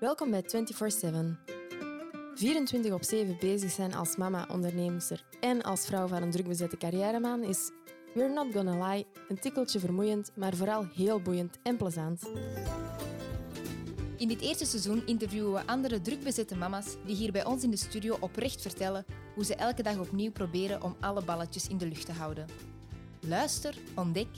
Welkom 0.00 0.30
bij 0.30 0.42
24-7. 0.42 0.46
24 2.34 2.92
op 2.92 3.02
7 3.02 3.36
bezig 3.40 3.70
zijn 3.70 3.94
als 3.94 4.16
mama, 4.16 4.46
onderneemster 4.50 5.24
en 5.40 5.62
als 5.62 5.86
vrouw 5.86 6.06
van 6.06 6.22
een 6.22 6.30
drukbezette 6.30 6.76
carrièreman 6.76 7.42
is, 7.42 7.70
we're 8.14 8.32
not 8.32 8.46
gonna 8.52 8.88
lie, 8.88 9.06
een 9.28 9.38
tikkeltje 9.38 9.78
vermoeiend, 9.78 10.32
maar 10.34 10.54
vooral 10.54 10.86
heel 10.94 11.20
boeiend 11.20 11.58
en 11.62 11.76
plezant. 11.76 12.22
In 14.16 14.28
dit 14.28 14.40
eerste 14.40 14.66
seizoen 14.66 15.06
interviewen 15.06 15.52
we 15.52 15.66
andere 15.66 16.00
drukbezette 16.00 16.56
mama's 16.56 16.96
die 17.04 17.16
hier 17.16 17.32
bij 17.32 17.44
ons 17.44 17.62
in 17.62 17.70
de 17.70 17.76
studio 17.76 18.16
oprecht 18.20 18.62
vertellen 18.62 19.04
hoe 19.34 19.44
ze 19.44 19.54
elke 19.54 19.82
dag 19.82 19.98
opnieuw 19.98 20.32
proberen 20.32 20.82
om 20.82 20.96
alle 21.00 21.24
balletjes 21.24 21.68
in 21.68 21.78
de 21.78 21.86
lucht 21.86 22.06
te 22.06 22.12
houden. 22.12 22.46
Luister, 23.20 23.74
ontdek 23.94 24.28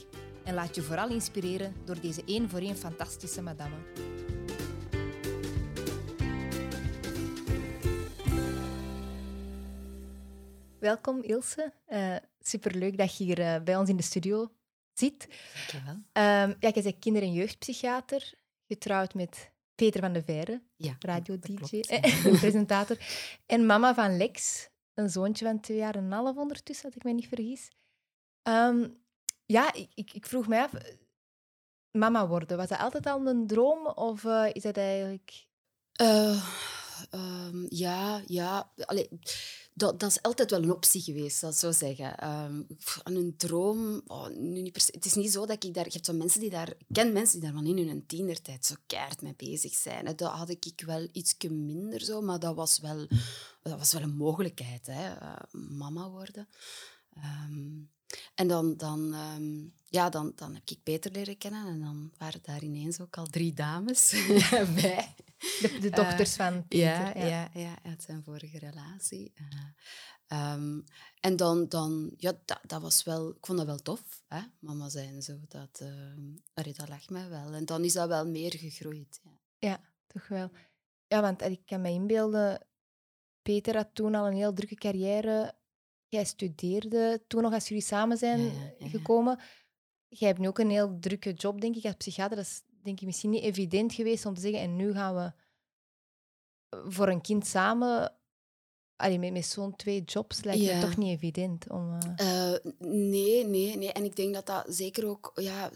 en 0.43 0.53
laat 0.53 0.75
je 0.75 0.81
vooral 0.81 1.09
inspireren 1.09 1.73
door 1.85 1.99
deze 2.01 2.23
één 2.25 2.49
voor 2.49 2.59
één 2.59 2.77
fantastische 2.77 3.41
madame. 3.41 3.75
Welkom 10.89 11.23
Ilse. 11.23 11.73
Uh, 11.89 12.15
superleuk 12.41 12.97
dat 12.97 13.17
je 13.17 13.23
hier 13.23 13.39
uh, 13.39 13.63
bij 13.63 13.77
ons 13.77 13.89
in 13.89 13.95
de 13.95 14.03
studio 14.03 14.51
zit. 14.93 15.27
Dankjewel. 15.55 15.93
Um, 15.93 16.55
ja, 16.59 16.71
je 16.73 16.81
bent 16.81 16.99
kinder- 16.99 17.21
en 17.21 17.33
jeugdpsychiater, 17.33 18.33
getrouwd 18.67 19.13
met 19.13 19.51
Peter 19.75 20.01
van 20.01 20.13
de 20.13 20.23
Veire, 20.23 20.61
ja, 20.75 20.95
radio-dj, 20.99 21.79
presentator. 22.39 22.97
En 23.45 23.65
mama 23.65 23.93
van 23.93 24.17
Lex, 24.17 24.67
een 24.93 25.09
zoontje 25.09 25.45
van 25.45 25.59
twee 25.59 25.77
jaar 25.77 25.95
en 25.95 26.03
een 26.03 26.11
half 26.11 26.37
ondertussen, 26.37 26.85
als 26.85 26.95
ik 26.95 27.03
me 27.03 27.11
niet 27.11 27.27
vergis. 27.27 27.71
Um, 28.43 28.97
ja, 29.45 29.73
ik, 29.73 29.89
ik, 29.93 30.13
ik, 30.13 30.25
vroeg 30.25 30.47
mij 30.47 30.61
af, 30.61 30.71
mama 31.91 32.27
worden, 32.27 32.57
was 32.57 32.67
dat 32.67 32.79
altijd 32.79 33.05
al 33.05 33.27
een 33.27 33.47
droom 33.47 33.87
of 33.87 34.23
uh, 34.23 34.49
is 34.53 34.61
dat 34.61 34.77
eigenlijk... 34.77 35.47
Uh, 36.01 36.43
um, 37.11 37.65
ja, 37.69 38.21
ja. 38.25 38.71
Allee, 38.85 39.09
dat, 39.79 39.99
dat, 39.99 40.09
is 40.09 40.21
altijd 40.21 40.51
wel 40.51 40.63
een 40.63 40.71
optie 40.71 41.01
geweest, 41.01 41.41
dat 41.41 41.57
zou 41.57 41.73
zeggen. 41.73 42.29
Um, 42.43 42.67
een 43.03 43.33
droom, 43.37 44.01
oh. 44.07 44.25
Het 44.85 45.05
is 45.05 45.13
niet 45.13 45.31
zo 45.31 45.45
dat 45.45 45.63
ik 45.63 45.73
daar... 45.73 45.85
Je 45.85 45.91
hebt 45.91 46.05
zo 46.05 46.13
mensen 46.13 46.39
die 46.39 46.49
daar... 46.49 46.73
Ken 46.91 47.13
mensen 47.13 47.39
die 47.39 47.49
daar 47.49 47.61
van 47.61 47.77
in 47.77 47.87
hun 47.87 48.05
tienertijd 48.05 48.65
zo 48.65 48.75
keihard 48.87 49.21
mee 49.21 49.33
bezig 49.37 49.73
zijn. 49.73 50.05
Dat 50.05 50.21
had 50.21 50.49
ik 50.49 50.83
wel 50.85 51.07
iets 51.11 51.35
minder 51.49 52.01
zo, 52.01 52.21
maar 52.21 52.39
dat 52.39 52.55
was 52.55 52.79
wel, 52.79 53.07
dat 53.61 53.77
was 53.77 53.93
wel 53.93 54.01
een 54.01 54.15
mogelijkheid, 54.15 54.87
hè. 54.87 55.15
Uh, 55.15 55.35
mama 55.51 56.09
worden. 56.09 56.47
Um, 57.17 57.89
en 58.35 58.47
dan, 58.47 58.77
dan, 58.77 59.13
um, 59.13 59.73
ja, 59.89 60.09
dan, 60.09 60.31
dan 60.35 60.53
heb 60.53 60.69
ik 60.69 60.83
Peter 60.83 61.11
leren 61.11 61.37
kennen 61.37 61.67
en 61.67 61.79
dan 61.79 62.11
waren 62.17 62.39
daar 62.43 62.63
ineens 62.63 62.99
ook 62.99 63.17
al 63.17 63.27
drie 63.27 63.53
dames 63.53 64.13
bij. 64.81 65.15
De, 65.39 65.77
de 65.81 65.89
dochters 65.89 66.37
uh, 66.37 66.45
van 66.45 66.67
Peter. 66.67 66.87
Ja, 66.87 67.13
ja. 67.15 67.27
ja, 67.27 67.49
ja, 67.53 67.75
uit 67.83 68.03
zijn 68.03 68.23
vorige 68.23 68.59
relatie. 68.59 69.33
Uh, 70.27 70.53
um, 70.53 70.83
en 71.19 71.35
dan, 71.35 71.67
dan 71.67 72.13
ja, 72.17 72.33
dat, 72.45 72.59
dat 72.61 72.81
was 72.81 73.03
wel, 73.03 73.29
ik 73.29 73.45
vond 73.45 73.57
dat 73.57 73.67
wel 73.67 73.79
tof, 73.81 74.23
hè? 74.27 74.41
mama 74.59 74.89
zijn 74.89 75.21
zo. 75.21 75.39
Dat, 75.47 75.81
uh, 75.83 76.73
dat 76.73 76.89
lag 76.89 77.09
mij 77.09 77.29
wel. 77.29 77.53
En 77.53 77.65
dan 77.65 77.83
is 77.83 77.93
dat 77.93 78.07
wel 78.07 78.27
meer 78.27 78.53
gegroeid. 78.57 79.19
Ja, 79.23 79.31
ja 79.59 79.81
toch 80.07 80.27
wel. 80.27 80.51
Ja, 81.07 81.21
want 81.21 81.41
ik 81.41 81.65
kan 81.65 81.81
me 81.81 81.89
inbeelden, 81.89 82.65
Peter 83.41 83.75
had 83.75 83.89
toen 83.93 84.15
al 84.15 84.27
een 84.27 84.35
heel 84.35 84.53
drukke 84.53 84.75
carrière 84.75 85.57
Jij 86.09 86.25
studeerde 86.25 87.23
toen 87.27 87.41
nog 87.41 87.53
als 87.53 87.67
jullie 87.67 87.83
samen 87.83 88.17
zijn 88.17 88.51
gekomen. 88.79 89.39
Jij 90.07 90.27
hebt 90.27 90.39
nu 90.39 90.47
ook 90.47 90.59
een 90.59 90.69
heel 90.69 90.99
drukke 90.99 91.33
job, 91.33 91.61
denk 91.61 91.75
ik, 91.75 91.85
als 91.85 91.95
psychiater. 91.95 92.35
Dat 92.35 92.45
is 92.45 92.61
denk 92.83 92.99
ik 92.99 93.05
misschien 93.05 93.29
niet 93.29 93.43
evident 93.43 93.93
geweest 93.93 94.25
om 94.25 94.33
te 94.33 94.41
zeggen. 94.41 94.59
En 94.59 94.75
nu 94.75 94.93
gaan 94.93 95.15
we 95.15 95.31
voor 96.89 97.07
een 97.07 97.21
kind 97.21 97.47
samen. 97.47 98.13
Allee, 98.95 99.19
met, 99.19 99.31
met 99.31 99.45
zo'n 99.45 99.75
twee 99.75 100.03
jobs 100.03 100.43
lijkt 100.43 100.67
het 100.67 100.81
toch 100.81 100.97
niet 100.97 101.15
evident 101.15 101.69
om. 101.69 101.93
Uh... 101.93 102.53
Uh, 102.53 102.71
nee, 102.79 103.45
nee, 103.45 103.77
nee. 103.77 103.91
En 103.91 104.03
ik 104.03 104.15
denk 104.15 104.33
dat 104.33 104.45
dat 104.45 104.65
zeker 104.67 105.07
ook. 105.07 105.31
Ja, 105.35 105.71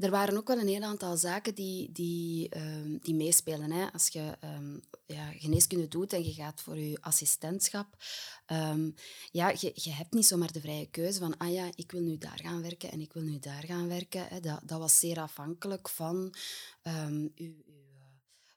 er 0.00 0.10
waren 0.10 0.36
ook 0.36 0.48
wel 0.48 0.58
een 0.58 0.68
heel 0.68 0.82
aantal 0.82 1.16
zaken 1.16 1.54
die, 1.54 1.92
die, 1.92 2.56
um, 2.56 2.98
die 3.02 3.14
meespelen. 3.14 3.70
Hè. 3.70 3.92
Als 3.92 4.08
je 4.08 4.36
um, 4.44 4.80
ja, 5.06 5.32
geneeskunde 5.32 5.88
doet 5.88 6.12
en 6.12 6.24
je 6.24 6.32
gaat 6.32 6.60
voor 6.60 6.78
je 6.78 6.98
assistentschap, 7.00 7.96
um, 8.46 8.94
ja, 9.30 9.48
je, 9.48 9.72
je 9.74 9.90
hebt 9.90 10.12
niet 10.12 10.26
zomaar 10.26 10.52
de 10.52 10.60
vrije 10.60 10.90
keuze 10.90 11.18
van, 11.18 11.36
ah 11.36 11.52
ja, 11.52 11.70
ik 11.74 11.90
wil 11.90 12.00
nu 12.00 12.18
daar 12.18 12.40
gaan 12.42 12.62
werken 12.62 12.90
en 12.90 13.00
ik 13.00 13.12
wil 13.12 13.22
nu 13.22 13.38
daar 13.38 13.64
gaan 13.64 13.88
werken. 13.88 14.26
Hè. 14.28 14.40
Dat, 14.40 14.60
dat 14.64 14.78
was 14.78 14.98
zeer 14.98 15.20
afhankelijk 15.20 15.88
van 15.88 16.34
uw, 17.34 17.54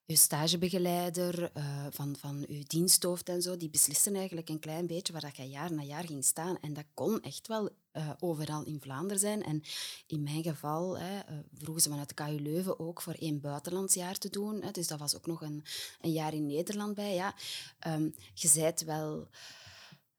uw 0.07 0.15
stagebegeleider, 0.15 1.51
uh, 1.57 1.85
van, 1.89 2.15
van 2.19 2.45
uw 2.47 2.63
diensthoofd 2.67 3.29
en 3.29 3.41
zo, 3.41 3.57
die 3.57 3.69
beslissen 3.69 4.15
eigenlijk 4.15 4.49
een 4.49 4.59
klein 4.59 4.87
beetje 4.87 5.13
waar 5.13 5.21
dat 5.21 5.35
je 5.35 5.49
jaar 5.49 5.73
na 5.73 5.81
jaar 5.81 6.03
ging 6.03 6.25
staan. 6.25 6.57
En 6.61 6.73
dat 6.73 6.85
kon 6.93 7.21
echt 7.21 7.47
wel 7.47 7.69
uh, 7.93 8.09
overal 8.19 8.63
in 8.63 8.81
Vlaanderen 8.81 9.19
zijn. 9.19 9.43
En 9.43 9.63
in 10.07 10.23
mijn 10.23 10.43
geval 10.43 10.97
hè, 10.97 11.15
uh, 11.15 11.39
vroegen 11.53 11.83
ze 11.83 11.89
vanuit 11.89 12.07
de 12.07 12.13
KU 12.13 12.39
Leuven 12.39 12.79
ook 12.79 13.01
voor 13.01 13.13
één 13.13 13.41
buitenlandsjaar 13.41 14.17
te 14.17 14.29
doen. 14.29 14.61
Hè. 14.61 14.71
Dus 14.71 14.87
dat 14.87 14.99
was 14.99 15.15
ook 15.15 15.27
nog 15.27 15.41
een, 15.41 15.63
een 16.01 16.11
jaar 16.11 16.33
in 16.33 16.45
Nederland 16.45 16.95
bij. 16.95 17.13
Ja. 17.13 17.35
Um, 17.87 18.15
je 18.33 18.47
zijt 18.47 18.83
wel... 18.83 19.27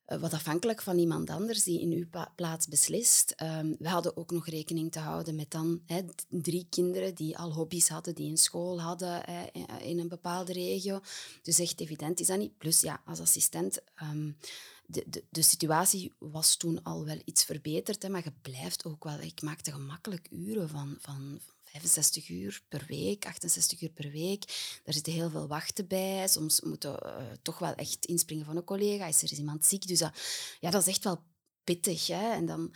Eh, 0.05 0.19
wat 0.19 0.33
afhankelijk 0.33 0.83
van 0.83 0.99
iemand 0.99 1.31
anders 1.31 1.63
die 1.63 1.81
in 1.81 1.93
uw 1.93 2.25
plaats 2.37 2.69
beslist. 2.69 3.35
Um, 3.43 3.77
we 3.79 3.89
hadden 3.89 4.17
ook 4.17 4.31
nog 4.31 4.47
rekening 4.47 4.93
te 4.93 4.99
houden 4.99 5.35
met 5.35 5.51
dan 5.51 5.83
drie 6.29 6.67
kinderen 6.71 7.15
die 7.15 7.39
al 7.39 7.53
hobby's 7.53 7.89
hadden, 7.89 8.15
die 8.15 8.31
een 8.31 8.37
school 8.37 8.81
hadden 8.81 9.21
hè, 9.25 9.45
in 9.79 9.99
een 9.99 10.09
bepaalde 10.09 10.53
regio. 10.53 11.01
Dus 11.43 11.59
echt 11.59 11.81
evident 11.81 12.21
is 12.21 12.27
dat 12.27 12.39
niet. 12.39 12.59
Plus 12.59 12.81
ja, 12.81 13.03
als 13.05 13.21
assistent... 13.21 13.83
Um, 14.03 14.37
de, 14.87 15.05
de, 15.07 15.25
de, 15.31 15.43
situatie 15.43 16.13
was 16.19 16.57
toen 16.57 16.83
al 16.83 17.05
wel 17.05 17.21
iets 17.25 17.45
verbeterd, 17.45 18.09
maar 18.09 18.25
je 18.25 18.33
blijft 18.43 18.85
ook 18.85 19.05
wel... 19.05 19.21
Ik 19.21 19.43
maakte 19.43 19.73
gemakkelijk 19.73 20.29
uren 20.31 20.69
van, 20.69 20.97
van, 21.01 21.41
65 21.81 22.29
uur 22.29 22.62
per 22.69 22.85
week, 22.89 23.27
68 23.27 23.81
uur 23.81 23.91
per 23.91 24.11
week. 24.11 24.45
Daar 24.85 24.95
zitten 24.95 25.12
heel 25.12 25.31
veel 25.31 25.47
wachten 25.47 25.87
bij. 25.87 26.29
Soms 26.29 26.61
moeten 26.61 26.93
we 26.93 27.05
uh, 27.05 27.33
toch 27.43 27.59
wel 27.59 27.75
echt 27.75 28.05
inspringen 28.07 28.45
van 28.45 28.57
een 28.57 28.65
collega. 28.65 29.07
Is 29.07 29.23
er 29.23 29.33
iemand 29.33 29.65
ziek? 29.65 29.87
Dus 29.87 29.99
dat, 29.99 30.12
ja, 30.61 30.71
dat 30.71 30.83
is 30.83 30.89
echt 30.89 31.05
wel 31.05 31.23
pittig. 31.65 32.07
Hè? 32.07 32.33
En 32.33 32.47
dan, 32.47 32.75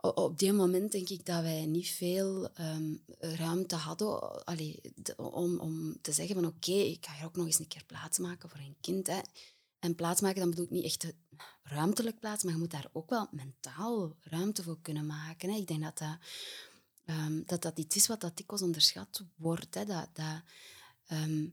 op 0.00 0.38
die 0.38 0.52
moment 0.52 0.92
denk 0.92 1.08
ik 1.08 1.26
dat 1.26 1.42
wij 1.42 1.66
niet 1.66 1.88
veel 1.88 2.48
um, 2.60 3.02
ruimte 3.18 3.76
hadden 3.76 4.46
om, 5.16 5.58
om 5.58 6.00
te 6.00 6.12
zeggen 6.12 6.34
van 6.34 6.46
oké, 6.46 6.72
ik 6.72 7.06
ga 7.06 7.14
hier 7.14 7.24
ook 7.24 7.36
nog 7.36 7.46
eens 7.46 7.58
een 7.58 7.68
keer 7.68 7.84
plaats 7.84 8.18
maken 8.18 8.48
voor 8.48 8.60
een 8.60 8.76
kind. 8.80 9.06
Hè. 9.06 9.20
En 9.78 9.94
plaatsmaken, 9.94 10.40
dan 10.40 10.50
bedoel 10.50 10.64
ik 10.64 10.70
niet 10.70 10.84
echt 10.84 11.12
ruimtelijk 11.62 12.20
plaats, 12.20 12.44
maar 12.44 12.52
je 12.52 12.58
moet 12.58 12.70
daar 12.70 12.88
ook 12.92 13.10
wel 13.10 13.28
mentaal 13.30 14.16
ruimte 14.20 14.62
voor 14.62 14.78
kunnen 14.82 15.06
maken. 15.06 15.50
Ik 15.50 15.66
denk 15.66 15.82
dat 15.82 15.98
dat 15.98 16.18
um, 17.10 17.42
dat 17.46 17.62
dat 17.62 17.78
iets 17.78 17.96
is 17.96 18.06
wat 18.06 18.20
dat 18.20 18.36
dikwijls 18.36 18.64
onderschat 18.64 19.24
wordt. 19.36 19.74
Hè, 19.74 19.84
dat, 19.84 20.08
dat, 20.12 20.42
um, 21.10 21.52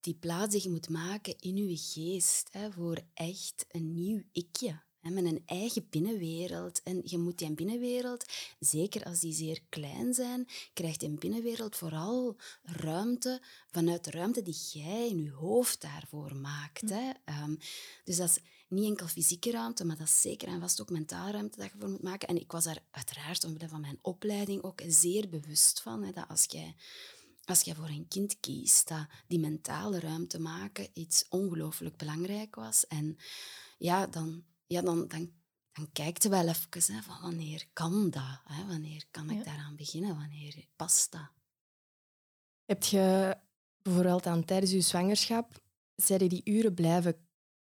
die 0.00 0.14
plaats 0.14 0.52
die 0.52 0.62
je 0.62 0.70
moet 0.70 0.88
maken 0.88 1.38
in 1.38 1.56
je 1.56 1.76
geest 1.76 2.48
hè, 2.52 2.72
voor 2.72 3.00
echt 3.14 3.66
een 3.68 3.94
nieuw 3.94 4.22
ikje. 4.32 4.80
Hè, 4.98 5.10
met 5.10 5.24
een 5.24 5.42
eigen 5.46 5.86
binnenwereld. 5.90 6.82
En 6.82 7.00
je 7.04 7.18
moet 7.18 7.38
die 7.38 7.54
binnenwereld, 7.54 8.24
zeker 8.58 9.04
als 9.04 9.20
die 9.20 9.32
zeer 9.32 9.60
klein 9.68 10.14
zijn, 10.14 10.46
krijgt 10.72 11.00
die 11.00 11.10
binnenwereld 11.10 11.76
vooral 11.76 12.36
ruimte 12.62 13.42
vanuit 13.70 14.04
de 14.04 14.10
ruimte 14.10 14.42
die 14.42 14.56
jij 14.72 15.08
in 15.08 15.22
je 15.22 15.30
hoofd 15.30 15.80
daarvoor 15.80 16.36
maakt. 16.36 16.80
Hm. 16.80 16.92
Hè. 16.92 17.10
Um, 17.42 17.58
dus 18.04 18.16
dat 18.16 18.28
is 18.28 18.38
niet 18.68 18.84
enkel 18.84 19.06
fysieke 19.06 19.50
ruimte, 19.50 19.84
maar 19.84 19.96
dat 19.96 20.06
is 20.06 20.20
zeker 20.20 20.48
en 20.48 20.60
vast 20.60 20.80
ook 20.80 20.90
mentale 20.90 21.30
ruimte 21.30 21.58
dat 21.58 21.70
je 21.72 21.78
voor 21.78 21.88
moet 21.88 22.02
maken. 22.02 22.28
En 22.28 22.40
ik 22.40 22.52
was 22.52 22.64
daar 22.64 22.82
uiteraard, 22.90 23.44
omwille 23.44 23.68
van 23.68 23.80
mijn 23.80 23.98
opleiding, 24.02 24.62
ook 24.62 24.80
zeer 24.86 25.28
bewust 25.28 25.80
van. 25.80 26.02
Hè, 26.02 26.12
dat 26.12 26.28
als 26.28 26.44
jij, 26.48 26.74
als 27.44 27.60
jij 27.60 27.74
voor 27.74 27.88
een 27.88 28.08
kind 28.08 28.40
kiest, 28.40 28.88
dat 28.88 29.06
die 29.26 29.38
mentale 29.38 30.00
ruimte 30.00 30.40
maken 30.40 30.88
iets 30.92 31.26
ongelooflijk 31.28 31.96
belangrijk 31.96 32.54
was. 32.54 32.86
En 32.86 33.16
ja, 33.78 34.06
dan, 34.06 34.44
ja, 34.66 34.82
dan, 34.82 35.08
dan, 35.08 35.32
dan 35.72 35.92
kijkt 35.92 36.22
je 36.22 36.28
wel 36.28 36.48
even 36.48 36.94
hè, 36.94 37.02
van 37.02 37.20
wanneer 37.20 37.64
kan 37.72 38.10
dat? 38.10 38.40
Hè? 38.44 38.66
Wanneer 38.66 39.04
kan 39.10 39.30
ik 39.30 39.44
daaraan 39.44 39.76
beginnen? 39.76 40.16
Wanneer 40.16 40.66
past 40.76 41.12
dat? 41.12 41.30
Heb 42.64 42.84
je 42.84 43.36
bijvoorbeeld 43.82 44.26
aan 44.26 44.44
tijdens 44.44 44.70
je 44.70 44.80
zwangerschap, 44.80 45.62
zijn 45.94 46.28
die 46.28 46.40
uren 46.44 46.74
blijven 46.74 47.27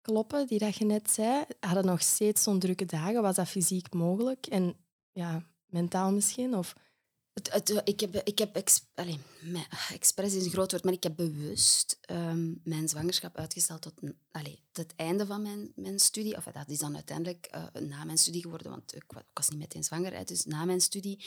kloppen, 0.08 0.48
die 0.48 0.60
dat 0.60 0.76
je 0.76 0.86
net 0.86 1.12
zei, 1.12 1.46
hadden 1.60 1.86
nog 1.86 2.02
steeds 2.02 2.44
zo'n 2.44 2.60
drukke 2.60 2.86
dagen. 2.86 3.22
Was 3.22 3.36
dat 3.36 3.48
fysiek 3.48 3.94
mogelijk? 3.94 4.46
En 4.46 4.76
ja, 5.12 5.46
mentaal 5.66 6.12
misschien? 6.12 6.56
Of... 6.56 6.76
Het, 7.34 7.82
ik 7.84 8.00
heb, 8.00 8.16
ik 8.16 8.40
heb 8.40 8.56
expres 8.56 10.34
is 10.34 10.46
een 10.46 10.52
groot 10.52 10.72
woord, 10.72 10.84
maar 10.84 10.94
ik 10.94 11.04
heb 11.04 11.16
bewust 11.16 12.00
um, 12.12 12.62
mijn 12.64 12.90
zwangerschap 12.90 13.38
uitgesteld 13.38 13.82
tot, 13.82 13.94
allez, 14.32 14.56
het 14.72 14.94
einde 14.96 15.26
van 15.26 15.42
mijn, 15.42 15.72
mijn 15.76 16.00
studie. 16.00 16.36
Of 16.38 16.44
dat 16.44 16.70
is 16.70 16.80
dan 16.80 16.96
uiteindelijk 16.96 17.50
uh, 17.56 17.82
na 17.82 18.04
mijn 18.04 18.18
studie 18.18 18.42
geworden, 18.42 18.70
want 18.70 18.96
ik, 18.96 19.04
was 19.34 19.50
niet 19.50 19.60
meteen 19.60 19.84
zwanger, 19.84 20.26
dus 20.26 20.46
na 20.46 20.66
mijn 20.66 20.82
studie. 20.82 21.26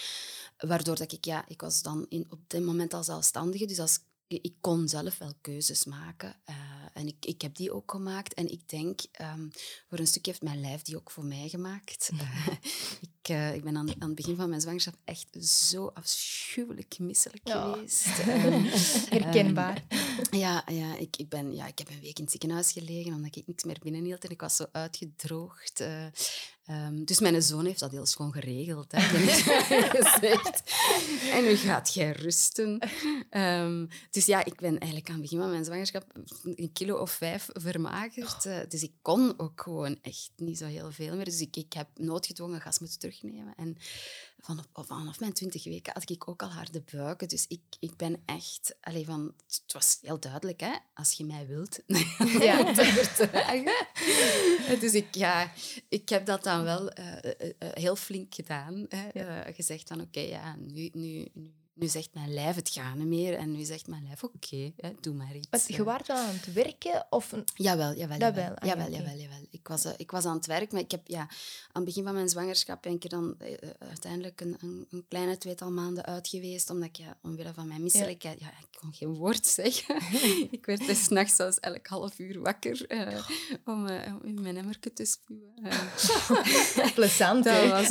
Waardoor 0.56 0.96
dat 0.96 1.12
ik, 1.12 1.24
ja, 1.24 1.44
ik 1.48 1.60
was 1.60 1.82
dan 1.82 2.06
in, 2.08 2.26
op 2.30 2.40
dit 2.46 2.64
moment 2.64 2.94
al 2.94 3.04
zelfstandige, 3.04 3.66
dus 3.66 3.78
als 3.78 3.98
ik 4.30 4.54
kon 4.60 4.88
zelf 4.88 5.18
wel 5.18 5.32
keuzes 5.40 5.84
maken. 5.84 6.36
Uh, 6.50 6.56
en 6.94 7.06
ik, 7.06 7.24
ik 7.26 7.42
heb 7.42 7.56
die 7.56 7.72
ook 7.72 7.90
gemaakt. 7.90 8.34
En 8.34 8.52
ik 8.52 8.68
denk, 8.68 9.00
um, 9.20 9.50
voor 9.88 9.98
een 9.98 10.06
stuk 10.06 10.26
heeft 10.26 10.42
mijn 10.42 10.60
lijf 10.60 10.82
die 10.82 10.96
ook 10.96 11.10
voor 11.10 11.24
mij 11.24 11.48
gemaakt. 11.48 12.10
Uh, 12.12 12.46
ik, 13.20 13.28
uh, 13.30 13.54
ik 13.54 13.62
ben 13.64 13.76
aan, 13.76 13.88
aan, 13.88 14.08
het 14.08 14.14
begin 14.14 14.36
van 14.36 14.48
mijn 14.48 14.60
zwangerschap 14.60 14.94
echt 15.04 15.44
zo 15.44 15.86
afschuwelijk 15.86 16.98
misselijk 16.98 17.48
ja. 17.48 17.72
geweest. 17.72 18.06
Um, 18.18 18.64
Herkenbaar. 19.18 19.84
ja, 20.30 20.64
ja, 20.66 20.96
ik, 20.96 21.16
ik, 21.16 21.28
ben, 21.28 21.54
ja, 21.54 21.66
ik 21.66 21.78
heb 21.78 21.88
een 21.88 22.00
week 22.00 22.16
in 22.16 22.22
het 22.22 22.30
ziekenhuis 22.32 22.72
gelegen 22.72 23.14
omdat 23.14 23.36
ik 23.36 23.46
niks 23.46 23.64
meer 23.64 23.78
binnenhield. 23.82 24.24
En 24.24 24.30
ik 24.30 24.40
was 24.40 24.56
zo 24.56 24.66
uitgedroogd. 24.72 25.84
Um, 26.70 27.04
dus 27.04 27.20
mijn 27.20 27.42
zoon 27.42 27.64
heeft 27.64 27.80
dat 27.80 27.90
heel 27.90 28.06
schoon 28.06 28.32
geregeld. 28.32 28.92
Hè, 28.92 29.00
gezegd. 29.98 30.62
En 31.32 31.44
nu 31.44 31.56
gaat 31.56 31.94
jij 31.94 32.12
rusten. 32.12 32.78
Um, 33.30 33.88
dus 34.10 34.26
ja, 34.26 34.44
ik 34.44 34.60
ben 34.60 34.78
eigenlijk 34.78 35.08
aan 35.08 35.14
het 35.14 35.22
begin 35.22 35.38
van 35.38 35.50
mijn 35.50 35.64
zwangerschap 35.64 36.04
een 36.42 36.72
kilo 36.72 36.96
of 36.96 37.10
vijf 37.10 37.48
vermagerd. 37.52 38.44
Uh, 38.44 38.58
dus 38.68 38.82
ik 38.82 38.92
kon 39.02 39.34
ook 39.36 39.60
gewoon 39.60 39.98
echt 40.02 40.30
niet 40.36 40.58
zo 40.58 40.66
heel 40.66 40.90
veel 40.90 41.16
meer. 41.16 41.24
Dus 41.24 41.40
ik, 41.40 41.56
ik 41.56 41.72
heb 41.72 41.88
noodgedwongen 41.94 42.60
gas 42.60 42.78
moeten 42.78 42.98
terugnemen. 42.98 43.54
En 43.56 43.76
vanaf, 44.40 44.66
vanaf 44.72 45.20
mijn 45.20 45.32
twintig 45.32 45.64
weken 45.64 45.92
had 45.92 46.10
ik 46.10 46.28
ook 46.28 46.42
al 46.42 46.48
harde 46.48 46.82
buiken. 46.92 47.28
Dus 47.28 47.46
ik, 47.48 47.60
ik 47.78 47.96
ben 47.96 48.22
echt... 48.26 48.76
Allee, 48.80 49.04
van, 49.04 49.34
het 49.46 49.72
was 49.72 49.98
heel 50.02 50.20
duidelijk, 50.20 50.60
hè. 50.60 50.76
Als 50.94 51.12
je 51.12 51.24
mij 51.24 51.46
wilt, 51.46 51.80
ja. 52.46 52.72
Dus 54.80 54.92
ik, 54.94 55.14
ja, 55.14 55.52
ik 55.88 56.08
heb 56.08 56.26
dat 56.26 56.44
dan 56.44 56.62
wel 56.62 56.98
uh, 56.98 57.06
uh, 57.22 57.52
heel 57.58 57.96
flink 57.96 58.34
gedaan. 58.34 58.86
Hè. 58.88 59.08
Ja. 59.12 59.52
gezegd 59.52 59.88
van, 59.88 60.00
oké, 60.00 60.18
okay, 60.18 60.28
ja, 60.28 60.56
nu, 60.56 60.90
nu, 60.92 61.28
nu 61.32 61.52
nu 61.74 61.86
zegt 61.86 62.14
mijn 62.14 62.34
lijf, 62.34 62.56
het 62.56 62.68
gaat 62.68 62.94
niet 62.94 63.06
meer. 63.06 63.34
En 63.34 63.52
nu 63.52 63.64
zegt 63.64 63.86
mijn 63.86 64.02
lijf, 64.02 64.24
oké, 64.24 64.34
okay, 64.36 64.94
doe 65.00 65.14
maar 65.14 65.36
iets. 65.36 65.48
Maar 65.50 65.60
je 65.66 65.84
was 65.84 66.00
wel 66.06 66.16
aan 66.16 66.34
het 66.34 66.52
werken? 66.52 67.06
Of. 67.10 67.34
Jawel, 67.54 67.94
jawel. 67.94 68.18
Jawel, 68.18 68.18
jawel, 68.18 68.56
ah, 68.56 68.68
jawel, 68.68 68.90
jawel, 68.90 69.16
jawel. 69.16 69.46
Ik, 69.50 69.68
was, 69.68 69.84
uh, 69.84 69.92
ik 69.96 70.10
was 70.10 70.24
aan 70.24 70.36
het 70.36 70.46
werk, 70.46 70.72
maar 70.72 70.80
ik 70.80 70.90
heb 70.90 71.06
ja, 71.06 71.20
aan 71.20 71.28
het 71.72 71.84
begin 71.84 72.04
van 72.04 72.14
mijn 72.14 72.28
zwangerschap 72.28 72.82
ben 72.82 72.92
ik 72.92 73.04
er 73.04 73.08
dan 73.08 73.34
uh, 73.42 73.56
uiteindelijk 73.78 74.40
een, 74.40 74.56
een, 74.60 74.86
een, 74.90 75.04
kleine 75.08 75.38
tweetal 75.38 75.70
maanden 75.70 76.04
uit 76.04 76.28
geweest, 76.28 76.70
omdat 76.70 76.88
ik, 76.88 76.96
ja, 76.96 77.16
omwille 77.22 77.52
van 77.54 77.68
mijn 77.68 77.82
misselijkheid, 77.82 78.40
ja. 78.40 78.46
ja. 78.46 78.58
ik 78.58 78.78
kon 78.80 78.92
geen 78.92 79.14
woord 79.14 79.46
zeggen. 79.46 79.96
ik 80.56 80.66
werd 80.66 80.86
dus 80.86 81.08
nachts 81.08 81.36
zelfs 81.36 81.60
elk 81.60 81.86
half 81.86 82.18
uur 82.18 82.40
wakker 82.40 82.92
uh, 82.92 83.28
om, 83.64 83.88
om, 83.88 84.20
in 84.24 84.40
mijn 84.42 84.56
emmerke 84.56 84.92
te 84.92 85.04
spuwen. 85.04 85.54
Plezant, 86.94 87.44
Dat 87.44 87.68
was 87.68 87.90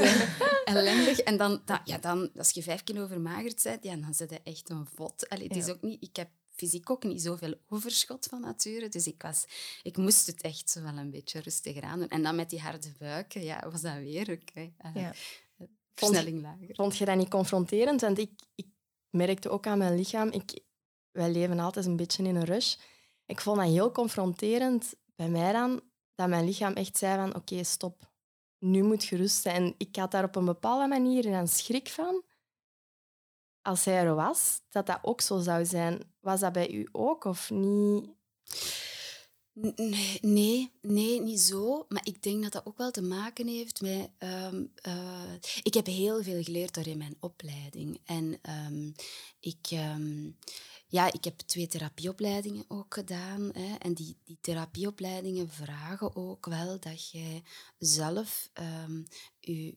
ellendig. 0.63 1.19
En 1.19 1.37
dan, 1.37 1.61
dat, 1.65 1.81
ja, 1.83 1.97
dan, 1.97 2.29
als 2.37 2.51
je 2.51 2.63
vijf 2.63 2.83
kilo 2.83 3.07
vermagerd 3.07 3.63
bent, 3.63 3.68
ja, 3.81 3.95
dan 3.95 4.13
zit 4.13 4.29
je 4.29 4.41
echt 4.43 4.69
een 4.69 4.87
vod. 4.95 5.29
Allee, 5.29 5.47
het 5.47 5.55
is 5.55 5.69
ook 5.69 5.81
niet, 5.81 6.03
ik 6.03 6.15
heb 6.15 6.29
fysiek 6.49 6.89
ook 6.89 7.03
niet 7.03 7.21
zoveel 7.21 7.53
overschot 7.67 8.25
van 8.25 8.41
nature. 8.41 8.89
Dus 8.89 9.07
ik, 9.07 9.21
was, 9.21 9.45
ik 9.83 9.97
moest 9.97 10.27
het 10.27 10.41
echt 10.41 10.69
zo 10.69 10.81
wel 10.81 10.97
een 10.97 11.11
beetje 11.11 11.39
rustiger 11.39 11.83
aan 11.83 11.99
doen. 11.99 12.09
En 12.09 12.23
dan 12.23 12.35
met 12.35 12.49
die 12.49 12.59
harde 12.59 12.91
buiken, 12.99 13.43
ja, 13.43 13.69
was 13.71 13.81
dat 13.81 13.97
weer 13.97 14.31
oké. 14.31 14.41
Okay. 14.49 14.73
Uh, 14.85 15.01
ja. 15.01 15.13
Versnelling 15.95 16.41
lager. 16.41 16.75
Vond 16.75 16.97
je 16.97 17.05
dat 17.05 17.17
niet 17.17 17.29
confronterend? 17.29 18.01
Want 18.01 18.17
ik, 18.17 18.31
ik 18.55 18.67
merkte 19.09 19.49
ook 19.49 19.67
aan 19.67 19.77
mijn 19.77 19.95
lichaam, 19.95 20.29
ik, 20.29 20.59
wij 21.11 21.31
leven 21.31 21.59
altijd 21.59 21.85
een 21.85 21.95
beetje 21.95 22.23
in 22.23 22.35
een 22.35 22.45
rush. 22.45 22.75
Ik 23.25 23.41
vond 23.41 23.57
dat 23.57 23.67
heel 23.67 23.91
confronterend 23.91 24.93
bij 25.15 25.29
mij 25.29 25.51
dan, 25.51 25.81
dat 26.15 26.29
mijn 26.29 26.45
lichaam 26.45 26.73
echt 26.73 26.97
zei 26.97 27.15
van 27.15 27.35
oké, 27.35 27.63
stop, 27.63 28.11
nu 28.57 28.83
moet 28.83 29.03
je 29.03 29.15
rusten. 29.15 29.53
En 29.53 29.75
ik 29.77 29.95
had 29.95 30.11
daar 30.11 30.23
op 30.23 30.35
een 30.35 30.45
bepaalde 30.45 30.87
manier 30.87 31.25
een 31.25 31.47
schrik 31.47 31.89
van 31.89 32.23
als 33.69 33.85
hij 33.85 33.95
er 33.95 34.15
was, 34.15 34.61
dat 34.69 34.85
dat 34.85 34.99
ook 35.01 35.21
zo 35.21 35.39
zou 35.39 35.65
zijn. 35.65 36.01
Was 36.19 36.39
dat 36.39 36.53
bij 36.53 36.71
u 36.71 36.87
ook 36.91 37.23
of 37.23 37.49
niet? 37.49 38.09
Nee, 40.21 40.71
nee, 40.81 41.21
niet 41.21 41.39
zo. 41.39 41.85
Maar 41.87 42.01
ik 42.05 42.23
denk 42.23 42.43
dat 42.43 42.51
dat 42.51 42.65
ook 42.65 42.77
wel 42.77 42.91
te 42.91 43.01
maken 43.01 43.47
heeft 43.47 43.81
met... 43.81 44.09
Um, 44.19 44.73
uh, 44.87 45.33
ik 45.63 45.73
heb 45.73 45.85
heel 45.85 46.23
veel 46.23 46.43
geleerd 46.43 46.73
door 46.73 46.87
in 46.87 46.97
mijn 46.97 47.17
opleiding. 47.19 47.99
En 48.05 48.39
um, 48.67 48.93
ik... 49.39 49.67
Um, 49.71 50.37
ja, 50.87 51.11
ik 51.11 51.23
heb 51.23 51.39
twee 51.39 51.67
therapieopleidingen 51.67 52.65
ook 52.67 52.93
gedaan. 52.93 53.49
Hè, 53.53 53.75
en 53.75 53.93
die, 53.93 54.17
die 54.23 54.37
therapieopleidingen 54.41 55.49
vragen 55.49 56.15
ook 56.15 56.45
wel 56.45 56.79
dat 56.79 57.09
jij 57.11 57.43
zelf 57.77 58.49
je, 59.39 59.75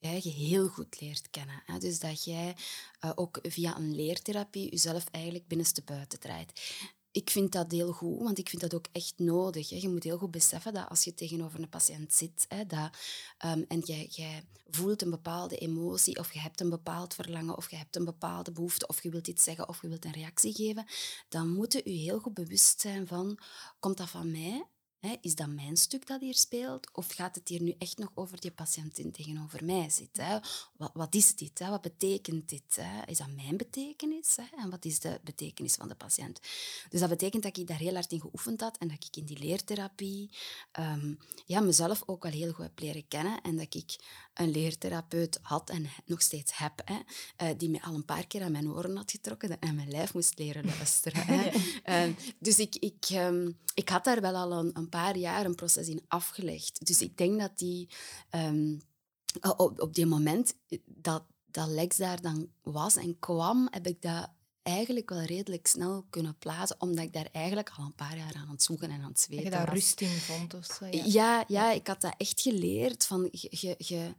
eigen 0.00 0.30
heel 0.30 0.68
goed 0.68 1.00
leert 1.00 1.30
kennen. 1.30 1.62
Hè. 1.64 1.78
Dus 1.78 1.98
dat 1.98 2.24
jij 2.24 2.56
uh, 3.04 3.12
ook 3.14 3.38
via 3.42 3.76
een 3.76 3.94
leertherapie 3.94 4.70
jezelf 4.70 5.04
eigenlijk 5.10 5.46
binnenste 5.46 5.82
buiten 5.84 6.20
draait 6.20 6.52
ik 7.18 7.30
vind 7.30 7.52
dat 7.52 7.70
heel 7.70 7.92
goed, 7.92 8.22
want 8.22 8.38
ik 8.38 8.48
vind 8.48 8.62
dat 8.62 8.74
ook 8.74 8.86
echt 8.92 9.14
nodig. 9.16 9.70
Hè. 9.70 9.76
Je 9.76 9.88
moet 9.88 10.04
heel 10.04 10.18
goed 10.18 10.30
beseffen 10.30 10.74
dat 10.74 10.88
als 10.88 11.04
je 11.04 11.14
tegenover 11.14 11.60
een 11.60 11.68
patiënt 11.68 12.14
zit 12.14 12.46
hè, 12.48 12.66
dat, 12.66 12.96
um, 13.44 13.64
en 13.68 13.78
jij, 13.78 14.06
jij 14.10 14.44
voelt 14.70 15.02
een 15.02 15.10
bepaalde 15.10 15.56
emotie 15.56 16.18
of 16.18 16.32
je 16.32 16.40
hebt 16.40 16.60
een 16.60 16.70
bepaald 16.70 17.14
verlangen 17.14 17.56
of 17.56 17.70
je 17.70 17.76
hebt 17.76 17.96
een 17.96 18.04
bepaalde 18.04 18.52
behoefte 18.52 18.86
of 18.86 19.02
je 19.02 19.10
wilt 19.10 19.28
iets 19.28 19.44
zeggen 19.44 19.68
of 19.68 19.82
je 19.82 19.88
wilt 19.88 20.04
een 20.04 20.12
reactie 20.12 20.54
geven, 20.54 20.86
dan 21.28 21.48
moet 21.48 21.72
je 21.72 21.80
je 21.84 21.98
heel 21.98 22.18
goed 22.18 22.34
bewust 22.34 22.80
zijn 22.80 23.06
van, 23.06 23.38
komt 23.78 23.96
dat 23.96 24.08
van 24.08 24.30
mij? 24.30 24.66
Is 25.20 25.34
dat 25.34 25.48
mijn 25.48 25.76
stuk 25.76 26.06
dat 26.06 26.20
hier 26.20 26.34
speelt? 26.34 26.88
Of 26.92 27.12
gaat 27.12 27.34
het 27.34 27.48
hier 27.48 27.62
nu 27.62 27.74
echt 27.78 27.98
nog 27.98 28.10
over 28.14 28.40
die 28.40 28.50
patiëntin 28.50 29.12
tegenover 29.12 29.64
mij 29.64 29.90
zit? 29.90 30.16
Hè? 30.16 30.38
Wat, 30.76 30.90
wat, 30.94 31.14
is 31.14 31.34
dit? 31.34 31.58
Hè? 31.58 31.70
Wat 31.70 31.80
betekent 31.80 32.48
dit? 32.48 32.76
Hè? 32.80 33.02
Is 33.06 33.18
dat 33.18 33.34
mijn 33.34 33.56
betekenis? 33.56 34.36
Hè? 34.36 34.62
En 34.62 34.70
wat 34.70 34.84
is 34.84 35.00
de 35.00 35.20
betekenis 35.24 35.74
van 35.74 35.88
de 35.88 35.94
patiënt? 35.94 36.40
Dus 36.88 37.00
dat 37.00 37.08
betekent 37.08 37.42
dat 37.42 37.56
ik 37.56 37.66
daar 37.66 37.78
heel 37.78 37.94
hard 37.94 38.12
in 38.12 38.20
geoefend 38.20 38.60
had 38.60 38.78
en 38.78 38.88
dat 38.88 39.04
ik 39.04 39.16
in 39.16 39.24
die 39.24 39.38
leertherapie 39.38 40.30
um, 40.78 41.18
ja, 41.46 41.60
mezelf 41.60 42.02
ook 42.06 42.22
wel 42.22 42.32
heel 42.32 42.52
goed 42.52 42.64
heb 42.64 42.80
leren 42.80 43.08
kennen 43.08 43.40
en 43.40 43.56
dat 43.56 43.74
ik 43.74 43.96
een 44.34 44.50
leertherapeut 44.50 45.38
had 45.42 45.70
en 45.70 45.86
nog 46.06 46.22
steeds 46.22 46.56
heb, 46.56 46.82
hè, 46.84 46.98
uh, 47.46 47.58
die 47.58 47.70
mij 47.70 47.80
al 47.80 47.94
een 47.94 48.04
paar 48.04 48.26
keer 48.26 48.42
aan 48.42 48.52
mijn 48.52 48.68
oren 48.68 48.96
had 48.96 49.10
getrokken 49.10 49.60
en 49.60 49.74
mijn 49.74 49.90
lijf 49.90 50.14
moest 50.14 50.38
leren 50.38 50.64
luisteren. 50.64 51.26
Hè. 51.26 51.50
Uh, 52.08 52.14
dus 52.38 52.58
ik, 52.58 52.76
ik, 52.76 53.08
um, 53.12 53.58
ik 53.74 53.88
had 53.88 54.04
daar 54.04 54.20
wel 54.20 54.34
al 54.34 54.52
een, 54.52 54.70
een, 54.72 54.87
paar 54.88 55.16
jaar 55.16 55.44
een 55.44 55.54
proces 55.54 55.88
in 55.88 56.04
afgelegd. 56.08 56.86
Dus 56.86 57.02
ik 57.02 57.16
denk 57.16 57.40
dat 57.40 57.58
die 57.58 57.88
um, 58.30 58.80
op, 59.56 59.80
op 59.80 59.94
die 59.94 60.06
moment 60.06 60.54
dat, 60.84 61.24
dat 61.46 61.68
Lex 61.68 61.96
daar 61.96 62.20
dan 62.20 62.48
was 62.62 62.96
en 62.96 63.18
kwam, 63.18 63.68
heb 63.70 63.86
ik 63.86 64.02
dat 64.02 64.30
eigenlijk 64.62 65.10
wel 65.10 65.22
redelijk 65.22 65.66
snel 65.66 66.06
kunnen 66.10 66.38
plaatsen, 66.38 66.80
omdat 66.80 67.04
ik 67.04 67.12
daar 67.12 67.28
eigenlijk 67.32 67.70
al 67.76 67.84
een 67.84 67.94
paar 67.94 68.16
jaar 68.16 68.34
aan 68.34 68.48
het 68.50 68.62
zoeken 68.62 68.90
en 68.90 69.00
aan 69.02 69.08
het 69.08 69.20
zweten 69.20 69.44
was. 69.44 69.52
Dat 69.52 69.60
je 69.60 69.66
daar 69.66 69.74
rust 69.74 70.00
in 70.00 70.08
vond 70.08 70.54
of 70.54 70.64
zo? 70.64 70.86
Ja. 70.86 71.02
ja, 71.04 71.44
ja, 71.46 71.72
ik 71.72 71.86
had 71.86 72.00
dat 72.00 72.14
echt 72.16 72.40
geleerd. 72.40 73.06
Van, 73.06 73.28
je, 73.30 73.74
je, 73.78 74.14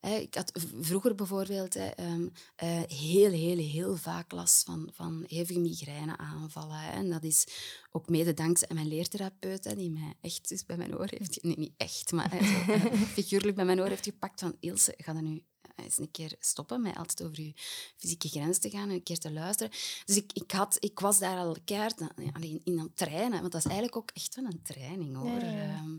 ik 0.00 0.34
had 0.34 0.52
vroeger 0.80 1.14
bijvoorbeeld 1.14 1.76
ehm, 1.76 2.28
eh, 2.56 2.82
heel, 2.86 3.30
heel, 3.30 3.56
heel 3.56 3.96
vaak 3.96 4.32
last 4.32 4.64
van, 4.64 4.90
van 4.92 5.24
hevige 5.26 5.60
migraineaanvallen. 5.60 6.92
En 6.92 7.10
dat 7.10 7.24
is 7.24 7.46
ook 7.90 8.08
mede 8.08 8.34
dankzij 8.34 8.68
mijn 8.74 8.88
leertherapeut, 8.88 9.76
die 9.76 9.90
mij 9.90 10.14
echt 10.20 10.48
dus 10.48 10.66
bij 10.66 10.76
mijn 10.76 10.98
oor 10.98 11.08
heeft... 11.10 11.42
Nee, 11.42 11.58
niet 11.58 11.74
echt, 11.76 12.12
maar 12.12 12.30
figuurlijk 13.18 13.56
bij 13.56 13.64
mijn 13.64 13.80
oor 13.80 13.88
heeft 13.88 14.04
gepakt 14.04 14.40
van 14.40 14.56
Ilse, 14.60 14.94
ga 14.96 15.12
dat 15.12 15.22
nu 15.22 15.42
eens 15.82 15.98
een 15.98 16.10
keer 16.10 16.36
stoppen 16.38 16.82
met 16.82 16.96
altijd 16.96 17.22
over 17.22 17.42
je 17.42 17.52
fysieke 17.96 18.28
grens 18.28 18.58
te 18.58 18.70
gaan 18.70 18.88
en 18.88 18.94
een 18.94 19.02
keer 19.02 19.18
te 19.18 19.32
luisteren. 19.32 19.72
Dus 20.04 20.16
ik, 20.16 20.32
ik, 20.32 20.50
had, 20.50 20.76
ik 20.80 21.00
was 21.00 21.18
daar 21.18 21.36
al 21.36 21.56
keihard 21.64 22.00
alleen 22.32 22.60
in 22.64 22.78
aan 22.78 22.84
het 22.84 22.96
trainen, 22.96 23.40
want 23.40 23.52
dat 23.52 23.64
is 23.64 23.70
eigenlijk 23.70 23.96
ook 23.96 24.10
echt 24.14 24.34
wel 24.34 24.44
een 24.44 24.62
training 24.62 25.16
hoor. 25.16 25.40
Ehm, 25.40 25.98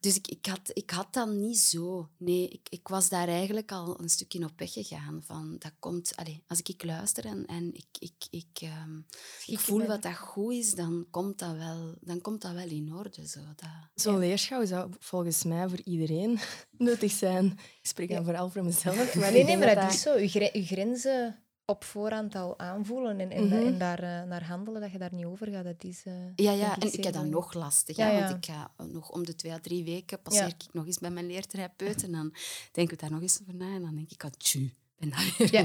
dus 0.00 0.16
ik, 0.16 0.26
ik, 0.26 0.46
had, 0.46 0.70
ik 0.72 0.90
had 0.90 1.12
dat 1.12 1.28
niet 1.28 1.58
zo. 1.58 2.08
Nee, 2.16 2.48
ik, 2.48 2.66
ik 2.68 2.88
was 2.88 3.08
daar 3.08 3.28
eigenlijk 3.28 3.72
al 3.72 4.00
een 4.00 4.08
stukje 4.08 4.44
op 4.44 4.58
weg 4.58 4.72
gegaan. 4.72 5.22
Van, 5.24 5.56
dat 5.58 5.72
komt, 5.78 6.16
allez, 6.16 6.38
als 6.46 6.58
ik, 6.58 6.68
ik 6.68 6.84
luister 6.84 7.24
en, 7.24 7.46
en 7.46 7.74
ik, 7.74 7.86
ik, 7.98 8.26
ik, 8.30 8.68
um, 8.84 9.06
ik 9.46 9.58
voel 9.58 9.86
wat 9.86 10.02
dat 10.02 10.16
goed 10.16 10.52
is, 10.52 10.74
dan 10.74 11.06
komt 11.10 11.38
dat 11.38 11.56
wel, 11.56 11.94
dan 12.00 12.20
komt 12.20 12.42
dat 12.42 12.52
wel 12.52 12.68
in 12.68 12.94
orde. 12.94 13.28
Zo, 13.28 13.40
dat, 13.56 13.68
Zo'n 13.94 14.12
ja. 14.12 14.18
leerschouw 14.18 14.66
zou 14.66 14.90
volgens 14.98 15.44
mij 15.44 15.68
voor 15.68 15.80
iedereen 15.84 16.38
nuttig 16.78 17.12
zijn. 17.12 17.58
Ik 17.84 17.90
spreek 17.90 18.08
dan 18.08 18.24
vooral 18.24 18.50
voor 18.50 18.64
mezelf. 18.64 19.14
Maar 19.20 19.32
nee, 19.32 19.44
nee, 19.44 19.56
maar 19.56 19.74
dat, 19.74 19.92
is 19.92 20.00
zo. 20.00 20.18
Je, 20.18 20.50
grenzen 20.52 21.38
op 21.64 21.84
voorhand 21.84 22.34
al 22.34 22.58
aanvoelen 22.58 23.20
en, 23.20 23.30
en, 23.30 23.52
en 23.52 23.78
daar 23.78 24.02
uh, 24.02 24.22
naar 24.22 24.44
handelen, 24.44 24.80
dat 24.80 24.92
je 24.92 24.98
daar 24.98 25.14
niet 25.14 25.24
over 25.24 25.46
gaat. 25.46 25.64
Dat 25.64 25.84
is, 25.84 26.04
uh, 26.04 26.14
ja, 26.36 26.52
ja. 26.52 26.78
en 26.78 26.92
ik 26.92 27.04
heb 27.04 27.14
dat 27.14 27.24
nog 27.24 27.54
lastig. 27.54 27.96
Ja, 27.96 28.10
ja. 28.10 28.20
Want 28.20 28.36
ik 28.36 28.52
ga 28.54 28.70
nog 28.76 29.10
om 29.10 29.24
de 29.24 29.34
twee 29.34 29.52
à 29.52 29.58
drie 29.60 29.84
weken 29.84 30.22
passeer 30.22 30.46
ik 30.46 30.72
nog 30.72 30.86
eens 30.86 30.98
bij 30.98 31.10
mijn 31.10 31.26
leertherapeut 31.26 32.02
en 32.02 32.12
dan 32.12 32.34
denk 32.72 32.92
ik 32.92 33.00
daar 33.00 33.10
nog 33.10 33.20
eens 33.20 33.40
over 33.40 33.54
na 33.54 33.74
en 33.74 33.82
dan 33.82 33.94
denk 33.94 34.10
ik, 34.10 34.24
ah, 34.24 34.30
tju, 34.30 34.70
ben 34.98 35.10
daar 35.10 35.34
weer 35.38 35.52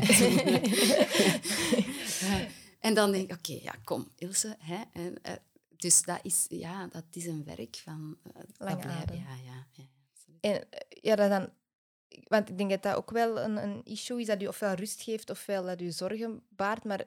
ja. 2.30 2.48
En 2.80 2.94
dan 2.94 3.12
denk 3.12 3.32
ik, 3.32 3.38
oké, 3.38 3.52
okay, 3.52 3.64
ja, 3.64 3.76
kom, 3.84 4.08
Ilse. 4.16 4.56
Hè, 4.60 4.82
en, 4.94 5.16
uh, 5.28 5.34
dus 5.78 6.02
dat 6.02 6.20
is, 6.22 6.46
ja, 6.50 6.88
dat 6.88 7.04
is 7.12 7.26
een 7.26 7.44
werk 7.44 7.82
van... 7.84 8.18
Lang 8.58 8.84
Ja, 8.84 9.04
ja, 9.46 9.68
ja. 9.72 9.84
En 10.42 10.68
ja, 10.90 11.16
dat 11.16 11.30
dan 11.30 11.50
want 12.30 12.50
ik 12.50 12.58
denk 12.58 12.70
dat 12.70 12.84
dat 12.84 12.96
ook 12.96 13.12
wel 13.12 13.40
een, 13.40 13.58
een 13.58 13.82
issue 13.84 14.20
is 14.20 14.28
dat 14.28 14.42
u 14.42 14.48
ofwel 14.48 14.74
rust 14.74 15.02
geeft 15.02 15.30
ofwel 15.30 15.64
dat 15.64 15.82
u 15.82 15.92
zorgen 15.92 16.42
baart. 16.50 16.84
Maar 16.84 17.06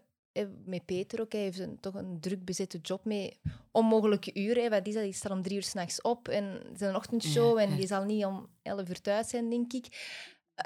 met 0.65 0.85
Peter 0.85 1.21
ook, 1.21 1.33
hij 1.33 1.41
heeft 1.41 1.59
een, 1.59 1.81
toch 1.81 1.95
een 1.95 2.21
druk 2.21 2.45
bezette 2.45 2.79
job 2.79 3.05
mee 3.05 3.41
onmogelijke 3.71 4.35
uren. 4.35 4.71
Wat 4.71 4.87
is 4.87 4.95
dat? 4.95 5.03
Die 5.03 5.13
staat 5.13 5.33
om 5.33 5.43
drie 5.43 5.57
uur 5.57 5.63
s'nachts 5.63 6.01
op 6.01 6.29
en 6.29 6.45
het 6.45 6.81
is 6.81 6.81
een 6.81 6.97
ochtendshow 6.97 7.59
en 7.59 7.77
die 7.77 7.87
zal 7.87 8.05
niet 8.05 8.25
om 8.25 8.49
elf 8.63 8.89
uur 8.89 9.01
thuis 9.01 9.29
zijn, 9.29 9.51
denk 9.51 9.73
ik. 9.73 9.87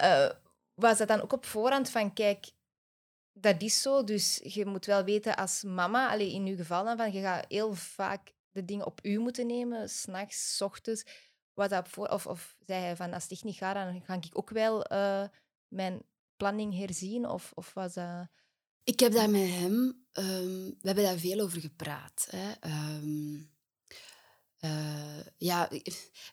Uh, 0.02 0.30
was 0.74 0.98
dat 0.98 1.08
dan 1.08 1.22
ook 1.22 1.32
op 1.32 1.44
voorhand 1.44 1.90
van, 1.90 2.12
kijk, 2.12 2.46
dat 3.32 3.62
is 3.62 3.82
zo, 3.82 4.04
dus 4.04 4.40
je 4.42 4.66
moet 4.66 4.86
wel 4.86 5.04
weten 5.04 5.36
als 5.36 5.62
mama, 5.62 6.10
alleen 6.10 6.32
in 6.32 6.46
uw 6.46 6.56
geval 6.56 6.84
dan, 6.84 6.96
van, 6.96 7.12
je 7.12 7.20
gaat 7.20 7.44
heel 7.48 7.74
vaak 7.74 8.32
de 8.50 8.64
dingen 8.64 8.86
op 8.86 9.00
u 9.02 9.18
moeten 9.18 9.46
nemen, 9.46 9.88
s'nachts, 9.88 10.56
s 10.56 10.60
ochtends. 10.60 11.04
Wat 11.56 11.70
dat 11.70 11.88
voor, 11.88 12.08
of, 12.08 12.26
of 12.26 12.56
zei 12.66 12.82
hij 12.82 12.96
van, 12.96 13.12
als 13.12 13.28
echt 13.28 13.44
niet 13.44 13.56
gaat, 13.56 13.74
dan 13.74 14.02
ga 14.04 14.14
ik 14.14 14.38
ook 14.38 14.50
wel 14.50 14.92
uh, 14.92 15.24
mijn 15.68 16.02
planning 16.36 16.78
herzien? 16.78 17.28
Of, 17.28 17.52
of 17.54 17.74
was 17.74 17.94
dat... 17.94 18.28
Ik 18.84 19.00
heb 19.00 19.12
daar 19.12 19.30
met 19.30 19.48
hem... 19.48 19.72
Um, 20.12 20.64
we 20.64 20.86
hebben 20.86 21.04
daar 21.04 21.18
veel 21.18 21.40
over 21.40 21.60
gepraat. 21.60 22.28
Hè. 22.30 22.52
Um, 22.94 23.50
uh, 24.60 25.20
ja, 25.36 25.68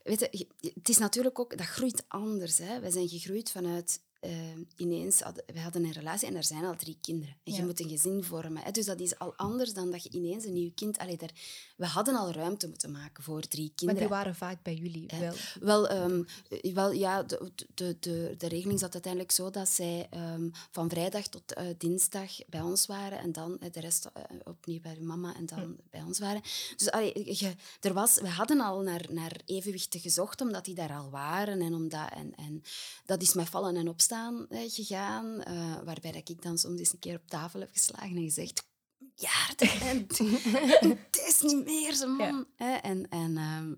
weet 0.04 0.20
je, 0.20 0.48
het 0.74 0.90
is 0.90 0.98
natuurlijk 0.98 1.40
ook... 1.40 1.58
Dat 1.58 1.68
groeit 1.68 2.06
anders. 2.08 2.58
Hè. 2.58 2.80
Wij 2.80 2.92
zijn 2.92 3.08
gegroeid 3.08 3.52
vanuit 3.52 4.02
uh, 4.26 4.32
ineens, 4.76 5.20
had, 5.20 5.44
we 5.46 5.60
hadden 5.60 5.84
een 5.84 5.92
relatie 5.92 6.28
en 6.28 6.36
er 6.36 6.44
zijn 6.44 6.66
al 6.66 6.76
drie 6.76 6.98
kinderen. 7.02 7.36
En 7.44 7.54
je 7.54 7.66
moet 7.66 7.80
een 7.80 7.90
gezin 7.90 8.24
vormen. 8.24 8.64
Hè. 8.64 8.72
Dus 8.72 8.86
dat 8.86 9.00
is 9.00 9.20
al 9.20 9.34
anders 9.36 9.74
dan 9.74 9.92
dat 9.92 10.04
je 10.04 10.10
ineens 10.10 10.46
een 10.46 10.54
nieuw 10.54 10.72
kind... 10.76 10.98
Allee, 10.98 11.18
daar, 11.18 11.32
we 11.76 11.86
hadden 11.86 12.16
al 12.16 12.32
ruimte 12.32 12.68
moeten 12.68 12.92
maken 12.92 13.24
voor 13.24 13.42
drie 13.42 13.72
kinderen. 13.76 14.10
Maar 14.10 14.10
die 14.10 14.24
waren 14.24 14.36
vaak 14.36 14.64
bij 14.64 14.76
jullie 14.76 15.10
wel? 15.20 15.34
Wel, 15.60 15.92
um, 15.92 16.26
wel 16.74 16.92
ja, 16.92 17.24
de, 17.24 17.52
de, 17.74 17.98
de, 18.00 18.36
de 18.38 18.48
regeling 18.48 18.80
zat 18.80 18.94
uiteindelijk 18.94 19.32
zo 19.32 19.50
dat 19.50 19.70
zij 19.70 20.08
um, 20.34 20.52
van 20.72 20.90
vrijdag 20.90 21.28
tot 21.28 21.58
uh, 21.58 21.66
dinsdag 21.78 22.32
bij 22.48 22.62
ons 22.62 22.86
waren 22.86 23.20
en 23.20 23.32
dan 23.32 23.58
uh, 23.60 23.72
de 23.72 23.80
rest 23.80 24.10
uh, 24.18 24.24
opnieuw 24.44 24.82
bij 24.82 24.98
mama 25.00 25.36
en 25.36 25.46
dan 25.46 25.60
hm. 25.60 25.72
bij 25.90 26.02
ons 26.02 26.20
waren. 26.20 26.42
Dus 26.76 26.92
allee, 26.92 27.38
je, 27.40 27.56
er 27.82 27.94
was, 27.94 28.20
we 28.20 28.30
hadden 28.30 28.60
al 28.60 28.82
naar, 28.82 29.06
naar 29.10 29.42
evenwichten 29.46 30.00
gezocht, 30.00 30.42
omdat 30.42 30.66
die 30.66 30.76
daar 30.76 30.94
al 30.94 31.10
waren. 31.10 31.62
En, 31.62 31.74
omdat, 31.74 32.10
en, 32.16 32.36
en 32.36 32.64
dat 33.06 33.22
is 33.22 33.34
met 33.34 33.50
vallen 33.50 33.76
en 33.76 33.90
opstaan 33.90 34.12
gegaan, 34.50 35.44
uh, 35.48 35.84
waarbij 35.84 36.12
dat 36.12 36.30
ik 36.30 36.42
dan 36.42 36.58
soms 36.58 36.80
eens 36.80 36.94
een 36.94 37.00
keer 37.00 37.16
op 37.16 37.28
tafel 37.28 37.60
heb 37.60 37.70
geslagen 37.72 38.16
en 38.16 38.24
gezegd 38.24 38.72
ja, 39.16 39.48
het 39.58 41.24
is 41.28 41.42
niet 41.42 41.66
meer 41.66 41.94
zo, 41.94 42.08
man. 42.08 42.46
Ja. 42.58 42.82
En, 42.82 43.10
en, 43.10 43.38
um, 43.38 43.78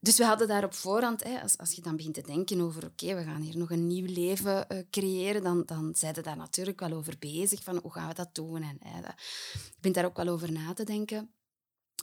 dus 0.00 0.16
we 0.16 0.24
hadden 0.24 0.48
daar 0.48 0.64
op 0.64 0.74
voorhand, 0.74 1.24
hè, 1.24 1.42
als, 1.42 1.58
als 1.58 1.72
je 1.72 1.82
dan 1.82 1.96
begint 1.96 2.14
te 2.14 2.22
denken 2.22 2.60
over 2.60 2.84
oké, 2.84 3.14
we 3.14 3.22
gaan 3.22 3.40
hier 3.40 3.56
nog 3.56 3.70
een 3.70 3.86
nieuw 3.86 4.06
leven 4.06 4.66
uh, 4.68 4.78
creëren, 4.90 5.42
dan, 5.42 5.62
dan 5.66 5.94
zijn 5.94 6.14
we 6.14 6.20
daar 6.20 6.36
natuurlijk 6.36 6.80
wel 6.80 6.92
over 6.92 7.14
bezig, 7.18 7.62
van 7.62 7.78
hoe 7.82 7.92
gaan 7.92 8.08
we 8.08 8.14
dat 8.14 8.34
doen? 8.34 8.62
En, 8.62 8.76
hè, 8.80 9.00
dat, 9.00 9.14
ik 9.52 9.80
ben 9.80 9.92
daar 9.92 10.04
ook 10.04 10.16
wel 10.16 10.28
over 10.28 10.52
na 10.52 10.72
te 10.72 10.84
denken. 10.84 11.32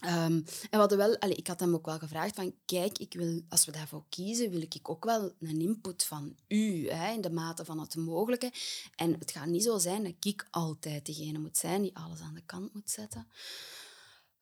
Um, 0.03 0.11
en 0.11 0.45
we 0.69 0.77
hadden 0.77 0.97
wel, 0.97 1.17
allez, 1.17 1.37
ik 1.37 1.47
had 1.47 1.59
hem 1.59 1.73
ook 1.73 1.85
wel 1.85 1.99
gevraagd 1.99 2.35
van, 2.35 2.53
kijk, 2.65 2.97
ik 2.97 3.13
wil, 3.13 3.41
als 3.49 3.65
we 3.65 3.71
daarvoor 3.71 4.03
kiezen, 4.09 4.49
wil 4.49 4.61
ik 4.61 4.89
ook 4.89 5.05
wel 5.05 5.31
een 5.39 5.61
input 5.61 6.03
van 6.03 6.35
u, 6.47 6.89
hè, 6.89 7.13
in 7.13 7.21
de 7.21 7.31
mate 7.31 7.65
van 7.65 7.79
het 7.79 7.95
mogelijke. 7.95 8.51
En 8.95 9.13
het 9.19 9.31
gaat 9.31 9.47
niet 9.47 9.63
zo 9.63 9.77
zijn 9.77 10.03
dat 10.03 10.13
ik 10.19 10.47
altijd 10.51 11.05
degene 11.05 11.39
moet 11.39 11.57
zijn 11.57 11.81
die 11.81 11.95
alles 11.97 12.19
aan 12.19 12.33
de 12.33 12.45
kant 12.45 12.73
moet 12.73 12.89
zetten. 12.89 13.27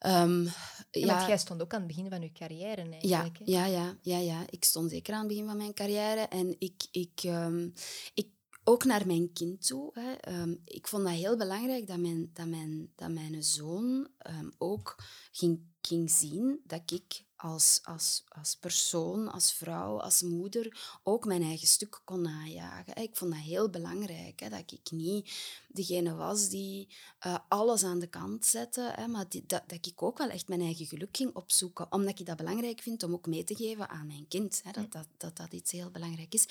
Um, 0.05 0.43
ja, 0.91 1.05
want 1.05 1.27
jij 1.27 1.37
stond 1.37 1.61
ook 1.61 1.73
aan 1.73 1.79
het 1.79 1.87
begin 1.87 2.09
van 2.09 2.21
je 2.21 2.31
carrière 2.31 2.81
eigenlijk. 2.81 3.37
Ja, 3.43 3.65
ja, 3.65 3.65
ja, 3.65 3.97
ja, 4.01 4.17
ja, 4.17 4.45
ik 4.49 4.63
stond 4.63 4.89
zeker 4.89 5.13
aan 5.13 5.19
het 5.19 5.27
begin 5.27 5.45
van 5.45 5.57
mijn 5.57 5.73
carrière. 5.73 6.21
En 6.21 6.55
ik, 6.59 6.83
ik, 6.91 7.21
um, 7.25 7.73
ik 8.13 8.27
ook 8.63 8.83
naar 8.83 9.07
mijn 9.07 9.33
kind 9.33 9.67
toe. 9.67 9.91
Hè. 9.93 10.41
Um, 10.41 10.61
ik 10.65 10.87
vond 10.87 11.03
dat 11.03 11.13
heel 11.13 11.37
belangrijk 11.37 11.87
dat 11.87 11.97
mijn, 11.97 12.31
dat 12.33 12.47
mijn, 12.47 12.91
dat 12.95 13.11
mijn 13.11 13.43
zoon 13.43 14.07
um, 14.29 14.53
ook 14.57 14.95
ging, 15.31 15.59
ging 15.81 16.11
zien 16.11 16.61
dat 16.63 16.91
ik 16.91 17.23
als, 17.35 17.79
als, 17.83 18.23
als 18.27 18.55
persoon, 18.55 19.31
als 19.31 19.53
vrouw, 19.53 19.99
als 19.99 20.21
moeder 20.21 20.97
ook 21.03 21.25
mijn 21.25 21.41
eigen 21.41 21.67
stuk 21.67 22.01
kon 22.03 22.21
najagen. 22.21 22.95
Ik 22.95 23.15
vond 23.15 23.31
dat 23.31 23.39
heel 23.39 23.69
belangrijk, 23.69 24.39
hè, 24.39 24.49
dat 24.49 24.71
ik 24.71 24.91
niet 24.91 25.33
degene 25.67 26.15
was 26.15 26.49
die 26.49 26.87
uh, 27.27 27.37
alles 27.47 27.83
aan 27.83 27.99
de 27.99 28.07
kant 28.07 28.45
zette, 28.45 28.91
hè, 28.95 29.07
maar 29.07 29.29
die, 29.29 29.43
dat, 29.47 29.63
dat 29.67 29.85
ik 29.85 30.01
ook 30.01 30.17
wel 30.17 30.29
echt 30.29 30.47
mijn 30.47 30.61
eigen 30.61 30.85
geluk 30.85 31.17
ging 31.17 31.35
opzoeken, 31.35 31.91
omdat 31.91 32.19
ik 32.19 32.25
dat 32.25 32.37
belangrijk 32.37 32.81
vind 32.81 33.03
om 33.03 33.13
ook 33.13 33.27
mee 33.27 33.43
te 33.43 33.55
geven 33.55 33.89
aan 33.89 34.07
mijn 34.07 34.27
kind. 34.27 34.61
Hè, 34.63 34.71
dat, 34.71 34.91
dat, 34.91 35.07
dat 35.17 35.37
dat 35.37 35.53
iets 35.53 35.71
heel 35.71 35.89
belangrijk 35.89 36.33
is. 36.33 36.47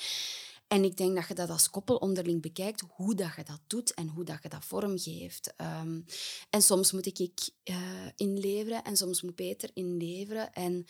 En 0.67 0.83
ik 0.83 0.97
denk 0.97 1.15
dat 1.15 1.27
je 1.27 1.33
dat 1.33 1.49
als 1.49 1.69
koppel 1.69 1.95
onderling 1.95 2.41
bekijkt, 2.41 2.83
hoe 2.89 3.15
dat 3.15 3.35
je 3.35 3.43
dat 3.43 3.59
doet 3.67 3.93
en 3.93 4.07
hoe 4.07 4.23
dat 4.23 4.43
je 4.43 4.49
dat 4.49 4.65
vormgeeft. 4.65 5.53
Um, 5.81 6.05
en 6.49 6.61
soms 6.61 6.91
moet 6.91 7.05
ik, 7.05 7.19
ik 7.19 7.49
uh, 7.63 7.77
inleveren 8.15 8.83
en 8.83 8.97
soms 8.97 9.21
moet 9.21 9.35
Peter 9.35 9.69
inleveren. 9.73 10.53
En 10.53 10.85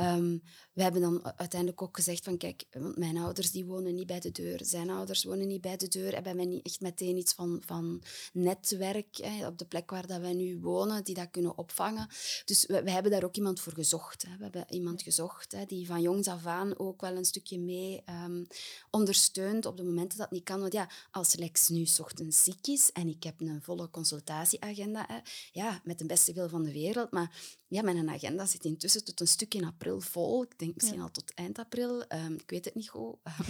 um, 0.00 0.42
we 0.72 0.82
hebben 0.82 1.00
dan 1.00 1.24
uiteindelijk 1.36 1.82
ook 1.82 1.96
gezegd 1.96 2.24
van 2.24 2.36
kijk, 2.36 2.64
mijn 2.94 3.16
ouders 3.16 3.50
die 3.50 3.64
wonen 3.64 3.94
niet 3.94 4.06
bij 4.06 4.20
de 4.20 4.30
deur, 4.30 4.60
zijn 4.62 4.90
ouders 4.90 5.24
wonen 5.24 5.46
niet 5.46 5.60
bij 5.60 5.76
de 5.76 5.88
deur, 5.88 6.12
hebben 6.12 6.36
wij 6.36 6.44
niet 6.44 6.66
echt 6.66 6.80
meteen 6.80 7.16
iets 7.16 7.32
van, 7.34 7.62
van 7.66 8.02
netwerk 8.32 9.16
hè, 9.16 9.46
op 9.46 9.58
de 9.58 9.66
plek 9.66 9.90
waar 9.90 10.06
dat 10.06 10.20
wij 10.20 10.34
nu 10.34 10.58
wonen, 10.60 11.04
die 11.04 11.14
dat 11.14 11.30
kunnen 11.30 11.58
opvangen. 11.58 12.08
Dus 12.44 12.66
we, 12.66 12.82
we 12.82 12.90
hebben 12.90 13.12
daar 13.12 13.24
ook 13.24 13.36
iemand 13.36 13.60
voor 13.60 13.72
gezocht. 13.72 14.22
Hè. 14.22 14.36
We 14.36 14.42
hebben 14.42 14.64
iemand 14.68 15.02
gezocht 15.02 15.52
hè, 15.52 15.64
die 15.64 15.86
van 15.86 16.02
jongs 16.02 16.28
af 16.28 16.46
aan 16.46 16.78
ook 16.78 17.00
wel 17.00 17.16
een 17.16 17.24
stukje 17.24 17.58
mee 17.58 18.02
um, 18.24 18.46
ondersteunt 18.90 19.17
op 19.66 19.76
de 19.76 19.84
momenten 19.84 20.18
dat 20.18 20.26
het 20.26 20.30
niet 20.30 20.44
kan. 20.44 20.60
Want 20.60 20.72
ja, 20.72 20.88
als 21.10 21.34
Lex 21.34 21.68
nu 21.68 21.86
ochtends 22.00 22.44
ziek 22.44 22.66
is 22.66 22.92
en 22.92 23.08
ik 23.08 23.22
heb 23.22 23.40
een 23.40 23.62
volle 23.62 23.90
consultatieagenda, 23.90 25.04
hè, 25.08 25.18
ja, 25.52 25.80
met 25.84 25.98
de 25.98 26.06
beste 26.06 26.32
wil 26.32 26.48
van 26.48 26.62
de 26.62 26.72
wereld, 26.72 27.10
maar 27.10 27.56
ja, 27.68 27.82
mijn 27.82 28.10
agenda 28.10 28.46
zit 28.46 28.64
intussen 28.64 29.04
tot 29.04 29.20
een 29.20 29.28
stuk 29.28 29.54
in 29.54 29.64
april 29.64 30.00
vol. 30.00 30.42
Ik 30.42 30.58
denk 30.58 30.74
misschien 30.74 31.00
al 31.00 31.10
tot 31.10 31.34
eind 31.34 31.58
april. 31.58 32.04
Um, 32.08 32.34
ik 32.34 32.50
weet 32.50 32.64
het 32.64 32.74
niet 32.74 32.88
goed. 32.88 33.16
Eh, 33.22 33.40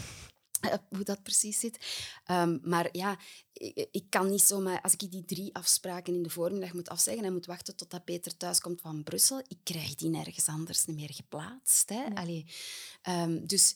hoe 0.89 1.05
dat 1.05 1.23
precies 1.23 1.59
zit. 1.59 1.79
Um, 2.31 2.61
maar 2.63 2.89
ja, 2.93 3.19
ik, 3.53 3.89
ik, 3.91 4.05
kan 4.09 4.31
niet 4.31 4.43
zomaar... 4.43 4.81
Als 4.81 4.93
ik 4.93 5.11
die 5.11 5.25
drie 5.25 5.55
afspraken 5.55 6.15
in 6.15 6.23
de 6.23 6.31
voormiddag 6.31 6.73
moet 6.73 6.89
afzeggen 6.89 7.25
en 7.25 7.33
moet 7.33 7.47
wachten 7.47 7.77
totdat 7.77 8.05
Peter 8.05 8.37
thuis 8.37 8.61
komt 8.61 8.81
van 8.81 9.03
Brussel, 9.03 9.39
ik 9.39 9.59
krijg 9.63 9.95
die 9.95 10.09
nergens 10.09 10.47
anders 10.47 10.85
niet 10.85 10.97
meer 10.97 11.15
geplaatst. 11.15 11.89
Hè? 11.89 12.05
Allee, 12.15 12.47
um, 13.09 13.47
dus 13.47 13.75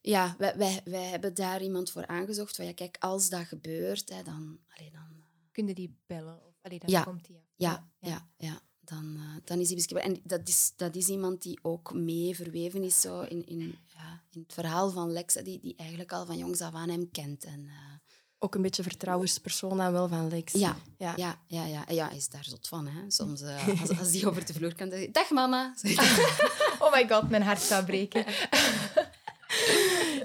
ja, 0.00 0.34
wij, 0.38 0.56
wij, 0.56 0.80
wij, 0.84 1.04
hebben 1.04 1.34
daar 1.34 1.62
iemand 1.62 1.90
voor 1.90 2.06
aangezocht. 2.06 2.56
Van, 2.56 2.64
ja, 2.64 2.74
kijk, 2.74 2.96
als 2.98 3.28
dat 3.28 3.46
gebeurt, 3.46 4.08
hè, 4.08 4.22
dan... 4.22 4.58
Allee, 4.68 4.90
dan 4.90 5.24
Kun 5.52 5.66
je 5.66 5.74
die 5.74 5.98
bellen? 6.06 6.46
Of, 6.46 6.54
allee, 6.62 6.78
dan 6.78 6.90
ja. 6.90 7.02
komt 7.02 7.26
die. 7.26 7.44
Ja, 7.56 7.90
ja, 7.98 8.08
ja. 8.08 8.28
ja 8.36 8.60
dan, 8.90 9.16
uh, 9.16 9.36
dan 9.44 9.58
is 9.58 9.66
hij 9.66 9.76
beschikbaar. 9.76 10.04
En 10.04 10.20
dat 10.24 10.48
is, 10.48 10.72
dat 10.76 10.94
is 10.94 11.08
iemand 11.08 11.42
die 11.42 11.58
ook 11.62 11.94
mee 11.94 12.34
verweven 12.36 12.82
is 12.82 13.00
zo 13.00 13.20
in, 13.20 13.46
in, 13.46 13.78
ja, 13.86 14.22
in 14.30 14.40
het 14.40 14.52
verhaal 14.52 14.90
van 14.90 15.12
Lex, 15.12 15.34
die, 15.34 15.60
die 15.60 15.74
eigenlijk 15.76 16.12
al 16.12 16.26
van 16.26 16.38
jongs 16.38 16.60
af 16.60 16.74
aan 16.74 16.88
hem 16.88 17.10
kent. 17.10 17.44
En, 17.44 17.60
uh, 17.60 17.72
ook 18.38 18.54
een 18.54 18.62
beetje 18.62 18.82
vertrouwenspersoon 18.82 19.76
dan 19.76 19.92
wel 19.92 20.08
van 20.08 20.28
Lex. 20.28 20.52
Ja, 20.52 20.76
ja, 20.98 21.14
ja, 21.16 21.40
ja, 21.46 21.64
ja. 21.64 21.84
ja 21.88 22.08
hij 22.08 22.16
is 22.16 22.28
daar 22.28 22.44
zot 22.44 22.68
van. 22.68 22.86
Hè. 22.86 23.10
Soms 23.10 23.42
uh, 23.42 23.68
als, 23.80 23.98
als 23.98 24.10
die 24.10 24.28
over 24.28 24.46
de 24.46 24.52
vloer 24.52 24.74
kan, 24.74 24.88
dan 24.88 25.08
dag 25.12 25.30
mama. 25.30 25.74
oh 26.82 26.92
my 26.92 27.08
god, 27.08 27.28
mijn 27.28 27.42
hart 27.42 27.62
zou 27.62 27.84
breken. 27.84 28.24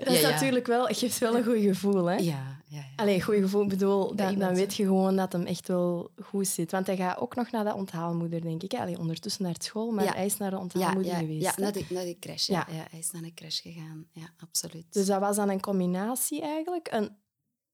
dat 0.06 0.14
is 0.14 0.22
natuurlijk 0.22 0.68
wel, 0.68 0.86
geeft 0.86 1.18
wel 1.18 1.36
een 1.36 1.44
goed 1.44 1.62
gevoel. 1.62 2.06
Hè? 2.06 2.16
Ja, 2.16 2.62
ja, 2.68 2.78
ja. 2.78 2.84
Allee, 2.96 3.22
goed 3.22 3.36
gevoel. 3.36 3.66
bedoel, 3.66 4.16
dan, 4.16 4.40
dan 4.40 4.56
weet 4.56 4.76
je 4.76 4.84
gewoon 4.84 5.16
dat 5.16 5.32
hem 5.32 5.46
echt 5.46 5.68
wel 5.68 6.12
goed 6.24 6.48
zit. 6.48 6.72
Want 6.72 6.88
hij 6.88 6.96
gaat 6.96 7.18
ook 7.18 7.36
nog 7.36 7.52
naar 7.52 7.64
de 7.64 7.74
onthaalmoeder, 7.74 8.42
denk 8.42 8.64
ik. 8.64 8.74
Allee, 8.74 9.00
ondertussen 9.00 9.44
naar 9.44 9.56
school, 9.58 9.92
maar 9.92 10.16
hij 10.16 10.26
is 10.26 10.38
naar 10.38 10.50
de 10.50 10.58
onthaalmoeder 10.58 11.12
ja, 11.12 11.18
geweest. 11.18 11.42
Ja, 11.42 11.54
naar 11.58 11.72
de, 11.72 11.86
naar 11.90 12.06
de 12.06 12.20
crash. 12.20 12.48
Ja. 12.48 12.68
Ja. 12.72 12.86
hij 12.90 13.00
is 13.00 13.12
naar 13.12 13.22
de 13.22 13.34
crash 13.34 13.62
gegaan. 13.62 14.08
Ja, 14.12 14.30
absoluut. 14.38 14.94
Dus 14.94 15.06
dat 15.06 15.20
was 15.20 15.36
dan 15.36 15.50
een 15.50 15.62
combinatie 15.62 16.42
eigenlijk. 16.42 16.88
Een, 16.92 17.10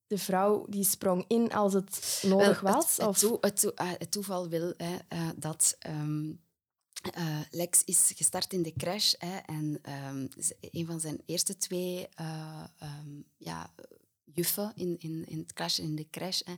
de 0.07 0.17
vrouw 0.17 0.65
die 0.69 0.83
sprong 0.83 1.25
in 1.27 1.53
als 1.53 1.73
het 1.73 2.23
nodig 2.27 2.59
Wel, 2.59 2.73
was? 2.73 2.97
Het, 2.97 3.07
of? 3.07 3.21
het, 3.21 3.31
het, 3.41 3.61
het, 3.61 3.95
het 3.97 4.11
toeval 4.11 4.49
wil 4.49 4.73
hè, 4.77 4.93
uh, 5.13 5.29
dat... 5.35 5.77
Um, 5.87 6.39
uh, 7.17 7.39
Lex 7.49 7.83
is 7.83 8.11
gestart 8.15 8.53
in 8.53 8.61
de 8.61 8.73
crash 8.73 9.13
hè, 9.17 9.37
en 9.37 9.79
um, 10.09 10.27
een 10.59 10.85
van 10.85 10.99
zijn 10.99 11.21
eerste 11.25 11.57
twee 11.57 12.07
uh, 12.19 12.63
um, 12.83 13.25
ja, 13.37 13.73
juffen 14.33 14.71
in, 14.75 14.95
in, 14.99 15.25
in 15.27 15.37
het 15.37 15.53
crash, 15.53 15.79
in 15.79 15.95
de 15.95 16.09
crash. 16.09 16.41
Hè. 16.43 16.53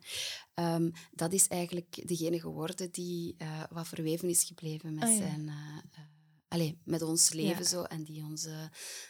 Um, 0.75 0.91
dat 1.11 1.33
is 1.33 1.47
eigenlijk 1.47 2.07
degene 2.07 2.39
geworden 2.39 2.91
die 2.91 3.35
uh, 3.37 3.63
wat 3.69 3.87
verweven 3.87 4.29
is 4.29 4.43
gebleven 4.43 4.93
met, 4.93 5.03
ah, 5.03 5.09
ja. 5.09 5.17
zijn, 5.17 5.51
allez, 6.47 6.73
met 6.83 7.01
ons 7.01 7.33
leven 7.33 7.63
ja. 7.63 7.67
zo, 7.67 7.83
en 7.83 8.03
die 8.03 8.23
ons, 8.23 8.47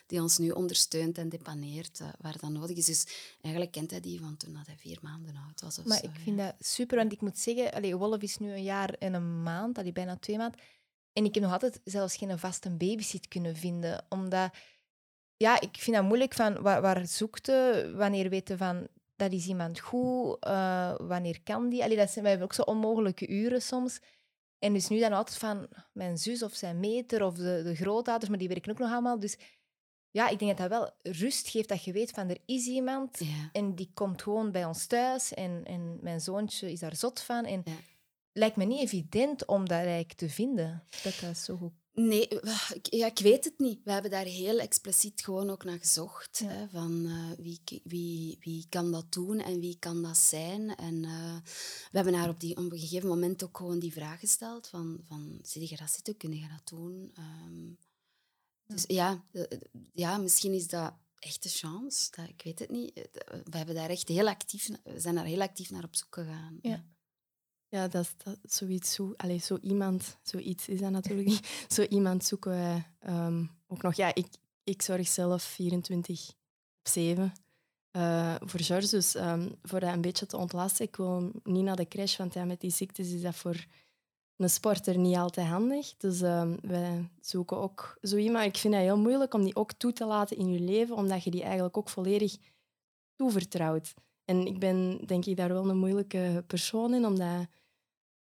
die 0.08 0.22
ons 0.22 0.38
nu 0.38 0.50
ondersteunt 0.50 1.18
en 1.18 1.30
depaneert 1.30 2.00
waar 2.20 2.38
dat 2.40 2.50
nodig 2.50 2.78
is. 2.78 2.86
Dus 2.86 3.06
eigenlijk 3.42 3.74
kent 3.74 3.92
hij 3.92 4.00
die 4.00 4.20
van 4.20 4.38
toen 4.38 4.54
dat 4.54 4.68
hij 4.68 4.78
vier 4.78 4.98
maanden 5.02 5.36
oud 5.36 5.62
was. 5.62 5.80
Of 5.80 5.86
maar 5.86 5.98
zo, 5.98 6.06
ik 6.06 6.20
vind 6.24 6.38
dat 6.38 6.56
super, 6.60 6.98
want 6.98 7.12
ik 7.12 7.22
moet 7.22 7.38
zeggen, 7.38 7.72
allez, 7.72 7.94
Wolf 7.94 8.22
is 8.22 8.38
nu 8.38 8.52
een 8.52 8.64
jaar 8.64 8.90
en 8.90 9.14
een 9.14 9.44
maand, 9.44 9.78
allee, 9.78 9.92
bijna 9.92 10.18
twee 10.18 10.38
maanden. 10.38 10.60
En 11.14 11.26
ik 11.26 11.34
heb 11.34 11.44
nog 11.44 11.52
altijd 11.52 11.82
zelfs 11.84 12.16
geen 12.16 12.40
vaste 12.40 12.70
babysit 12.70 13.28
kunnen 13.28 13.56
vinden, 13.56 14.06
omdat 14.10 14.54
ja, 15.38 15.62
ik 15.62 15.78
vind 15.78 15.96
dat 15.96 16.06
moeilijk 16.06 16.34
van 16.34 16.62
waar, 16.62 16.82
waar 16.82 17.08
zoekte, 17.08 17.92
wanneer 17.96 18.30
weten 18.30 18.58
van 18.58 18.88
dat 19.16 19.32
is 19.32 19.48
iemand 19.48 19.80
goed, 19.80 20.46
uh, 20.48 20.94
wanneer 20.98 21.42
kan 21.44 21.70
die? 21.70 21.84
Allee, 21.84 21.98
dat 21.98 22.10
zijn, 22.10 22.22
wij 22.22 22.34
hebben 22.34 22.50
ook 22.50 22.56
zo 22.56 22.62
onmogelijke 22.62 23.28
uren 23.28 23.62
soms. 23.62 24.00
En 24.60 24.74
dus 24.74 24.88
nu 24.88 25.00
dan 25.00 25.14
altijd 25.14 25.38
van 25.38 25.68
mijn 25.94 26.18
zus 26.18 26.44
of 26.44 26.54
zijn 26.54 26.80
meter 26.80 27.24
of 27.24 27.36
de, 27.36 27.62
de 27.64 27.76
grootouders, 27.76 28.30
maar 28.30 28.40
die 28.40 28.48
werken 28.48 28.72
ook 28.72 28.80
nog 28.80 28.92
allemaal. 28.92 29.20
Dus 29.20 29.38
ja, 30.12 30.30
ik 30.30 30.40
denk 30.40 30.58
dat 30.58 30.70
dat 30.70 30.80
wel 30.80 31.14
rust 31.14 31.48
geeft 31.48 31.70
dat 31.70 31.84
je 31.84 31.92
weet 31.92 32.12
van 32.12 32.30
er 32.30 32.38
is 32.46 32.68
iemand 32.68 33.22
en 33.52 33.76
die 33.76 33.92
komt 33.94 34.22
gewoon 34.22 34.52
bij 34.52 34.66
ons 34.66 34.86
thuis 34.86 35.34
en, 35.34 35.64
en 35.64 35.98
mijn 36.02 36.22
zoontje 36.22 36.72
is 36.72 36.80
daar 36.80 36.96
zot 36.96 37.22
van. 37.22 37.46
En 37.46 37.62
ja. 37.66 37.74
Lijkt 38.34 38.56
me 38.56 38.64
niet 38.64 38.82
evident 38.82 39.46
om 39.46 39.62
dat 39.68 39.78
eigenlijk 39.78 40.14
te 40.14 40.30
vinden, 40.30 40.84
dat 41.04 41.20
dat 41.22 41.38
zo 41.38 41.58
goed 41.58 41.74
Nee, 41.96 42.28
ja, 42.82 43.08
ik 43.08 43.20
weet 43.20 43.44
het 43.44 43.60
niet. 43.60 43.80
We 43.84 43.92
hebben 43.92 44.12
daar 44.12 44.26
heel 44.26 44.60
expliciet 44.60 45.24
gewoon 45.24 45.50
ook 45.50 45.64
naar 45.64 45.80
gezocht. 45.80 46.40
Hè, 46.40 46.68
van 46.70 47.06
uh, 47.06 47.32
wie, 47.38 47.62
wie, 47.84 48.38
wie 48.40 48.66
kan 48.70 48.92
dat 48.92 49.12
doen 49.12 49.40
en 49.40 49.60
wie 49.60 49.78
kan 49.80 50.02
dat 50.02 50.18
zijn. 50.18 50.76
En 50.76 51.04
uh, 51.04 51.36
we 51.92 51.98
hebben 51.98 52.14
haar 52.14 52.30
op, 52.30 52.40
die, 52.40 52.58
op 52.58 52.72
een 52.72 52.80
gegeven 52.80 53.10
moment 53.10 53.44
ook 53.44 53.58
gewoon 53.58 53.80
die 53.80 53.94
vraag 53.94 54.20
gesteld. 54.20 54.68
Van, 54.68 55.00
van 55.04 55.40
zit 55.42 55.70
je 55.70 55.78
dat 55.78 55.92
zitten? 55.92 56.18
Kun 56.18 56.34
je 56.36 56.48
dat 56.48 56.78
doen? 56.78 57.14
Um, 57.18 57.78
dus 58.66 58.84
ja, 58.88 59.24
ja, 59.94 60.18
misschien 60.18 60.54
is 60.54 60.68
dat 60.68 60.94
echt 61.20 61.46
een 61.46 61.52
chance. 61.52 62.12
Dat, 62.12 62.28
ik 62.28 62.42
weet 62.44 62.60
het 62.60 62.70
niet. 62.70 62.94
We, 63.44 63.58
hebben 63.58 63.76
daar 63.76 63.90
echt 63.90 64.08
heel 64.08 64.28
actief, 64.28 64.70
we 64.84 65.00
zijn 65.00 65.16
daar 65.16 65.26
heel 65.26 65.42
actief 65.42 65.72
naar 65.72 65.84
op 65.84 65.96
zoek 65.96 66.14
gegaan. 66.16 66.60
Ja. 66.62 66.86
Ja, 67.74 67.88
dat 67.88 68.02
is 68.02 68.14
dat, 68.24 68.38
zoiets, 68.44 68.94
zo, 68.94 69.14
allez, 69.18 69.46
zo 69.46 69.58
iemand, 69.62 70.18
zoiets 70.22 70.68
is 70.68 70.80
dat 70.80 70.92
natuurlijk 70.92 71.28
niet. 71.28 71.66
Zo 71.76 71.82
iemand 71.82 72.26
zoeken 72.26 72.52
wij 72.52 72.86
um, 73.08 73.52
ook 73.68 73.82
nog. 73.82 73.96
Ja, 73.96 74.16
ik, 74.16 74.28
ik 74.64 74.82
zorg 74.82 75.08
zelf 75.08 75.44
24 75.44 76.30
op 76.80 76.88
7 76.88 77.34
uh, 77.92 78.36
voor 78.40 78.60
George. 78.60 78.90
Dus 78.90 79.16
um, 79.16 79.56
voor 79.62 79.80
dat 79.80 79.94
een 79.94 80.02
beetje 80.02 80.26
te 80.26 80.38
ontlasten, 80.38 80.86
ik 80.86 80.96
wil 80.96 81.32
niet 81.44 81.64
naar 81.64 81.76
de 81.76 81.88
crash, 81.88 82.18
want 82.18 82.34
ja, 82.34 82.46
met 82.46 82.62
die 82.62 82.72
ziektes 82.72 83.12
is 83.12 83.22
dat 83.22 83.36
voor 83.36 83.66
een 84.38 84.50
sporter 84.50 84.98
niet 84.98 85.18
altijd 85.18 85.48
handig. 85.48 85.98
Dus 85.98 86.22
um, 86.22 86.58
wij 86.62 87.10
zoeken 87.22 87.58
ook 87.58 87.98
zo 88.02 88.16
iemand. 88.16 88.46
Ik 88.46 88.58
vind 88.58 88.74
het 88.74 88.84
heel 88.84 88.98
moeilijk 88.98 89.34
om 89.34 89.44
die 89.44 89.56
ook 89.56 89.74
toe 89.74 89.94
te 89.94 90.06
laten 90.06 90.38
in 90.38 90.52
je 90.52 90.60
leven, 90.60 90.96
omdat 90.96 91.24
je 91.24 91.32
die 91.32 91.44
eigenlijk 91.44 91.78
ook 91.78 91.90
volledig 91.90 92.38
toevertrouwt. 93.16 93.94
En 94.26 94.46
ik 94.46 94.60
ben 94.60 95.06
denk 95.06 95.26
ik 95.26 95.38
daar 95.38 95.54
wel 95.54 95.70
een 95.70 95.78
moeilijke 95.78 96.44
persoon 96.48 96.94
in, 96.94 97.06
omdat 97.06 97.48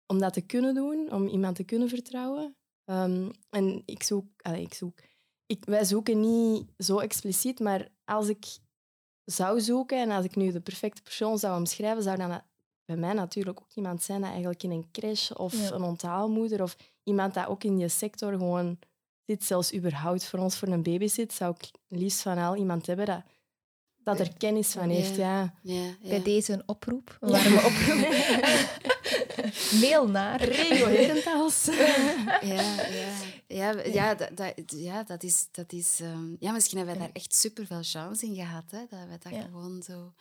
om 0.07 0.19
dat 0.19 0.33
te 0.33 0.41
kunnen 0.41 0.75
doen, 0.75 1.11
om 1.11 1.27
iemand 1.27 1.55
te 1.55 1.63
kunnen 1.63 1.89
vertrouwen. 1.89 2.55
Um, 2.85 3.31
en 3.49 3.81
ik 3.85 4.03
zoek, 4.03 4.25
allez, 4.41 4.61
ik 4.61 4.73
zoek 4.73 4.99
ik, 5.47 5.65
wij 5.65 5.85
zoeken 5.85 6.19
niet 6.19 6.65
zo 6.77 6.99
expliciet, 6.99 7.59
maar 7.59 7.87
als 8.05 8.27
ik 8.27 8.45
zou 9.25 9.61
zoeken 9.61 10.01
en 10.01 10.11
als 10.11 10.25
ik 10.25 10.35
nu 10.35 10.51
de 10.51 10.61
perfecte 10.61 11.01
persoon 11.01 11.39
zou 11.39 11.57
omschrijven, 11.57 12.03
zou 12.03 12.17
dat 12.17 12.43
bij 12.85 12.95
mij 12.95 13.13
natuurlijk 13.13 13.59
ook 13.59 13.73
iemand 13.73 14.03
zijn 14.03 14.21
dat 14.21 14.29
eigenlijk 14.29 14.63
in 14.63 14.71
een 14.71 14.91
crash 14.91 15.31
of 15.31 15.71
een 15.71 15.81
onthaalmoeder 15.81 16.61
of 16.61 16.75
iemand 17.03 17.33
dat 17.33 17.47
ook 17.47 17.63
in 17.63 17.77
je 17.77 17.87
sector 17.87 18.31
gewoon 18.31 18.79
zit, 19.25 19.43
zelfs 19.43 19.73
überhaupt 19.73 20.25
voor 20.25 20.39
ons 20.39 20.57
voor 20.57 20.67
een 20.67 20.83
baby 20.83 21.07
zit, 21.07 21.33
zou 21.33 21.55
ik 21.57 21.71
liefst 21.87 22.21
van 22.21 22.37
al 22.37 22.55
iemand 22.55 22.85
hebben 22.85 23.05
dat, 23.05 23.21
dat 24.03 24.19
er 24.19 24.37
kennis 24.37 24.71
van 24.71 24.89
heeft. 24.89 25.15
Ja. 25.15 25.53
ja. 25.61 25.95
Bij 26.01 26.21
deze 26.21 26.53
een 26.53 26.63
oproep, 26.65 27.17
een 27.19 27.29
warme 27.29 27.57
oproep. 27.57 28.95
Mail 29.81 30.07
naar. 30.07 30.43
Regio 30.43 30.85
Herentals. 30.85 31.65
ja, 32.41 32.87
ja. 32.89 33.11
Ja, 33.47 33.81
ja, 33.83 34.15
dat, 34.15 34.37
dat, 34.37 34.53
ja, 34.67 35.03
dat 35.03 35.23
is... 35.23 35.47
Dat 35.51 35.71
is 35.71 35.99
um, 35.99 36.35
ja, 36.39 36.51
misschien 36.51 36.77
hebben 36.77 36.97
wij 36.97 37.05
daar 37.05 37.15
echt 37.15 37.35
super 37.35 37.65
veel 37.65 37.83
chance 37.83 38.25
in 38.25 38.35
gehad. 38.35 38.71
Hè, 38.71 38.79
dat 38.89 38.99
we 39.09 39.29
dat 39.29 39.41
gewoon 39.43 39.83
zo... 39.83 40.13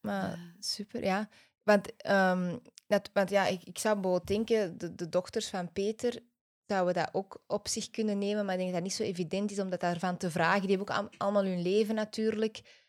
Maar 0.00 0.30
uh, 0.30 0.38
super, 0.60 1.04
ja. 1.04 1.28
Want, 1.62 1.88
um, 2.06 2.60
dat, 2.86 3.10
want 3.12 3.30
ja, 3.30 3.46
ik, 3.46 3.62
ik 3.62 3.78
zou 3.78 3.94
bijvoorbeeld 3.94 4.26
denken, 4.26 4.78
de, 4.78 4.94
de 4.94 5.08
dochters 5.08 5.48
van 5.48 5.72
Peter 5.72 6.22
zouden 6.66 6.94
dat 6.94 7.08
ook 7.12 7.42
op 7.46 7.68
zich 7.68 7.90
kunnen 7.90 8.18
nemen, 8.18 8.44
maar 8.44 8.54
ik 8.54 8.60
denk 8.60 8.72
dat 8.72 8.82
dat 8.82 8.88
niet 8.88 8.98
zo 8.98 9.12
evident 9.12 9.50
is 9.50 9.58
om 9.58 9.70
dat 9.70 9.80
daarvan 9.80 10.16
te 10.16 10.30
vragen. 10.30 10.66
Die 10.66 10.76
hebben 10.76 10.96
ook 10.96 11.10
allemaal 11.18 11.44
hun 11.44 11.62
leven 11.62 11.94
natuurlijk 11.94 12.83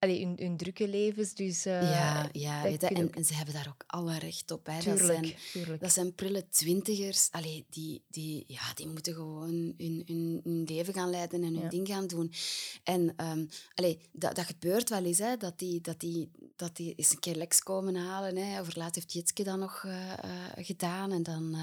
allee, 0.00 0.24
hun, 0.24 0.36
hun 0.38 0.56
drukke 0.56 0.88
levens. 0.88 1.34
Dus, 1.34 1.66
uh, 1.66 1.82
ja, 1.82 2.28
ja 2.32 2.62
weet 2.62 2.82
en, 2.82 3.12
en, 3.12 3.24
ze 3.24 3.34
hebben 3.34 3.54
daar 3.54 3.68
ook 3.68 3.84
alle 3.86 4.18
recht 4.18 4.50
op. 4.50 4.66
Hè. 4.66 4.78
Tuurlijk, 4.80 5.06
dat, 5.06 5.16
zijn, 5.16 5.34
tuurlijk. 5.52 5.80
dat 5.80 5.92
zijn 5.92 6.14
prille 6.14 6.48
twintigers. 6.48 7.28
Allee, 7.30 7.66
die, 7.70 8.02
die, 8.10 8.44
ja, 8.46 8.74
die 8.74 8.88
moeten 8.88 9.14
gewoon 9.14 9.74
hun, 9.78 10.02
hun, 10.06 10.40
hun 10.44 10.64
leven 10.66 10.94
gaan 10.94 11.10
leiden 11.10 11.42
en 11.42 11.54
hun 11.54 11.68
ding 11.68 11.88
gaan 11.88 12.06
doen. 12.06 12.32
En 12.84 13.14
um, 13.24 13.48
allee, 13.74 13.98
dat, 14.12 14.34
dat 14.34 14.44
gebeurt 14.44 14.88
wel 14.88 15.04
eens, 15.04 15.18
hè, 15.18 15.36
dat, 15.36 15.58
die, 15.58 15.80
dat, 15.80 16.00
die, 16.00 16.30
dat 16.56 16.76
die 16.76 16.94
eens 16.94 17.10
een 17.10 17.18
keer 17.18 17.36
leks 17.36 17.62
komen 17.62 17.96
halen. 17.96 18.36
Hè. 18.36 18.60
Over 18.60 18.78
laat 18.78 18.94
heeft 18.94 19.12
Jitske 19.12 19.42
dat 19.42 19.58
nog 19.58 19.82
uh, 19.82 19.92
uh, 19.94 20.12
gedaan. 20.56 21.12
En 21.12 21.22
dan, 21.22 21.56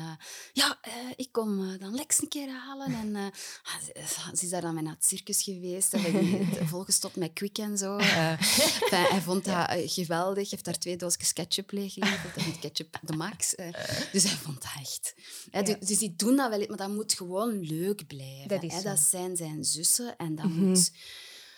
ja, 0.54 0.80
ik 1.16 1.32
kom 1.32 1.78
dan 1.78 1.96
leks 1.96 2.22
een 2.22 2.28
keer 2.28 2.50
halen. 2.50 2.94
En 2.94 3.16
ah, 3.16 4.34
ze 4.34 4.44
is 4.44 4.50
daar 4.50 4.62
dan 4.62 4.74
met 4.74 4.84
naar 4.84 4.94
het 4.94 5.06
circus 5.06 5.44
geweest. 5.44 5.94
En 5.94 6.04
volgestopt 6.68 7.16
met 7.16 7.34
Quick 7.34 7.58
en 7.58 7.78
zo. 7.78 7.98
Uh, 8.32 9.10
hij 9.10 9.22
vond 9.22 9.46
dat 9.46 9.54
uh, 9.54 9.90
geweldig. 9.90 10.36
Hij 10.36 10.48
heeft 10.50 10.66
daar 10.66 10.78
twee 10.78 10.96
doosjes 10.96 11.34
ketchup 11.34 11.72
leeggeleverd. 11.72 12.60
Ketchup 12.60 13.00
de 13.02 13.16
max. 13.16 13.56
Uh. 13.56 13.68
Dus 14.12 14.24
hij 14.24 14.38
vond 14.38 14.62
dat 14.62 14.72
echt. 14.80 15.16
Ja. 15.52 15.62
Dus, 15.62 15.76
dus, 15.80 15.98
die 15.98 16.16
doen 16.16 16.36
dat 16.36 16.50
wel, 16.50 16.66
maar 16.68 16.78
dat 16.78 16.90
moet 16.90 17.14
gewoon 17.14 17.60
leuk 17.60 18.08
blijven. 18.08 18.48
Dat, 18.48 18.64
is 18.64 18.84
dat 18.84 19.00
zijn 19.00 19.36
zijn 19.36 19.64
zussen 19.64 20.18
en 20.18 20.36
dat 20.36 20.46
mm 20.46 20.52
-hmm. 20.52 20.68
moet... 20.68 20.92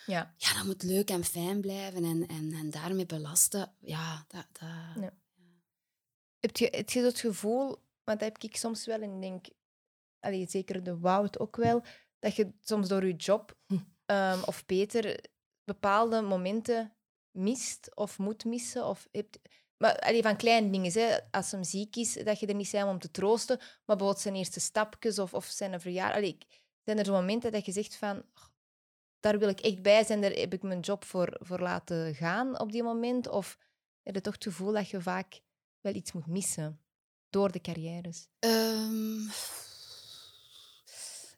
Ja. 0.06 0.34
ja, 0.36 0.54
dat 0.54 0.64
moet 0.64 0.82
leuk 0.82 1.10
en 1.10 1.24
fijn 1.24 1.60
blijven 1.60 2.04
en, 2.04 2.26
en, 2.26 2.52
en 2.52 2.70
daarmee 2.70 3.06
belasten. 3.06 3.72
Ja, 3.80 4.24
dat... 4.28 4.46
dat 4.52 5.02
ja. 5.02 5.12
Heb, 6.40 6.56
je, 6.56 6.68
heb 6.70 6.90
je 6.90 7.00
het 7.00 7.20
gevoel, 7.20 7.66
want 8.04 8.20
dat 8.20 8.20
heb 8.20 8.38
ik 8.38 8.56
soms 8.56 8.86
wel 8.86 9.00
en 9.00 9.20
denk, 9.20 9.46
allee, 10.20 10.46
zeker 10.48 10.82
de 10.82 10.98
Wout 10.98 11.38
ook 11.38 11.56
wel, 11.56 11.82
dat 12.18 12.36
je 12.36 12.52
soms 12.60 12.88
door 12.88 13.06
je 13.06 13.16
job, 13.16 13.56
um, 14.06 14.42
of 14.50 14.66
Peter, 14.66 15.20
bepaalde 15.64 16.20
momenten 16.20 16.92
mist 17.30 17.96
of 17.96 18.18
moet 18.18 18.44
missen? 18.44 18.86
Of 18.86 19.08
hebt... 19.12 19.38
Maar 19.76 19.98
allee, 19.98 20.22
van 20.22 20.36
kleine 20.36 20.70
dingen, 20.70 20.92
hè. 20.92 21.18
als 21.30 21.50
hem 21.50 21.64
ziek 21.64 21.96
is, 21.96 22.12
dat 22.12 22.40
je 22.40 22.46
er 22.46 22.54
niet 22.54 22.68
zijn 22.68 22.86
om 22.86 22.98
te 22.98 23.10
troosten, 23.10 23.56
maar 23.58 23.96
bijvoorbeeld 23.96 24.20
zijn 24.20 24.34
eerste 24.34 24.60
stapjes 24.60 25.18
of, 25.18 25.34
of 25.34 25.44
zijn 25.44 25.80
verjaardag. 25.80 26.34
zijn 26.84 26.98
er 26.98 27.12
momenten 27.12 27.52
dat 27.52 27.66
je 27.66 27.72
zegt 27.72 27.96
van, 27.96 28.24
daar 29.20 29.38
wil 29.38 29.48
ik 29.48 29.60
echt 29.60 29.82
bij 29.82 30.04
zijn, 30.04 30.20
daar 30.20 30.30
heb 30.30 30.52
ik 30.52 30.62
mijn 30.62 30.80
job 30.80 31.04
voor, 31.04 31.36
voor 31.40 31.60
laten 31.60 32.14
gaan 32.14 32.60
op 32.60 32.72
die 32.72 32.82
moment? 32.82 33.28
Of 33.28 33.58
heb 34.02 34.14
je 34.14 34.20
toch 34.20 34.34
het 34.34 34.44
gevoel 34.44 34.72
dat 34.72 34.88
je 34.88 35.00
vaak 35.00 35.40
wel 35.80 35.94
iets 35.94 36.12
moet 36.12 36.26
missen 36.26 36.80
door 37.30 37.52
de 37.52 37.60
carrières? 37.60 38.28
Um, 38.38 39.30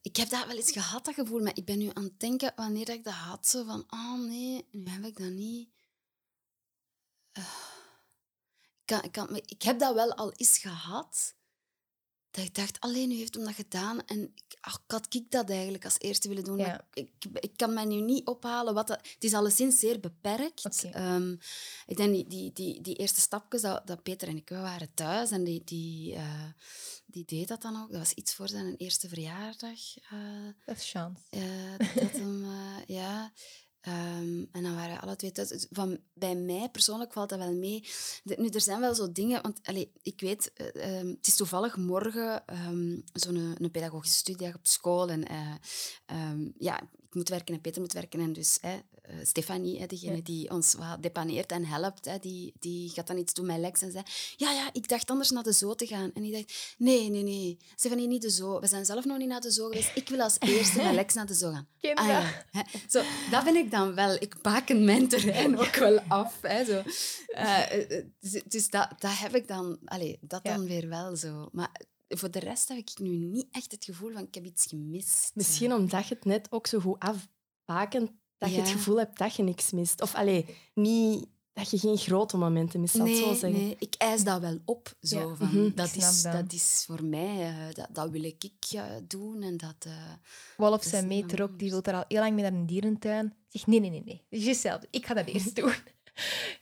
ik 0.02 0.16
heb 0.16 0.28
dat 0.28 0.46
wel 0.46 0.56
eens 0.56 0.70
gehad, 0.70 1.04
dat 1.04 1.14
gevoel. 1.14 1.40
Maar 1.40 1.56
ik 1.56 1.64
ben 1.64 1.78
nu 1.78 1.90
aan 1.94 2.02
het 2.02 2.20
denken 2.20 2.52
wanneer 2.56 2.88
ik 2.88 3.04
dat 3.04 3.12
had. 3.12 3.46
Zo 3.46 3.64
van, 3.64 3.84
oh 3.90 4.18
nee, 4.18 4.66
nu 4.70 4.90
heb 4.90 5.04
ik 5.04 5.18
dat 5.18 5.30
niet. 5.30 5.68
Uh, 7.32 7.44
ik, 8.60 8.82
kan, 8.84 9.02
ik, 9.02 9.12
kan, 9.12 9.36
ik 9.36 9.62
heb 9.62 9.78
dat 9.78 9.94
wel 9.94 10.14
al 10.14 10.32
eens 10.32 10.58
gehad. 10.58 11.34
Dat 12.32 12.44
ik 12.44 12.54
dacht, 12.54 12.80
alleen 12.80 13.08
nu 13.08 13.14
heeft 13.14 13.34
hem 13.34 13.44
dat 13.44 13.54
gedaan. 13.54 14.06
En 14.06 14.34
ach, 14.60 14.82
had 14.86 15.14
ik 15.14 15.30
dat 15.30 15.50
eigenlijk 15.50 15.84
als 15.84 15.98
eerste 15.98 16.28
willen 16.28 16.44
doen. 16.44 16.56
Ja. 16.56 16.86
Ik, 16.92 17.10
ik, 17.40 17.56
kan 17.56 17.74
mij 17.74 17.84
nu 17.84 18.00
niet 18.00 18.26
ophalen. 18.26 18.74
Wat 18.74 18.86
dat, 18.86 18.98
het 19.02 19.24
is 19.24 19.34
alleszins 19.34 19.78
zeer 19.78 20.00
beperkt. 20.00 20.84
Um, 20.96 21.38
ik 21.86 21.96
denk, 21.96 22.12
die, 22.12 22.26
die, 22.26 22.52
die, 22.52 22.80
die 22.80 22.96
eerste 22.96 23.20
stapjes, 23.20 23.62
dat, 23.62 23.86
dat 23.86 24.02
Peter 24.02 24.28
en 24.28 24.36
ik 24.36 24.48
we 24.48 24.54
waren 24.54 24.94
thuis. 24.94 25.30
En 25.30 25.44
die, 25.44 25.62
die, 25.64 26.14
uh, 26.14 26.44
die 27.06 27.24
deed 27.24 27.48
dat 27.48 27.62
dan 27.62 27.82
ook. 27.82 27.90
Dat 27.90 28.00
was 28.00 28.12
iets 28.12 28.34
voor 28.34 28.48
zijn 28.48 28.76
eerste 28.76 29.08
verjaardag. 29.08 29.96
Uh, 30.12 30.48
dat 30.66 30.76
is 30.76 30.90
chance. 30.90 31.22
Uh, 31.30 31.78
dat 31.78 32.12
hem, 32.12 32.46
ja... 32.86 33.32
Um, 33.88 34.48
en 34.52 34.62
dan 34.62 34.74
waren 34.74 35.00
alle 35.00 35.16
twee 35.16 35.32
thuis. 35.32 35.48
Dus 35.48 35.66
van, 35.70 35.98
bij 36.14 36.34
mij 36.34 36.68
persoonlijk 36.68 37.12
valt 37.12 37.28
dat 37.28 37.38
wel 37.38 37.54
mee. 37.54 37.84
nu, 38.24 38.48
er 38.48 38.60
zijn 38.60 38.80
wel 38.80 38.94
zo 38.94 39.12
dingen... 39.12 39.42
Want 39.42 39.60
allez, 39.62 39.86
ik 40.02 40.20
weet, 40.20 40.52
uh, 40.76 40.98
um, 40.98 41.08
het 41.08 41.26
is 41.26 41.36
toevallig 41.36 41.76
morgen 41.76 42.42
um, 42.68 43.02
zo'n 43.12 43.54
een 43.58 43.70
pedagogische 43.70 44.18
studie 44.18 44.54
op 44.54 44.66
school. 44.66 45.08
En 45.08 45.32
uh, 45.32 46.48
ja, 46.58 46.80
ik 47.12 47.18
moet 47.18 47.28
werken 47.28 47.54
en 47.54 47.60
Peter 47.60 47.80
moet 47.80 47.92
werken. 47.92 48.20
En 48.20 48.32
dus 48.32 48.58
uh, 48.64 48.70
Stefanie, 49.22 49.80
hè, 49.80 49.86
degene 49.86 50.22
die 50.22 50.50
ons 50.50 50.74
wat 50.74 51.02
depaneert 51.02 51.52
en 51.52 51.64
helpt, 51.64 52.04
hè, 52.04 52.18
die, 52.18 52.52
die 52.60 52.88
gaat 52.88 53.06
dan 53.06 53.18
iets 53.18 53.34
doen 53.34 53.46
met 53.46 53.58
Lex 53.58 53.82
en 53.82 53.92
zei, 53.92 54.04
ja, 54.36 54.52
ja, 54.52 54.70
ik 54.72 54.88
dacht 54.88 55.10
anders 55.10 55.30
naar 55.30 55.42
de 55.42 55.52
zoo 55.52 55.74
te 55.74 55.86
gaan. 55.86 56.10
En 56.14 56.24
ik 56.24 56.32
dacht, 56.32 56.74
nee, 56.78 57.10
nee, 57.10 57.22
nee, 57.22 57.58
Stefanie, 57.74 58.06
niet 58.06 58.22
de 58.22 58.30
zoo. 58.30 58.60
We 58.60 58.66
zijn 58.66 58.84
zelf 58.84 59.04
nog 59.04 59.18
niet 59.18 59.28
naar 59.28 59.40
de 59.40 59.50
zoo 59.50 59.68
geweest. 59.68 59.90
Ik 59.94 60.08
wil 60.08 60.20
als 60.20 60.36
eerste 60.48 60.82
met 60.82 60.94
Lex 60.94 61.14
naar 61.14 61.26
de 61.26 61.34
zoo 61.34 61.52
gaan. 61.52 61.68
Ah, 61.94 62.06
ja. 62.06 62.44
Zo, 62.88 63.02
dat 63.30 63.44
ben 63.44 63.56
ik 63.56 63.70
dan 63.70 63.94
wel. 63.94 64.14
Ik 64.14 64.42
baken 64.42 64.84
mijn 64.84 65.08
terrein 65.08 65.58
ook 65.58 65.74
wel 65.74 66.00
af. 66.08 66.38
Hè, 66.40 66.64
zo. 66.64 66.82
Uh, 67.28 67.60
dus, 68.20 68.42
dus 68.48 68.70
dat, 68.70 68.88
dat 68.98 69.18
heb 69.18 69.34
ik 69.34 69.48
dan, 69.48 69.78
allez, 69.84 70.16
dat 70.20 70.44
dan 70.44 70.66
weer 70.66 70.88
wel 70.88 71.16
zo. 71.16 71.48
Maar 71.52 71.80
voor 72.18 72.30
de 72.30 72.38
rest 72.38 72.68
heb 72.68 72.78
ik 72.78 72.90
nu 72.98 73.16
niet 73.16 73.46
echt 73.50 73.70
het 73.72 73.84
gevoel 73.84 74.12
van 74.12 74.22
ik 74.22 74.34
heb 74.34 74.44
iets 74.44 74.66
gemist. 74.66 75.30
Misschien 75.34 75.72
omdat 75.72 76.06
je 76.08 76.14
het 76.14 76.24
net 76.24 76.46
ook 76.50 76.66
zo 76.66 76.80
goed 76.80 76.98
afbakent 76.98 78.10
dat 78.38 78.50
je 78.50 78.60
het 78.60 78.68
gevoel 78.70 78.98
hebt 78.98 79.18
dat 79.18 79.34
je 79.34 79.42
niks 79.42 79.70
mist. 79.70 80.00
Of 80.02 80.14
allee, 80.14 80.46
niet 80.74 81.26
dat 81.52 81.70
je 81.70 81.78
geen 81.78 81.96
grote 81.98 82.36
momenten 82.36 82.80
mist, 82.80 82.94
zal 82.96 83.06
ik 83.06 83.14
zo 83.16 83.26
Nee, 83.26 83.36
zeggen. 83.36 83.60
nee, 83.60 83.76
ik 83.78 83.94
eis 83.98 84.24
dat 84.24 84.40
wel 84.40 84.58
op. 84.64 84.94
Zo, 85.00 85.28
Ja. 85.28 85.34
van, 85.36 85.46
Mhm, 85.46 85.74
dat, 85.74 85.94
is, 85.96 86.22
dat. 86.22 86.32
dat 86.32 86.52
is 86.52 86.82
voor 86.86 87.04
mij, 87.04 87.48
eh, 87.48 87.74
dat, 87.74 87.88
dat 87.92 88.10
wil 88.10 88.22
ik 88.24 88.44
eh, 88.70 88.84
doen. 89.06 89.42
En 89.42 89.56
dat, 89.56 89.74
eh, 89.78 90.12
Wolf, 90.56 90.84
is 90.84 90.90
zijn 90.90 91.06
meter 91.06 91.42
ook, 91.42 91.58
die 91.58 91.70
wil 91.70 91.82
er 91.82 91.94
al 91.94 92.04
heel 92.08 92.20
lang 92.20 92.34
mee 92.34 92.42
naar 92.42 92.52
een 92.52 92.66
dierentuin. 92.66 93.34
Zegt, 93.48 93.66
nee, 93.66 93.80
nee, 93.80 93.90
nee, 93.90 94.02
nee. 94.04 94.22
Het 94.30 94.38
is 94.40 94.44
jezelf. 94.44 94.80
Ik 94.90 95.06
ga 95.06 95.14
dat 95.14 95.26
eerst 95.26 95.54
doen. 95.60 95.72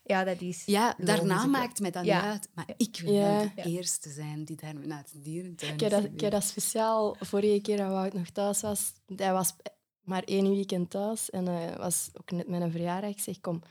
Ja, 0.02 0.24
dat 0.24 0.40
is... 0.40 0.62
ja, 0.64 0.94
daarna 0.98 1.46
maakt 1.46 1.80
mij 1.80 1.90
dat 1.90 2.04
Ja. 2.04 2.16
niet 2.20 2.30
uit. 2.30 2.48
Maar 2.54 2.68
ik 2.76 3.00
wil 3.04 3.12
Ja. 3.12 3.20
wel 3.38 3.50
de 3.54 3.62
eerste 3.70 4.10
zijn 4.10 4.44
die 4.44 4.56
daar 4.56 4.74
naar 4.86 5.04
de 5.12 5.20
dierentuin 5.20 5.74
Ik 5.74 5.80
heb, 5.80 5.90
dat, 5.90 6.04
ik 6.04 6.20
heb 6.20 6.30
dat 6.30 6.44
speciaal 6.44 7.16
vorige 7.20 7.60
keer 7.60 7.76
dat 7.76 7.88
Wout 7.90 8.12
nog 8.12 8.30
thuis 8.30 8.60
was. 8.60 8.92
Hij 9.16 9.32
was 9.32 9.54
maar 10.00 10.22
één 10.22 10.50
weekend 10.50 10.90
thuis 10.90 11.30
en 11.30 11.46
hij 11.46 11.76
was 11.76 12.10
ook 12.20 12.30
net 12.30 12.48
met 12.48 12.60
een 12.62 12.70
verjaardag. 12.70 13.10
Ik 13.10 13.20
zeg, 13.20 13.40
kom, 13.40 13.62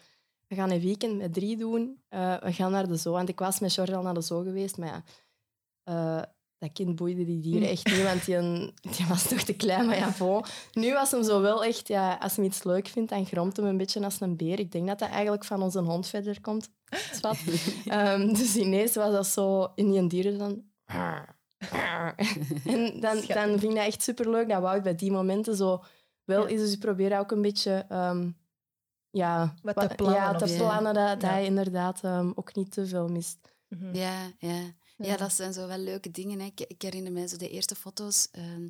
we 0.47 0.55
gaan 0.55 0.71
een 0.71 0.79
weekend 0.81 1.17
met 1.17 1.33
drie 1.33 1.57
doen. 1.57 2.01
Eh, 2.09 2.41
we 2.41 2.53
gaan 2.53 2.71
naar 2.71 2.87
de 2.87 2.95
zoo. 2.95 3.11
Want 3.11 3.29
ik 3.29 3.39
was 3.39 3.59
met 3.59 3.73
Jordan 3.73 4.03
naar 4.03 4.13
de 4.13 4.21
zoo 4.21 4.43
geweest, 4.43 4.77
maar 4.77 4.87
ja... 4.87 5.03
eh, 5.83 6.23
dat 6.59 6.71
kind 6.73 6.95
boeide 6.95 7.25
die 7.25 7.39
dieren 7.39 7.61
Mm. 7.61 7.67
echt 7.67 7.85
niet, 7.85 8.03
want 8.03 8.25
die, 8.25 8.35
een- 8.35 8.73
die 8.81 9.05
was 9.07 9.27
toch 9.27 9.41
te 9.41 9.53
klein. 9.53 9.85
Maar 9.85 9.97
ja, 9.97 10.13
bon. 10.19 10.43
Nu 10.73 10.93
was 10.93 11.11
hem 11.11 11.23
zo 11.23 11.41
wel 11.41 11.63
echt... 11.63 11.87
Ja, 11.87 12.15
als 12.21 12.35
hij 12.35 12.45
iets 12.45 12.63
leuk 12.63 12.87
vindt, 12.87 13.09
dan 13.09 13.25
gromt 13.25 13.57
hem 13.57 13.65
een 13.65 13.77
beetje 13.77 14.03
als 14.03 14.19
een 14.21 14.37
beer. 14.37 14.59
Ik 14.59 14.71
denk 14.71 14.87
dat 14.87 14.99
dat 14.99 15.09
eigenlijk 15.09 15.45
van 15.45 15.61
onze 15.61 15.79
hond 15.79 16.07
verder 16.07 16.41
komt. 16.41 16.69
Swat. 17.11 17.37
Ehm, 17.85 18.27
dus 18.33 18.55
ineens 18.55 18.95
was 18.95 19.11
dat 19.11 19.27
zo 19.27 19.71
in 19.75 19.91
die 19.91 20.07
dieren 20.07 20.37
dan... 20.37 20.63
En 22.65 22.99
dan, 22.99 23.21
dan 23.27 23.49
vind 23.59 23.63
ik 23.63 23.75
dat 23.75 23.85
echt 23.85 24.03
superleuk 24.03 24.49
dat 24.49 24.61
Wout 24.61 24.83
bij 24.83 24.95
die 24.95 25.11
momenten 25.11 25.55
zo 25.55 25.83
wel 26.23 26.45
is. 26.45 26.59
Dus 26.59 26.73
ik 26.73 26.79
probeer 26.79 27.19
ook 27.19 27.31
een 27.31 27.41
beetje 27.41 27.85
ehm, 27.89 28.29
ja, 29.09 29.53
Wat 29.61 29.79
te 29.89 29.95
plannen 29.95 30.19
Ja, 30.21 30.31
of 30.31 30.37
te 30.37 30.55
plannen 30.57 30.93
dat, 30.93 31.07
dat 31.07 31.21
Ja. 31.21 31.27
hij 31.29 31.45
inderdaad 31.45 32.03
ehm, 32.03 32.31
ook 32.35 32.55
niet 32.55 32.71
te 32.71 32.85
veel 32.87 33.07
mist. 33.07 33.37
Mhm. 33.67 33.95
Ja, 33.95 34.13
ja. 34.37 34.59
Ja. 34.99 35.07
Ja, 35.07 35.17
dat 35.17 35.33
zijn 35.33 35.53
zo 35.53 35.67
wel 35.67 35.77
leuke 35.77 36.11
dingen. 36.11 36.39
Hè. 36.39 36.45
Ik, 36.45 36.59
ik 36.59 36.81
herinner 36.81 37.11
me 37.11 37.27
zo 37.27 37.37
de 37.37 37.49
eerste 37.49 37.75
foto's 37.75 38.27
ehm, 38.31 38.67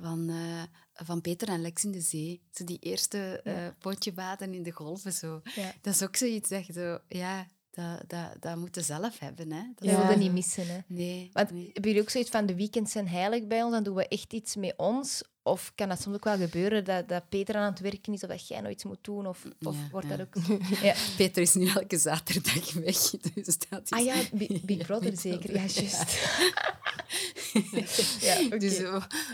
van, 0.00 0.28
eh, 0.28 0.62
van 1.06 1.20
Peter 1.20 1.48
en 1.48 1.60
Lex 1.60 1.84
in 1.84 1.92
de 1.92 2.00
zee. 2.00 2.40
Zo 2.52 2.64
die 2.64 2.78
eerste 2.78 3.40
Ja. 3.44 3.66
eh 3.66 3.72
potje 3.78 4.12
baden 4.12 4.54
in 4.54 4.62
de 4.62 4.70
golven. 4.70 5.12
Zo. 5.12 5.40
Ja. 5.54 5.72
Dat 5.80 5.94
is 5.94 6.02
ook 6.02 6.16
zoiets 6.16 6.48
dat 6.48 6.66
je 6.66 6.72
zo... 6.72 6.98
Ja, 7.08 7.46
dat, 7.70 8.02
dat, 8.06 8.36
dat 8.40 8.56
moet 8.56 8.74
je 8.74 8.82
zelf 8.82 9.18
hebben. 9.18 9.52
Hè. 9.52 9.62
Dat 9.74 9.88
wilde 9.90 10.12
zo- 10.12 10.18
niet 10.18 10.32
missen. 10.32 10.66
Hè. 10.68 10.78
Nee. 10.86 11.30
Want 11.32 11.50
nee. 11.50 11.64
hebben 11.64 11.82
jullie 11.90 12.00
ook 12.00 12.10
zoiets 12.10 12.30
van 12.30 12.46
de 12.46 12.54
weekends 12.54 12.92
zijn 12.92 13.08
heilig 13.08 13.46
bij 13.46 13.62
ons, 13.62 13.72
dan 13.72 13.82
doen 13.82 13.94
we 13.94 14.08
echt 14.08 14.32
iets 14.32 14.56
met 14.56 14.74
ons? 14.76 15.22
Of 15.48 15.72
kan 15.74 15.88
dat 15.88 16.00
soms 16.00 16.16
ook 16.16 16.24
wel 16.24 16.36
gebeuren 16.36 16.84
dat, 16.84 17.08
dat 17.08 17.28
Peter 17.28 17.54
aan 17.54 17.70
het 17.70 17.80
werken 17.80 18.12
is 18.12 18.22
of 18.22 18.28
dat 18.28 18.48
jij 18.48 18.60
nog 18.60 18.70
iets 18.70 18.84
moet 18.84 18.98
doen? 19.00 19.26
Of, 19.26 19.44
of 19.62 19.74
Ja, 19.74 19.88
wordt 19.90 20.08
ja. 20.08 20.16
dat 20.16 20.26
ook... 20.26 20.60
Ja. 20.82 20.94
Peter 21.16 21.42
is 21.42 21.54
nu 21.54 21.68
elke 21.68 21.98
zaterdag 21.98 22.72
weg. 22.72 23.10
Dus 23.34 23.58
dat 23.68 23.82
is... 23.84 23.90
Ah 23.90 24.04
ja, 24.04 24.14
Big, 24.32 24.62
Big 24.62 24.86
Brother 24.86 25.16
zeker. 25.16 25.52
Ja, 25.54 25.64
juist. 25.66 26.18
ja. 28.20 28.48
Dus 28.58 28.82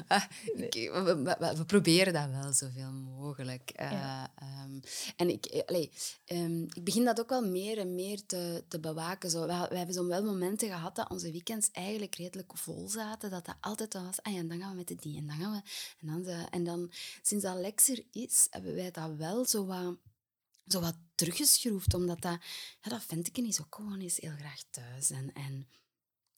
ah, 0.09 0.25
ik- 0.55 0.91
we, 0.93 1.03
we- 1.03 1.37
we- 1.39 1.57
we 1.57 1.65
proberen 1.65 2.13
dat 2.13 2.29
wel 2.31 2.53
zoveel 2.53 2.93
mogelijk. 2.93 3.71
Eh, 3.71 3.91
Ja. 3.91 4.33
ehm, 4.39 4.81
en 5.17 5.29
ik, 5.29 5.45
eh, 5.47 5.63
allee, 5.67 5.91
ehm, 6.25 6.63
ik 6.63 6.85
begin 6.85 7.05
dat 7.05 7.21
ook 7.21 7.29
wel 7.29 7.49
meer 7.49 7.79
en 7.79 7.95
meer 7.95 8.27
te, 8.27 8.65
te 8.69 8.81
bewaken. 8.81 9.31
Zo. 9.31 9.41
We, 9.47 9.67
we 9.69 9.77
hebben 9.77 9.95
zo 9.95 10.07
wel 10.07 10.25
momenten 10.25 10.69
gehad 10.69 10.97
dat 10.97 11.11
onze 11.11 11.31
weekends 11.31 11.71
eigenlijk 11.73 12.15
redelijk 12.15 12.57
vol 12.59 12.89
zaten. 12.89 13.31
Dat 13.31 13.45
dat 13.47 13.57
altijd 13.61 13.95
was. 13.95 14.23
Ah 14.23 14.33
ja, 14.33 14.39
en 14.39 14.49
dan 14.49 14.59
gaan 14.61 14.71
we 14.71 14.77
met 14.77 14.89
de 14.89 14.95
die 14.95 15.17
en 15.19 15.27
dan 15.27 15.37
gaan 15.37 15.53
we... 15.53 15.63
En 16.01 16.07
dan, 16.07 16.23
de- 16.23 16.47
en 16.51 16.65
dan 16.65 16.93
sinds 17.23 17.45
dat 17.45 17.57
Lex 17.57 17.89
er 17.89 18.05
is, 18.13 18.47
hebben 18.51 18.75
wij 18.75 18.91
dat 18.91 19.11
wel 19.17 19.45
zo 19.47 19.67
wat 19.67 19.97
zo 20.67 20.81
wat 20.81 20.97
teruggeschroefd, 21.15 21.95
omdat 21.95 22.21
dat, 22.21 22.39
ja, 22.83 22.91
dat 22.91 23.03
ventje 23.07 23.43
is 23.47 23.61
ook 23.61 23.75
gewoon 23.75 24.01
eens 24.01 24.17
heel 24.17 24.35
graag 24.39 24.63
thuis. 24.71 25.11
En, 25.11 25.33
en 25.35 25.67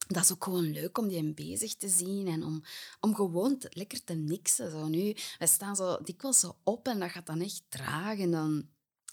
dat 0.06 0.24
is 0.24 0.32
ook 0.32 0.44
gewoon 0.44 0.72
leuk 0.72 0.98
om 0.98 1.08
die 1.08 1.16
hem 1.16 1.34
bezig 1.34 1.74
te 1.74 1.88
zien 1.88 2.26
en 2.26 2.44
om, 2.44 2.62
om 3.00 3.14
gewoon 3.14 3.62
lekker 3.70 4.04
te 4.04 4.14
niksen. 4.14 4.70
Zo. 4.70 4.88
Nu, 4.88 5.16
wij 5.38 5.48
staan 5.48 5.76
zo 5.76 5.98
dikwijls 6.02 6.40
zo 6.40 6.56
op 6.64 6.88
en 6.88 6.98
dat 6.98 7.10
gaat 7.10 7.26
dan 7.26 7.40
echt 7.40 7.62
traag. 7.68 8.18
En 8.18 8.30
dan, 8.30 8.68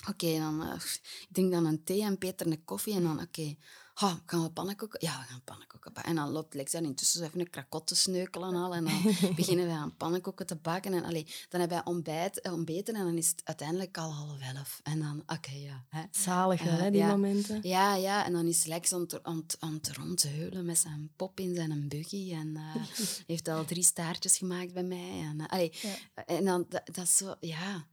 oké, 0.10 0.38
dan 0.38 0.64
eh, 0.64 0.76
ik 0.76 1.28
drink 1.32 1.52
dan 1.52 1.66
een 1.66 1.84
thee 1.84 2.04
en 2.04 2.18
Peter 2.18 2.48
een 2.48 2.64
koffie. 2.64 2.94
En 2.94 3.04
dan, 3.04 3.22
oké, 3.22 3.56
ha, 3.94 4.22
gaan 4.26 4.44
we 4.44 4.50
pannenkoeken? 4.50 5.00
Ja, 5.02 5.20
we 5.20 5.26
gaan 5.26 5.42
pannenkoeken 5.44 5.94
bakken. 5.94 6.12
En 6.12 6.16
dan 6.16 6.30
loopt 6.30 6.54
Lex 6.54 6.72
daar 6.72 6.84
intussen 6.84 7.24
even 7.24 7.40
een 7.40 7.50
krakot 7.50 7.88
te 7.88 7.96
sneukelen 7.96 8.56
al. 8.56 8.74
En 8.74 8.84
dan 8.86 9.02
beginnen 9.36 9.66
wij 9.66 9.76
aan 9.76 9.98
pannenkoeken 9.98 10.46
te 10.46 10.56
bakken. 10.56 10.94
En 10.94 11.04
allee, 11.04 11.24
dan 11.50 11.60
hebben 11.60 11.78
wij 11.78 11.86
ontbijt, 11.94 12.42
eh, 12.42 12.54
ontbeten 12.54 12.96
en 12.96 13.06
dan 13.06 13.18
is 13.18 13.28
het 13.30 13.42
uiteindelijk 13.44 13.98
al 13.98 14.14
half 14.14 14.40
elf. 14.56 14.80
En 14.84 15.00
dan, 15.00 15.24
oké, 15.26 15.52
ja. 15.52 15.84
Hè. 15.90 16.02
Zalig 16.12 16.62
hè, 16.62 16.92
die 16.92 17.00
ja. 17.00 17.08
momenten. 17.08 17.60
Ja, 17.62 17.96
ja, 17.96 18.26
en 18.26 18.34
dan 18.34 18.46
is 18.46 18.66
Lex 18.66 18.94
aan 18.94 19.02
het, 19.02 19.22
aan 19.60 19.74
het 19.74 19.92
rondheulen 19.92 20.66
met 20.66 20.78
zijn 20.78 21.12
pop 21.16 21.40
in 21.40 21.56
zijn 21.56 21.88
buggy. 21.88 22.34
En 22.34 22.56
eh, 22.56 22.76
heeft 23.28 23.48
al 23.48 23.66
drie 23.66 23.84
staartjes 23.84 24.38
gemaakt 24.38 24.74
bij 24.74 24.84
mij. 24.84 25.22
En, 25.22 25.40
eh, 25.40 25.48
allee, 25.48 25.74
Ja. 25.82 26.26
en 26.26 26.46
dan, 26.46 26.66
dat, 26.70 26.82
dat 26.86 27.06
is 27.06 27.18
zo, 27.18 27.36
ja. 27.40 27.86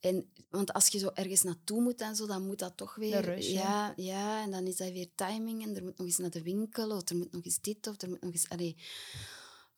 En, 0.00 0.30
want 0.50 0.72
als 0.72 0.88
je 0.88 0.98
zo 0.98 1.10
ergens 1.14 1.42
naartoe 1.42 1.80
moet 1.82 2.00
en 2.00 2.16
zo, 2.16 2.26
dan 2.26 2.46
moet 2.46 2.58
dat 2.58 2.76
toch 2.76 2.94
weer... 2.94 3.20
rush, 3.20 3.46
hè? 3.46 3.52
ja, 3.52 3.92
ja, 3.96 4.42
en 4.42 4.50
dan 4.50 4.66
is 4.66 4.76
dat 4.76 4.92
weer 4.92 5.08
timing. 5.14 5.62
En 5.62 5.76
er 5.76 5.82
moet 5.82 5.98
nog 5.98 6.06
eens 6.06 6.18
naar 6.18 6.30
de 6.30 6.42
winkel, 6.42 6.90
of 6.90 7.08
er 7.08 7.16
moet 7.16 7.32
nog 7.32 7.44
eens 7.44 7.60
dit, 7.60 7.86
of 7.86 8.02
er 8.02 8.08
moet 8.08 8.20
nog 8.20 8.32
eens... 8.32 8.48
Allee, 8.48 8.76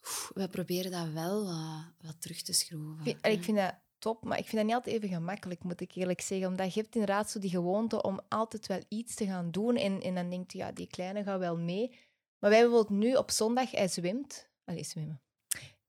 oef, 0.01 0.31
we 0.35 0.49
proberen 0.49 0.91
dat 0.91 1.09
wel 1.13 1.45
wat, 1.45 1.85
wat 2.01 2.21
terug 2.21 2.43
te 2.43 2.53
schroeven. 2.53 3.07
Ik 3.07 3.27
ik 3.27 3.43
vind 3.43 3.57
dat 3.57 3.75
top, 3.99 4.25
maar 4.25 4.39
ik 4.39 4.45
vind 4.45 4.57
dat 4.57 4.65
niet 4.65 4.75
altijd 4.75 4.97
even 4.97 5.09
gemakkelijk, 5.09 5.65
moet 5.65 5.81
ik 5.81 5.95
eerlijk 5.95 6.21
zeggen. 6.21 6.49
Omdat 6.49 6.75
je 6.75 6.81
hebt 6.81 6.95
inderdaad 6.95 7.31
zo 7.31 7.39
die 7.39 7.51
gewoonte 7.51 8.03
om 8.03 8.21
altijd 8.29 8.67
wel 8.67 8.83
iets 8.89 9.15
te 9.15 9.27
gaan 9.27 9.51
doen. 9.51 9.77
En, 9.77 10.01
en 10.01 10.15
dan 10.15 10.31
denkt 10.31 10.53
je, 10.53 10.59
ja, 10.59 10.73
die 10.73 10.87
kleine 10.87 11.23
gaat 11.23 11.39
wel 11.39 11.57
mee. 11.57 11.89
Maar 12.39 12.51
wij 12.51 12.61
bijvoorbeeld 12.61 12.99
nu 12.99 13.15
op 13.15 13.31
zondag, 13.31 13.71
hij 13.71 13.89
zwemt. 13.89 14.49
Allee, 14.65 14.85
zwemmen. 14.85 15.21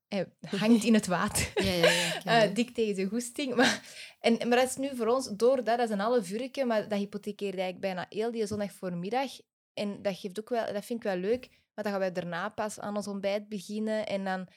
Hij 0.09 0.27
hangt 0.41 0.83
in 0.83 0.93
het 0.93 1.07
water. 1.07 1.51
Ja, 1.63 1.73
ja, 1.73 2.19
ja. 2.23 2.43
Eh, 2.43 2.55
dik 2.55 2.69
tegen 2.69 2.95
zijn 2.95 3.09
goesting. 3.09 3.55
Maar, 3.55 3.81
en, 4.19 4.37
maar 4.37 4.57
dat 4.57 4.69
is 4.69 4.75
nu 4.75 4.95
voor 4.95 5.07
ons, 5.07 5.27
door 5.27 5.55
dat, 5.55 5.65
dat 5.65 5.79
is 5.79 5.89
een 5.89 5.99
half 5.99 6.31
uurtje, 6.31 6.65
maar 6.65 6.87
dat 6.87 6.99
hypothekeerde 6.99 7.61
eigenlijk 7.61 7.93
bijna 7.93 8.05
heel 8.09 8.31
die 8.31 8.45
zondag 8.45 8.71
voormiddag. 8.71 9.31
En 9.73 10.01
dat, 10.01 10.17
geeft 10.17 10.39
ook 10.39 10.49
wel, 10.49 10.73
dat 10.73 10.85
vind 10.85 10.99
ik 10.99 11.11
wel 11.11 11.17
leuk, 11.17 11.47
maar 11.49 11.83
dan 11.83 11.91
gaan 11.91 12.01
wij 12.01 12.11
daarna 12.11 12.49
pas 12.49 12.79
aan 12.79 12.95
ons 12.95 13.07
ontbijt 13.07 13.49
beginnen. 13.49 14.07
En, 14.07 14.23
dan, 14.23 14.47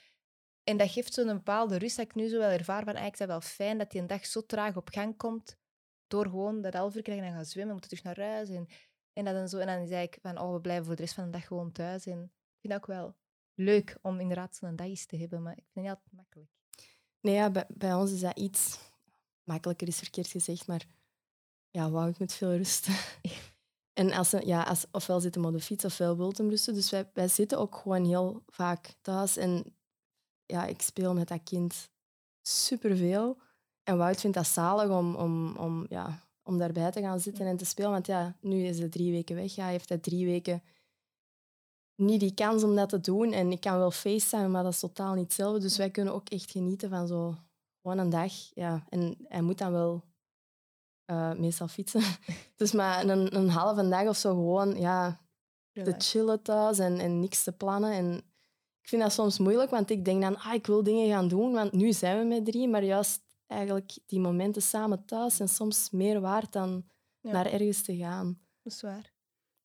en 0.64 0.76
dat 0.76 0.90
geeft 0.90 1.14
zo'n 1.14 1.26
bepaalde 1.26 1.78
rust 1.78 1.96
dat 1.96 2.04
ik 2.04 2.14
nu 2.14 2.28
zo 2.28 2.38
wel 2.38 2.50
ervaar 2.50 2.84
van, 2.84 2.94
eigenlijk 2.94 3.12
is 3.12 3.18
dat 3.18 3.28
wel 3.28 3.40
fijn 3.40 3.78
dat 3.78 3.90
die 3.90 4.00
een 4.00 4.06
dag 4.06 4.26
zo 4.26 4.46
traag 4.46 4.76
op 4.76 4.88
gang 4.88 5.16
komt, 5.16 5.56
door 6.06 6.24
gewoon 6.24 6.62
dat 6.62 6.74
half 6.74 6.94
uur 6.94 7.02
krijgen 7.02 7.26
en 7.26 7.32
gaan 7.32 7.44
zwemmen, 7.44 7.72
moeten 7.72 7.90
terug 7.90 8.04
naar 8.04 8.26
huis. 8.26 8.48
En, 8.48 8.66
en, 9.12 9.24
dat 9.24 9.34
dan 9.34 9.48
zo, 9.48 9.58
en 9.58 9.66
dan 9.66 9.76
is 9.76 9.90
eigenlijk 9.90 10.18
van, 10.22 10.38
oh, 10.38 10.52
we 10.52 10.60
blijven 10.60 10.84
voor 10.84 10.96
de 10.96 11.02
rest 11.02 11.14
van 11.14 11.24
de 11.24 11.30
dag 11.30 11.46
gewoon 11.46 11.72
thuis. 11.72 12.06
En 12.06 12.22
ik 12.22 12.60
vind 12.60 12.72
dat 12.72 12.76
ook 12.76 12.86
wel 12.86 13.14
leuk 13.54 13.98
om 14.02 14.20
inderdaad 14.20 14.56
zo'n 14.56 14.76
dag 14.76 14.86
eens 14.86 15.06
te 15.06 15.16
hebben, 15.16 15.42
maar 15.42 15.56
ik 15.56 15.64
vind 15.72 15.74
het 15.74 15.84
niet 15.84 15.92
altijd 15.94 16.12
makkelijk. 16.12 16.50
Nee, 17.20 17.34
ja, 17.34 17.50
bij, 17.50 17.66
bij 17.68 17.94
ons 17.94 18.12
is 18.12 18.20
dat 18.20 18.38
iets 18.38 18.78
makkelijker, 19.44 19.88
is 19.88 19.98
verkeerd 19.98 20.26
gezegd, 20.26 20.66
maar 20.66 20.86
ja, 21.70 21.90
Wout 21.90 22.18
moet 22.18 22.32
veel 22.32 22.56
rusten. 22.56 22.94
en 24.00 24.12
als 24.12 24.30
ja, 24.30 24.62
als, 24.62 24.86
ofwel 24.90 25.20
zit 25.20 25.34
hem 25.34 25.44
op 25.44 25.52
de 25.52 25.60
fiets, 25.60 25.84
ofwel 25.84 26.16
wil 26.16 26.32
hem 26.36 26.48
rusten. 26.48 26.74
Dus 26.74 26.90
wij, 26.90 27.10
wij 27.12 27.28
zitten 27.28 27.58
ook 27.58 27.76
gewoon 27.76 28.04
heel 28.04 28.42
vaak 28.46 28.94
thuis. 29.00 29.36
En 29.36 29.76
ja, 30.46 30.66
ik 30.66 30.82
speel 30.82 31.14
met 31.14 31.28
dat 31.28 31.42
kind 31.42 31.90
superveel. 32.42 33.38
En 33.82 33.96
Wout 33.96 34.20
vindt 34.20 34.36
dat 34.36 34.46
zalig 34.46 34.90
om, 34.90 35.14
om, 35.14 35.56
om, 35.56 35.86
ja, 35.88 36.22
om 36.42 36.58
daarbij 36.58 36.90
te 36.90 37.00
gaan 37.00 37.20
zitten 37.20 37.46
en 37.46 37.56
te 37.56 37.64
spelen. 37.64 37.90
Want 37.90 38.06
ja, 38.06 38.36
nu 38.40 38.64
is 38.64 38.78
hij 38.78 38.88
drie 38.88 39.12
weken 39.12 39.36
weg. 39.36 39.54
Ja, 39.54 39.62
hij 39.62 39.72
heeft 39.72 39.88
hij 39.88 39.98
drie 39.98 40.26
weken 40.26 40.62
niet 42.02 42.20
die 42.20 42.34
kans 42.34 42.62
om 42.62 42.76
dat 42.76 42.88
te 42.88 43.00
doen. 43.00 43.32
En 43.32 43.52
ik 43.52 43.60
kan 43.60 43.78
wel 43.78 43.90
facetimen, 43.90 44.50
maar 44.50 44.62
dat 44.62 44.72
is 44.72 44.78
totaal 44.80 45.14
niet 45.14 45.24
hetzelfde. 45.24 45.60
Dus 45.60 45.76
wij 45.76 45.90
kunnen 45.90 46.14
ook 46.14 46.28
echt 46.28 46.50
genieten 46.50 46.90
van 46.90 47.06
zo 47.06 47.36
gewoon 47.82 47.98
een 47.98 48.10
dag. 48.10 48.32
Ja. 48.54 48.84
En 48.88 49.16
hij 49.28 49.40
moet 49.42 49.58
dan 49.58 49.72
wel 49.72 50.02
eh, 51.04 51.32
meestal 51.32 51.68
fietsen. 51.68 52.02
dus 52.56 52.72
maar 52.72 53.08
een, 53.08 53.36
een 53.36 53.48
halve 53.48 53.88
dag 53.88 54.08
of 54.08 54.16
zo 54.16 54.30
gewoon 54.30 54.76
ja, 54.80 55.20
te 55.72 55.94
chillen 55.98 56.42
thuis 56.42 56.78
en, 56.78 56.98
en 56.98 57.20
niks 57.20 57.42
te 57.42 57.52
plannen. 57.52 57.92
En 57.92 58.16
ik 58.80 58.88
vind 58.88 59.02
dat 59.02 59.12
soms 59.12 59.38
moeilijk, 59.38 59.70
want 59.70 59.90
ik 59.90 60.04
denk 60.04 60.22
dan, 60.22 60.36
ah, 60.36 60.54
ik 60.54 60.66
wil 60.66 60.82
dingen 60.82 61.08
gaan 61.08 61.28
doen, 61.28 61.52
want 61.52 61.72
nu 61.72 61.92
zijn 61.92 62.18
we 62.18 62.24
met 62.24 62.44
drie, 62.44 62.68
maar 62.68 62.84
juist 62.84 63.20
eigenlijk 63.46 63.98
die 64.06 64.20
momenten 64.20 64.62
samen 64.62 65.04
thuis 65.04 65.36
zijn 65.36 65.48
soms 65.48 65.90
meer 65.90 66.20
waard 66.20 66.52
dan 66.52 66.84
Ja. 67.20 67.32
naar 67.32 67.46
ergens 67.46 67.82
te 67.82 67.96
gaan. 67.96 68.38
Dat 68.62 68.72
is 68.72 68.80
waar. 68.80 69.11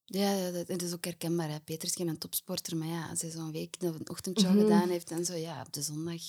Ja, 0.09 0.51
dat, 0.51 0.67
dat 0.67 0.81
is 0.81 0.93
ook 0.93 1.05
herkenbaar. 1.05 1.49
Hè. 1.49 1.59
Peter 1.59 1.87
is 1.87 1.95
geen 1.95 2.17
topsporter, 2.17 2.77
maar 2.77 2.87
ja, 2.87 3.09
als 3.09 3.21
hij 3.21 3.31
zo'n 3.31 3.51
week 3.51 3.75
een 3.79 4.09
ochtendshow 4.09 4.51
Mhm. 4.53 4.61
gedaan 4.61 4.89
heeft 4.89 5.11
en 5.11 5.25
zo, 5.25 5.33
ja, 5.33 5.61
op 5.61 5.73
de 5.73 5.81
zondag 5.81 6.21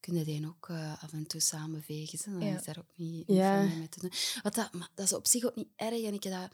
kunnen 0.00 0.24
die 0.24 0.46
ook 0.46 0.68
eh, 0.68 1.02
af 1.02 1.12
en 1.12 1.26
toe 1.26 1.40
samen 1.40 1.82
vegen. 1.82 2.32
Dan 2.38 2.48
Ja. 2.48 2.56
is 2.58 2.64
daar 2.64 2.78
ook 2.78 2.92
niet, 2.96 3.26
niet 3.28 3.36
Ja. 3.36 3.68
veel 3.68 3.76
mee 3.78 3.88
te 3.88 4.00
doen. 4.00 4.12
Wat 4.42 4.54
dat, 4.54 4.72
maar 4.72 4.88
dat 4.94 5.04
is 5.04 5.12
op 5.12 5.26
zich 5.26 5.44
ook 5.44 5.56
niet 5.56 5.68
erg. 5.76 6.02
En 6.02 6.14
ik 6.14 6.22
heb 6.22 6.32
dat, 6.32 6.50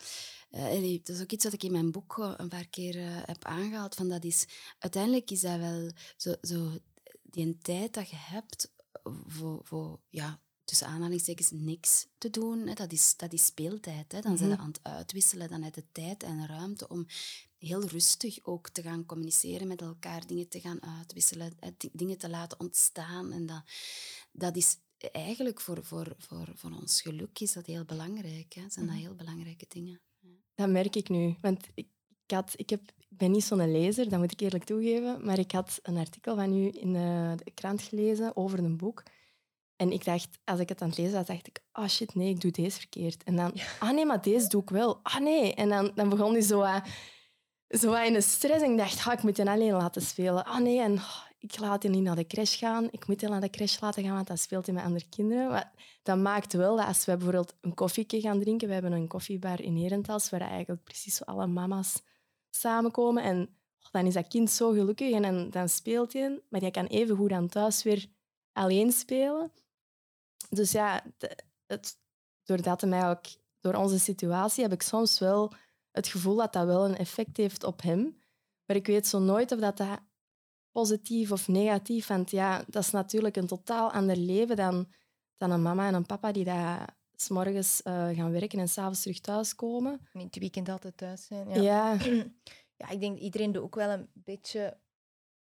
eh, 0.50 0.98
dat 1.04 1.16
is 1.16 1.22
ook 1.22 1.32
iets 1.32 1.44
wat 1.44 1.52
ik 1.52 1.62
in 1.62 1.72
mijn 1.72 1.90
boek 1.90 2.16
een 2.36 2.48
paar 2.48 2.66
keer 2.68 2.96
eh, 2.96 3.22
heb 3.26 3.44
aangehaald. 3.44 3.94
Van 3.94 4.08
dat 4.08 4.24
is, 4.24 4.46
uiteindelijk 4.78 5.30
is 5.30 5.40
dat 5.40 5.58
wel 5.58 5.90
zo, 6.16 6.34
zo 6.42 6.78
die 7.22 7.58
tijd 7.58 7.94
dat 7.94 8.10
je 8.10 8.16
hebt 8.16 8.72
voor, 9.26 9.60
voor 9.64 10.00
ja, 10.10 10.40
tussen 10.66 10.86
aanhalingstekens 10.86 11.50
niks 11.50 12.06
te 12.18 12.30
doen. 12.30 12.66
Hè. 12.66 12.74
Dat, 12.74 12.92
is, 12.92 13.14
dat 13.16 13.32
is 13.32 13.44
speeltijd. 13.46 14.12
Hè. 14.12 14.20
Dan 14.20 14.36
zijn 14.36 14.48
Mhm. 14.48 14.58
ze 14.58 14.64
aan 14.64 14.72
het 14.72 14.80
uitwisselen. 14.82 15.48
Dan 15.48 15.62
heb 15.62 15.74
je 15.74 15.84
tijd 15.92 16.22
en 16.22 16.46
ruimte 16.46 16.88
om 16.88 17.06
heel 17.58 17.84
rustig 17.84 18.38
ook 18.42 18.68
te 18.68 18.82
gaan 18.82 19.06
communiceren 19.06 19.66
met 19.68 19.80
elkaar, 19.80 20.26
dingen 20.26 20.48
te 20.48 20.60
gaan 20.60 20.82
uitwisselen, 20.82 21.52
hè, 21.60 21.70
di- 21.76 21.90
dingen 21.92 22.18
te 22.18 22.28
laten 22.28 22.60
ontstaan. 22.60 23.32
En 23.32 23.46
dat, 23.46 23.62
dat 24.32 24.56
is 24.56 24.76
eigenlijk 25.12 25.60
voor, 25.60 25.84
voor, 25.84 26.14
voor, 26.18 26.48
voor 26.54 26.70
ons 26.70 27.02
geluk 27.02 27.38
is 27.40 27.52
dat 27.52 27.66
heel 27.66 27.84
belangrijk. 27.84 28.52
Hè. 28.54 28.64
Zijn 28.68 28.86
dat 28.86 28.94
Mhm. 28.94 29.04
heel 29.04 29.14
belangrijke 29.14 29.64
dingen. 29.68 30.00
Dat 30.54 30.68
merk 30.70 30.96
ik 30.96 31.08
nu. 31.08 31.36
Want 31.40 31.66
ik, 31.74 31.86
ik, 32.26 32.30
had, 32.34 32.52
ik, 32.56 32.70
heb, 32.70 32.82
ik 32.98 33.06
ben 33.18 33.30
niet 33.30 33.44
zo'n 33.44 33.72
lezer, 33.72 34.08
dat 34.08 34.18
moet 34.18 34.32
ik 34.32 34.40
eerlijk 34.40 34.64
toegeven. 34.64 35.24
Maar 35.24 35.38
ik 35.38 35.52
had 35.52 35.78
een 35.82 35.96
artikel 35.96 36.34
van 36.36 36.52
u 36.54 36.70
in 36.72 36.94
eh, 36.96 37.32
de 37.44 37.50
krant 37.54 37.82
gelezen 37.82 38.36
over 38.36 38.58
een 38.58 38.76
boek. 38.76 39.02
En 39.76 39.92
ik 39.92 40.04
dacht, 40.04 40.38
als 40.44 40.60
ik 40.60 40.68
het 40.68 40.82
aan 40.82 40.88
het 40.88 40.98
lezen 40.98 41.14
was, 41.14 41.26
dacht 41.26 41.46
ik, 41.46 41.60
ah 41.72 41.88
shit, 41.88 42.14
nee, 42.14 42.28
ik 42.28 42.40
doe 42.40 42.50
deze 42.50 42.78
verkeerd. 42.78 43.24
En 43.24 43.36
dan, 43.36 43.52
ah 43.80 43.90
nee, 43.90 44.06
maar 44.06 44.22
deze 44.22 44.48
doe 44.48 44.62
ik 44.62 44.70
wel. 44.70 45.00
Ah 45.02 45.18
nee. 45.20 45.54
En 45.54 45.68
dan, 45.68 45.92
dan 45.94 46.08
begon 46.08 46.32
hij 46.32 46.40
zo, 46.40 46.58
wat- 46.58 46.82
zo 47.68 47.94
in 47.94 48.12
de 48.12 48.20
stress. 48.20 48.62
En 48.64 48.70
ik 48.70 48.78
dacht, 48.78 49.06
ah, 49.06 49.12
ik 49.12 49.22
moet 49.22 49.36
hem 49.36 49.48
alleen 49.48 49.72
laten 49.72 50.02
spelen. 50.02 50.44
Ah 50.44 50.58
nee, 50.58 50.80
en 50.80 50.98
ah, 50.98 51.24
ik 51.38 51.58
laat 51.58 51.82
hem 51.82 51.92
niet 51.92 52.02
naar 52.02 52.16
de 52.16 52.26
crash 52.26 52.58
gaan. 52.58 52.88
Ik 52.90 53.06
moet 53.06 53.20
hem 53.20 53.30
naar 53.30 53.40
de 53.40 53.50
crash 53.50 53.80
laten 53.80 54.02
gaan, 54.04 54.14
want 54.14 54.26
dan 54.26 54.38
speelt 54.38 54.66
hij 54.66 54.74
met 54.74 54.84
andere 54.84 55.08
kinderen. 55.08 55.48
Maar 55.50 55.72
dat 56.02 56.18
maakt 56.18 56.52
wel 56.52 56.76
dat 56.76 56.86
als 56.86 57.04
we 57.04 57.12
bijvoorbeeld 57.16 57.54
een 57.60 57.74
koffieke 57.74 58.20
gaan 58.20 58.40
drinken, 58.40 58.68
we 58.68 58.74
hebben 58.74 58.92
een 58.92 59.08
koffiebar 59.08 59.60
in 59.60 59.76
Herentals, 59.76 60.30
waar 60.30 60.40
eigenlijk 60.40 60.84
precies 60.84 61.14
zo 61.16 61.24
alle 61.24 61.46
mama's 61.46 62.02
samenkomen. 62.50 63.22
En 63.22 63.40
oh, 63.82 63.90
dan 63.90 64.06
is 64.06 64.14
dat 64.14 64.28
kind 64.28 64.50
zo 64.50 64.70
gelukkig 64.72 65.12
en 65.12 65.22
dan, 65.22 65.50
dan 65.50 65.68
speelt 65.68 66.12
hij. 66.12 66.40
Maar 66.48 66.60
die 66.60 66.70
kan 66.70 66.86
even 66.86 67.16
goed 67.16 67.32
aan 67.32 67.48
thuis 67.48 67.82
weer 67.82 68.06
alleen 68.52 68.92
spelen. 68.92 69.52
Dus 70.50 70.72
ja, 70.72 71.04
het, 71.66 71.98
doordat 72.44 72.80
hij 72.80 72.90
mij 72.90 73.08
ook, 73.08 73.24
door 73.60 73.74
onze 73.74 73.98
situatie 73.98 74.62
heb 74.62 74.72
ik 74.72 74.82
soms 74.82 75.18
wel 75.18 75.52
het 75.90 76.08
gevoel 76.08 76.36
dat 76.36 76.52
dat 76.52 76.66
wel 76.66 76.84
een 76.84 76.96
effect 76.96 77.36
heeft 77.36 77.64
op 77.64 77.82
hem. 77.82 78.18
Maar 78.64 78.76
ik 78.76 78.86
weet 78.86 79.06
zo 79.06 79.18
nooit 79.18 79.52
of 79.52 79.58
dat, 79.58 79.76
dat 79.76 80.00
positief 80.70 81.32
of 81.32 81.48
negatief 81.48 82.06
Want 82.06 82.30
ja, 82.30 82.64
dat 82.68 82.82
is 82.82 82.90
natuurlijk 82.90 83.36
een 83.36 83.46
totaal 83.46 83.92
ander 83.92 84.16
leven 84.16 84.56
dan, 84.56 84.92
dan 85.36 85.50
een 85.50 85.62
mama 85.62 85.86
en 85.86 85.94
een 85.94 86.06
papa 86.06 86.32
die 86.32 86.44
daar 86.44 86.96
s 87.16 87.28
morgens 87.28 87.82
eh, 87.82 88.08
gaan 88.08 88.32
werken 88.32 88.58
en 88.58 88.68
s'avonds 88.68 89.02
terug 89.02 89.20
thuiskomen. 89.20 90.08
In 90.12 90.20
het 90.20 90.38
weekend 90.38 90.68
altijd 90.68 90.96
thuis 90.96 91.26
zijn. 91.26 91.48
Ja. 91.48 91.60
Ja. 91.62 91.96
ja, 92.80 92.88
ik 92.88 93.00
denk 93.00 93.14
dat 93.14 93.22
iedereen 93.22 93.52
doet 93.52 93.62
ook 93.62 93.74
wel 93.74 93.90
een 93.90 94.08
beetje 94.12 94.78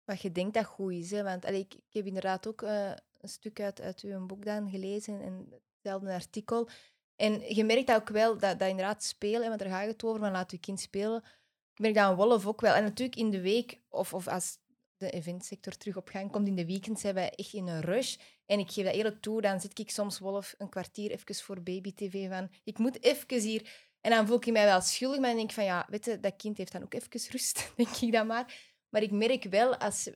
wat 0.05 0.21
je 0.21 0.33
denkt 0.33 0.55
dat 0.55 0.65
goed 0.65 0.93
is. 0.93 1.11
Hè? 1.11 1.23
Want 1.23 1.45
allee, 1.45 1.61
ik, 1.61 1.75
ik 1.75 1.93
heb 1.93 2.07
inderdaad 2.07 2.47
ook 2.47 2.63
eh, 2.63 2.93
een 3.23 3.29
stuk 3.29 3.61
uit, 3.61 3.81
uit 3.81 4.01
uw 4.01 4.27
boek 4.27 4.45
dan 4.45 4.71
gelezen 4.71 5.21
en 5.21 5.53
hetzelfde 5.75 6.13
artikel. 6.13 6.69
En 7.17 7.55
je 7.55 7.65
merkt 7.65 7.93
ook 7.93 8.09
wel 8.09 8.39
dat, 8.39 8.59
dat 8.59 8.69
inderdaad 8.69 9.05
spelen, 9.05 9.49
want 9.49 9.59
daar 9.59 9.69
gaat 9.69 9.87
het 9.87 10.05
over, 10.05 10.21
van 10.21 10.33
laat 10.33 10.51
je 10.51 10.59
kind 10.59 10.81
spelen. 10.81 11.25
Ik 11.73 11.79
merk 11.79 11.95
dat 11.95 12.05
aan 12.05 12.17
Wolf 12.17 12.47
ook 12.47 12.61
wel. 12.61 12.75
En 12.75 12.83
natuurlijk 12.83 13.19
in 13.19 13.31
de 13.31 13.41
week, 13.41 13.81
of, 13.89 14.15
of 14.15 14.29
als 14.29 14.59
de 14.97 15.11
eventsector 15.11 15.77
terug 15.77 15.97
op 15.97 16.09
gang 16.09 16.31
komt 16.31 16.47
in 16.47 16.57
de 16.57 16.67
weekend, 16.67 17.01
zijn 17.01 17.15
wij 17.15 17.31
echt 17.31 17.53
in 17.53 17.69
een 17.69 17.81
rush. 17.81 18.17
En 18.47 18.59
ik 18.59 18.71
geef 18.71 18.85
dat 18.85 18.95
eerlijk 18.95 19.23
toe, 19.23 19.41
dan 19.41 19.61
zit 19.61 19.79
ik 19.79 19.91
soms 19.91 20.19
Wolf 20.19 20.55
een 20.59 20.69
kwartier 20.69 21.11
even 21.11 21.35
voor 21.35 21.63
baby-tv 21.63 22.29
van... 22.29 22.51
Ik 22.65 22.79
moet 22.79 23.03
even 23.03 23.41
hier... 23.41 23.91
En 24.01 24.11
dan 24.11 24.27
voel 24.27 24.37
ik 24.37 24.53
mij 24.53 24.65
wel 24.65 24.81
schuldig, 24.81 25.19
maar 25.19 25.29
dan 25.29 25.37
denk 25.37 25.49
ik 25.49 25.55
van 25.55 25.65
ja, 25.65 25.87
weet 25.91 26.05
je, 26.05 26.21
dat 26.21 26.37
kind 26.37 26.57
heeft 26.59 26.73
dan 26.73 26.83
ook 26.83 26.95
even 26.95 27.31
rust, 27.31 27.73
denk 27.77 27.97
ik 27.97 28.13
dan 28.13 28.27
maar. 28.27 28.73
Maar 28.89 29.03
ik 29.03 29.11
merk 29.11 29.45
wel, 29.45 29.77
als, 29.77 30.11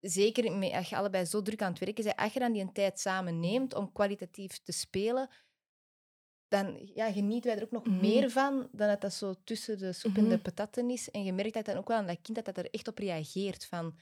zeker 0.00 0.52
met- 0.52 0.72
als 0.72 0.88
je 0.88 0.96
allebei 0.96 1.24
zo 1.24 1.42
druk 1.42 1.62
aan 1.62 1.70
het 1.70 1.78
werken 1.80 2.04
bent, 2.04 2.16
als 2.16 2.32
je 2.32 2.38
dan 2.38 2.52
die 2.52 2.72
tijd 2.72 3.00
samen 3.00 3.40
neemt 3.40 3.74
om 3.74 3.92
kwalitatief 3.92 4.58
te 4.58 4.72
spelen, 4.72 5.28
dan 6.48 6.90
ja, 6.94 7.12
genieten 7.12 7.50
wij 7.50 7.58
er 7.60 7.64
ook 7.64 7.70
nog 7.70 7.84
Mhm. 7.86 8.00
meer 8.00 8.30
van 8.30 8.68
dan 8.72 8.88
dat 8.88 9.00
dat 9.00 9.12
zo 9.14 9.34
tussen 9.44 9.78
de 9.78 9.92
soep 9.92 10.16
en 10.16 10.28
de 10.28 10.34
Mhm. 10.34 10.42
patatten 10.42 10.90
is. 10.90 11.10
En 11.10 11.24
je 11.24 11.32
merkt 11.32 11.54
dat 11.54 11.64
dan 11.64 11.76
ook 11.76 11.88
wel 11.88 11.96
aan 11.96 12.06
dat 12.06 12.20
kind 12.22 12.36
dat 12.36 12.44
dat 12.54 12.58
er 12.64 12.70
echt 12.70 12.88
op 12.88 12.98
reageert, 12.98 13.66
van 13.66 13.98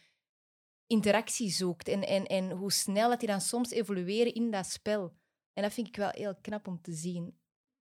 interactie 0.87 1.51
zoekt 1.51 1.89
en, 1.89 2.03
en, 2.07 2.27
en 2.27 2.51
hoe 2.51 2.73
snel 2.73 3.09
dat 3.09 3.19
die 3.21 3.29
dan 3.29 3.41
soms 3.41 3.71
evolueren 3.71 4.35
in 4.35 4.51
dat 4.51 4.67
spel. 4.67 5.15
En 5.53 5.63
dat 5.63 5.73
vind 5.73 5.87
ik 5.89 5.97
wel 5.97 6.11
heel 6.13 6.35
knap 6.41 6.67
om 6.69 6.81
te 6.83 6.93
zien. 6.93 7.39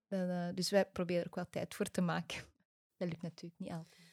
Dat, 0.07 0.29
eh, 0.29 0.47
dus 0.53 0.69
wij 0.69 0.85
proberen 0.85 1.21
er 1.21 1.27
ook 1.27 1.35
wel 1.35 1.49
tijd 1.49 1.75
voor 1.75 1.85
te 1.91 2.01
maken. 2.01 2.37
Dat 2.97 3.09
lukt 3.09 3.21
natuurlijk 3.21 3.59
niet 3.59 3.71
altijd. 3.71 4.04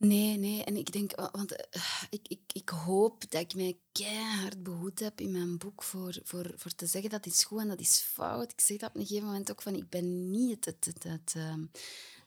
Nee, 0.00 0.36
nee. 0.38 0.64
En 0.64 0.76
ik 0.76 0.92
denk, 0.92 1.16
wa- 1.16 1.30
want 1.32 1.56
eh, 1.70 1.82
ik, 2.10 2.28
ik, 2.28 2.40
ik 2.52 2.68
hoop 2.68 3.30
dat 3.30 3.40
ik 3.40 3.54
mij 3.54 3.78
keihard 3.92 4.62
behoed 4.62 5.00
heb 5.00 5.20
in 5.20 5.30
mijn 5.32 5.58
boek 5.58 5.82
voor, 5.82 6.18
voor, 6.24 6.52
voor 6.56 6.74
te 6.74 6.86
zeggen 6.86 7.10
dat 7.10 7.26
is 7.26 7.44
goed 7.44 7.60
en 7.60 7.68
dat 7.68 7.80
is 7.80 7.98
fout. 7.98 8.52
Ik 8.52 8.60
zeg 8.60 8.76
dat 8.76 8.88
op 8.88 8.96
een 8.96 9.06
gegeven 9.06 9.26
moment 9.28 9.50
ook 9.50 9.62
van, 9.62 9.74
ik 9.74 9.88
ben 9.88 10.30
niet 10.30 10.64
het, 10.64 10.84
het, 10.84 11.02
het, 11.02 11.32
ehm, 11.36 11.64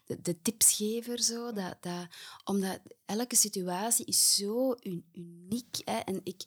de, 0.06 0.22
de 0.22 0.42
tipsgever, 0.42 1.24
zo, 1.24 1.52
dat, 1.52 1.78
dat, 1.82 2.08
omdat 2.44 2.80
elke 3.06 3.36
situatie 3.36 4.06
is 4.06 4.36
zo 4.36 4.76
un- 4.80 5.06
uniek. 5.14 5.78
Hè, 5.86 5.98
en 5.98 6.22
ik, 6.24 6.44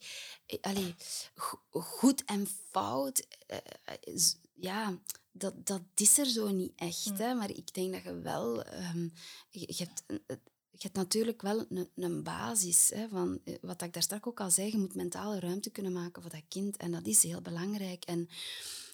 ik 0.47 0.65
allee, 0.65 0.95
go- 1.35 1.63
goed 1.71 2.25
en 2.25 2.47
fout, 2.71 3.27
eh, 3.47 3.57
eh, 3.85 4.15
is- 4.15 4.37
ja, 4.55 4.99
dat, 5.33 5.67
dat 5.67 5.83
is 5.95 6.19
er 6.19 6.27
zo 6.27 6.49
niet 6.51 6.73
echt. 6.77 7.11
Mm. 7.11 7.17
Hè, 7.17 7.35
maar 7.35 7.51
ik 7.51 7.75
denk 7.75 7.93
dat 7.93 8.03
je 8.03 8.21
wel, 8.21 8.63
ehm, 8.63 9.03
je, 9.51 9.61
je 9.77 9.85
hebt 9.85 10.03
een- 10.07 10.41
je 10.79 10.83
hebt 10.83 10.97
natuurlijk 10.97 11.43
wel 11.43 11.65
een, 11.69 11.89
een 11.95 12.23
basis. 12.23 12.91
Hè, 12.95 13.09
van, 13.09 13.41
eh, 13.45 13.55
wat 13.61 13.83
ik 13.83 13.93
daar 13.93 14.03
straks 14.03 14.27
ook 14.27 14.41
al 14.41 14.51
zei, 14.51 14.71
je 14.71 14.79
moet 14.79 14.95
mentale 14.95 15.41
ruimte 15.41 15.71
kunnen 15.71 15.93
maken 15.93 16.23
voor 16.23 16.31
dat 16.31 16.43
kind. 16.49 16.77
En 16.77 16.91
dat 16.91 17.07
is 17.07 17.23
heel 17.23 17.41
belangrijk. 17.43 18.05
En 18.05 18.29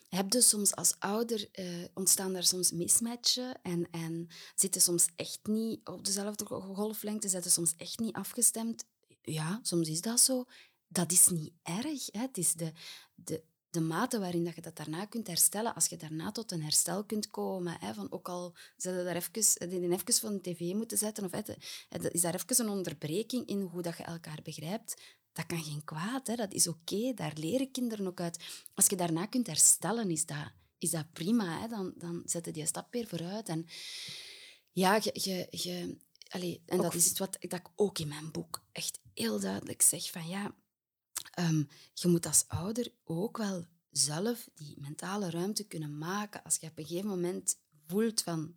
heb 0.09 0.31
dus 0.31 0.49
soms 0.49 0.75
als 0.75 0.95
ouder, 0.99 1.49
eh, 1.53 1.67
ontstaan 1.95 2.33
daar 2.33 2.45
soms 2.45 2.71
mismatchen 2.71 3.63
en, 3.63 3.89
en 3.91 4.29
zitten 4.55 4.81
soms 4.81 5.07
echt 5.17 5.41
niet 5.47 5.81
op 5.89 6.05
dezelfde 6.05 6.47
go- 6.47 6.75
golflengte, 6.75 7.29
zitten 7.29 7.51
soms 7.51 7.75
echt 7.77 7.99
niet 7.99 8.15
afgestemd. 8.15 8.85
Ja, 9.23 9.61
soms 9.63 9.89
is 9.89 10.01
dat 10.01 10.21
zo. 10.21 10.45
Dat 10.89 11.13
is 11.13 11.29
niet 11.29 11.53
erg. 11.63 12.07
Hè. 12.11 12.21
Het 12.21 12.39
is 12.39 12.53
de, 12.53 12.73
de, 13.15 13.43
de 13.73 13.81
mate 13.81 14.19
waarin 14.19 14.45
dat 14.45 14.55
je 14.55 14.61
dat 14.61 14.77
daarna 14.77 15.05
kunt 15.05 15.27
herstellen. 15.27 15.75
Als 15.75 15.87
je 15.87 15.97
daarna 15.97 16.33
tot 16.33 16.53
een 16.53 16.63
herstel 16.63 17.05
kunt 17.05 17.31
komen, 17.31 17.77
hè, 17.81 17.95
van 17.95 18.13
ook 18.13 18.29
al 18.29 18.55
je 18.77 19.03
daar 19.05 19.17
even, 19.17 19.71
die 19.71 19.91
even 19.91 20.15
van 20.15 20.33
de 20.33 20.41
tv 20.41 20.75
moeten 20.75 20.99
zetten, 20.99 21.25
of 21.25 21.31
hè, 21.31 21.41
hè, 21.89 22.11
is 22.11 22.21
daar 22.21 22.35
even 22.35 22.65
een 22.65 22.73
onderbreking 22.73 23.47
in 23.47 23.61
hoe 23.61 23.83
dat 23.83 23.97
je 23.97 24.03
elkaar 24.03 24.41
begrijpt, 24.43 25.03
dat 25.33 25.47
kan 25.47 25.63
geen 25.63 25.85
kwaad. 25.85 26.27
Hè. 26.27 26.35
Dat 26.35 26.53
is 26.53 26.69
oké, 26.69 27.13
daar 27.15 27.33
leren 27.35 27.71
kinderen 27.71 28.07
ook 28.07 28.21
uit. 28.21 28.45
Als 28.75 28.87
je 28.87 28.97
daarna 28.97 29.27
kunt 29.27 29.47
herstellen, 29.47 30.11
is 30.11 30.27
dat, 30.27 30.53
is 30.79 30.91
dat 30.91 31.13
prima. 31.13 31.61
Hè. 31.61 31.69
Dan, 31.69 31.93
dan 31.97 32.23
zet 32.25 32.45
je 32.45 32.53
die 32.53 32.67
stap 32.67 32.93
weer 32.93 33.07
vooruit. 33.07 33.49
En 33.49 33.67
ja, 34.73 34.95
je... 34.95 35.11
je, 35.13 35.47
je 35.51 35.99
allee, 36.29 36.63
en 36.67 36.79
dat 36.79 36.95
is 36.95 37.07
iets 37.07 37.19
wat 37.19 37.37
dat 37.41 37.61
ik 37.61 37.69
ook 37.77 37.99
in 37.99 38.09
mijn 38.09 38.31
boek 38.31 38.65
echt 38.73 39.01
heel 39.15 39.41
duidelijk 39.41 39.83
zeg. 39.83 40.11
Van 40.11 40.29
ja, 40.29 40.55
Ehm, 41.33 41.63
je 41.95 42.09
moet 42.09 42.27
als 42.27 42.45
ouder 42.49 42.93
ook 43.05 43.37
wel 43.37 43.65
zelf 43.91 44.49
die 44.55 44.81
mentale 44.81 45.31
ruimte 45.31 45.65
kunnen 45.65 45.99
maken. 45.99 46.43
Als 46.43 46.57
je 46.61 46.67
op 46.67 46.79
een 46.79 46.87
gegeven 46.87 47.09
moment 47.09 47.59
voelt 47.87 48.23
van... 48.23 48.55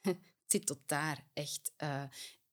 Het 0.00 0.18
zit 0.46 0.66
tot 0.66 0.78
daar, 0.86 1.26
echt. 1.32 1.72
Eh, 1.76 2.04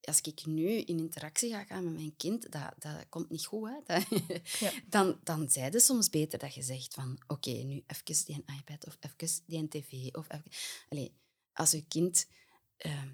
als 0.01 0.21
ik 0.21 0.45
nu 0.45 0.67
in 0.69 0.97
interactie 0.99 1.49
ga 1.51 1.63
gaan 1.63 1.83
met 1.83 1.93
mijn 1.93 2.15
kind, 2.17 2.51
dat, 2.51 2.73
dat 2.77 3.09
komt 3.09 3.29
niet 3.29 3.45
goed. 3.45 3.69
Hè? 3.69 3.79
Dat- 3.85 4.07
Ja. 4.59 4.71
dan, 4.87 5.19
dan 5.23 5.49
zij 5.49 5.63
het 5.63 5.81
soms 5.81 6.09
beter 6.09 6.39
dat 6.39 6.53
je 6.53 6.61
zegt 6.61 6.93
van... 6.93 7.19
Oké, 7.27 7.49
nu 7.49 7.83
even 7.87 8.25
die 8.25 8.35
een 8.45 8.55
iPad 8.57 8.87
of 8.87 8.97
even 8.99 9.43
die 9.45 9.59
een 9.59 9.69
tv. 9.69 10.15
Of 10.15 10.25
even... 10.31 10.51
Allee, 10.89 11.13
als 11.53 11.71
je 11.71 11.85
kind... 11.87 12.27
ehm, 12.77 13.09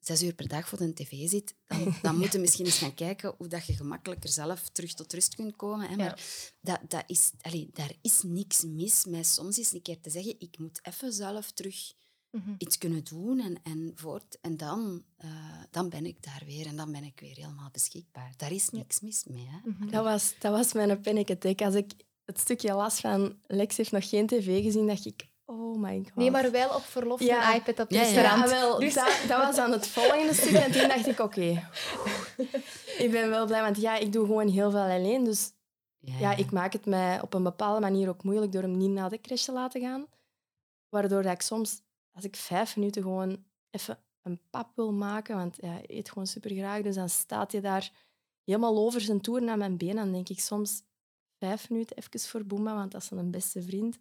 zes 0.00 0.22
uur 0.22 0.34
per 0.34 0.48
dag 0.48 0.68
voor 0.68 0.78
de 0.78 0.92
tv 0.92 1.28
zit, 1.28 1.54
dan, 1.66 1.94
dan 2.02 2.16
moet 2.18 2.32
je 2.32 2.38
misschien 2.38 2.64
eens 2.66 2.78
gaan 2.78 2.94
kijken 2.94 3.34
hoe 3.38 3.48
dat 3.48 3.66
je 3.66 3.72
gemakkelijker 3.76 4.30
zelf 4.30 4.68
terug 4.68 4.94
tot 4.94 5.12
rust 5.12 5.34
kunt 5.34 5.56
komen. 5.56 5.88
Hè. 5.88 5.96
Maar 5.96 6.20
dat, 6.60 6.80
dat 6.88 7.04
is, 7.06 7.30
allee, 7.40 7.70
daar 7.72 7.92
is 8.00 8.22
niks 8.22 8.64
mis 8.64 9.04
met 9.04 9.26
soms 9.26 9.58
eens 9.58 9.72
een 9.72 9.82
keer 9.82 10.00
te 10.00 10.10
zeggen 10.10 10.34
ik 10.38 10.58
moet 10.58 10.80
even 10.82 11.12
zelf 11.12 11.50
terug 11.50 11.92
Mhm. 12.30 12.54
iets 12.58 12.78
kunnen 12.78 13.04
doen 13.04 13.40
en, 13.40 13.60
en 13.62 13.92
voort. 13.94 14.38
En 14.40 14.56
dan, 14.56 15.04
eh, 15.16 15.62
dan 15.70 15.88
ben 15.88 16.06
ik 16.06 16.22
daar 16.22 16.42
weer 16.46 16.66
en 16.66 16.76
dan 16.76 16.92
ben 16.92 17.04
ik 17.04 17.20
weer 17.20 17.36
helemaal 17.36 17.70
beschikbaar. 17.72 18.32
Daar 18.36 18.52
is 18.52 18.70
niks 18.70 19.00
mis 19.00 19.24
mee. 19.24 19.46
Hè. 19.46 19.70
Mhm. 19.70 19.90
Dat 19.90 20.04
was, 20.04 20.34
dat 20.38 20.52
was 20.52 20.72
mijn 20.72 21.00
panic 21.00 21.30
attack. 21.30 21.60
Als 21.60 21.74
ik 21.74 21.92
het 22.24 22.40
stukje 22.40 22.74
las 22.74 23.00
van 23.00 23.38
Lex 23.46 23.76
heeft 23.76 23.90
nog 23.90 24.08
geen 24.08 24.26
tv 24.26 24.62
gezien, 24.62 24.86
dacht 24.86 25.06
ik, 25.06 25.28
oh 25.50 25.76
my 25.78 25.96
god. 26.04 26.14
Nee, 26.14 26.30
maar 26.30 26.50
wel 26.50 26.74
op 26.74 26.82
verlof 26.82 27.20
Ja. 27.22 27.48
een 27.50 27.54
iPad 27.56 27.68
op 27.80 27.88
het 27.88 27.90
Ja, 27.90 28.00
ja. 28.00 28.06
restaurant. 28.06 28.50
Ja, 28.50 28.60
wel, 28.60 28.78
Dus- 28.78 28.94
dat, 28.94 29.18
dat 29.28 29.38
was 29.46 29.56
aan 29.56 29.72
het 29.72 29.86
volgende 29.88 30.34
stuk. 30.34 30.52
En 30.52 30.72
toen 30.72 30.88
dacht 30.88 31.06
ik, 31.06 31.18
oké. 31.18 31.40
Ik 33.04 33.10
ben 33.10 33.30
wel 33.30 33.46
blij, 33.46 33.60
want 33.62 33.76
ja, 33.76 33.96
ik 33.96 34.12
doe 34.12 34.26
gewoon 34.26 34.48
heel 34.48 34.70
veel 34.70 34.80
alleen. 34.80 35.24
Dus 35.24 35.52
ja, 35.98 36.36
ik 36.36 36.50
maak 36.50 36.72
het 36.72 36.86
mij 36.86 37.20
op 37.22 37.34
een 37.34 37.42
bepaalde 37.42 37.80
manier 37.80 38.08
ook 38.08 38.22
moeilijk 38.22 38.52
door 38.52 38.62
hem 38.62 38.76
niet 38.76 38.90
naar 38.90 39.10
de 39.10 39.20
crash 39.20 39.44
te 39.44 39.52
laten 39.52 39.80
gaan. 39.80 40.06
Waardoor 40.88 41.22
dat 41.22 41.32
ik 41.32 41.42
soms, 41.42 41.80
als 42.12 42.24
ik 42.24 42.36
vijf 42.36 42.76
minuten 42.76 43.02
gewoon 43.02 43.44
even 43.70 43.98
een 44.22 44.40
pap 44.50 44.68
wil 44.74 44.92
maken, 44.92 45.36
want 45.36 45.56
ja, 45.60 45.68
hij 45.68 45.84
eet 45.86 46.08
gewoon 46.08 46.26
super 46.26 46.50
graag, 46.50 46.82
dus 46.82 46.94
dan 46.94 47.08
staat 47.08 47.52
hij 47.52 47.60
daar 47.60 47.90
helemaal 48.44 48.76
over 48.78 49.00
zijn 49.00 49.20
toer 49.20 49.42
naar 49.42 49.58
mijn 49.58 49.76
been. 49.76 49.96
Dan 49.96 50.12
denk 50.12 50.28
ik 50.28 50.40
soms 50.40 50.82
vijf 51.38 51.70
minuten 51.70 51.96
even 51.96 52.20
voor 52.20 52.44
Boomba, 52.44 52.74
want 52.74 52.92
dat 52.92 53.02
is 53.02 53.08
zijn 53.08 53.30
beste 53.30 53.62
vriend. 53.62 53.98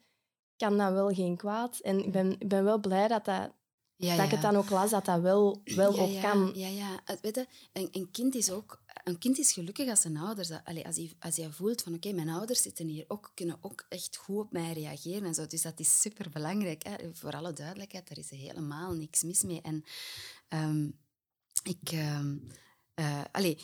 Kan 0.60 0.78
dat 0.78 0.93
wel 0.93 1.13
geen 1.13 1.38
kwaad. 1.38 1.80
En 1.80 2.06
ik 2.06 2.12
ben, 2.12 2.32
ik 2.39 2.48
ben 2.48 2.63
wel 2.63 2.80
blij 2.80 3.08
dat, 3.08 3.26
dat, 3.26 3.52
Ja, 3.95 4.15
dat 4.15 4.26
ik 4.26 4.32
het 4.32 4.41
dan 4.41 4.56
ook 4.56 4.69
las, 4.69 4.89
dat 4.89 5.06
dat 5.06 5.22
wel, 5.22 5.62
wel 5.63 6.08
ja, 6.08 6.22
kan. 6.22 6.52
Ja, 6.54 6.67
ja. 6.67 7.04
Weet 7.22 7.36
je, 7.36 7.48
een, 7.74 7.88
een 7.91 8.12
kind 8.12 8.36
is 8.36 8.52
ook... 8.52 8.82
Een 9.04 9.17
kind 9.17 9.38
is 9.38 9.52
gelukkig 9.52 9.89
als 9.89 10.02
zijn 10.02 10.17
ouders... 10.17 10.52
Allee, 10.63 10.86
als, 10.86 10.95
hij, 10.95 11.12
als 11.19 11.38
hij 11.38 11.50
voelt 11.50 11.82
van... 11.82 11.93
Oké, 11.93 12.12
mijn 12.12 12.30
ouders 12.30 12.62
zitten 12.62 12.88
hier 12.88 13.06
ook... 13.08 13.32
Kunnen 13.34 13.58
ook 13.62 13.86
echt 13.89 14.17
goed 14.17 14.38
op 14.38 14.52
mij 14.52 14.74
reageren 14.74 15.26
en 15.26 15.34
zo. 15.34 15.48
Dus 15.48 15.62
dat 15.62 15.80
is 15.80 16.02
superbelangrijk. 16.02 16.84
Hè. 16.84 16.95
Voor 17.13 17.32
alle 17.32 17.54
duidelijkheid, 17.54 18.08
daar 18.08 18.17
is 18.17 18.30
helemaal 18.30 18.93
niks 18.93 19.24
mis 19.24 19.43
mee. 19.43 19.62
En 19.62 19.84
ehm, 20.48 20.89
ik... 21.63 21.91
ehm 21.91 22.36
eh, 23.00 23.22
allee, 23.32 23.58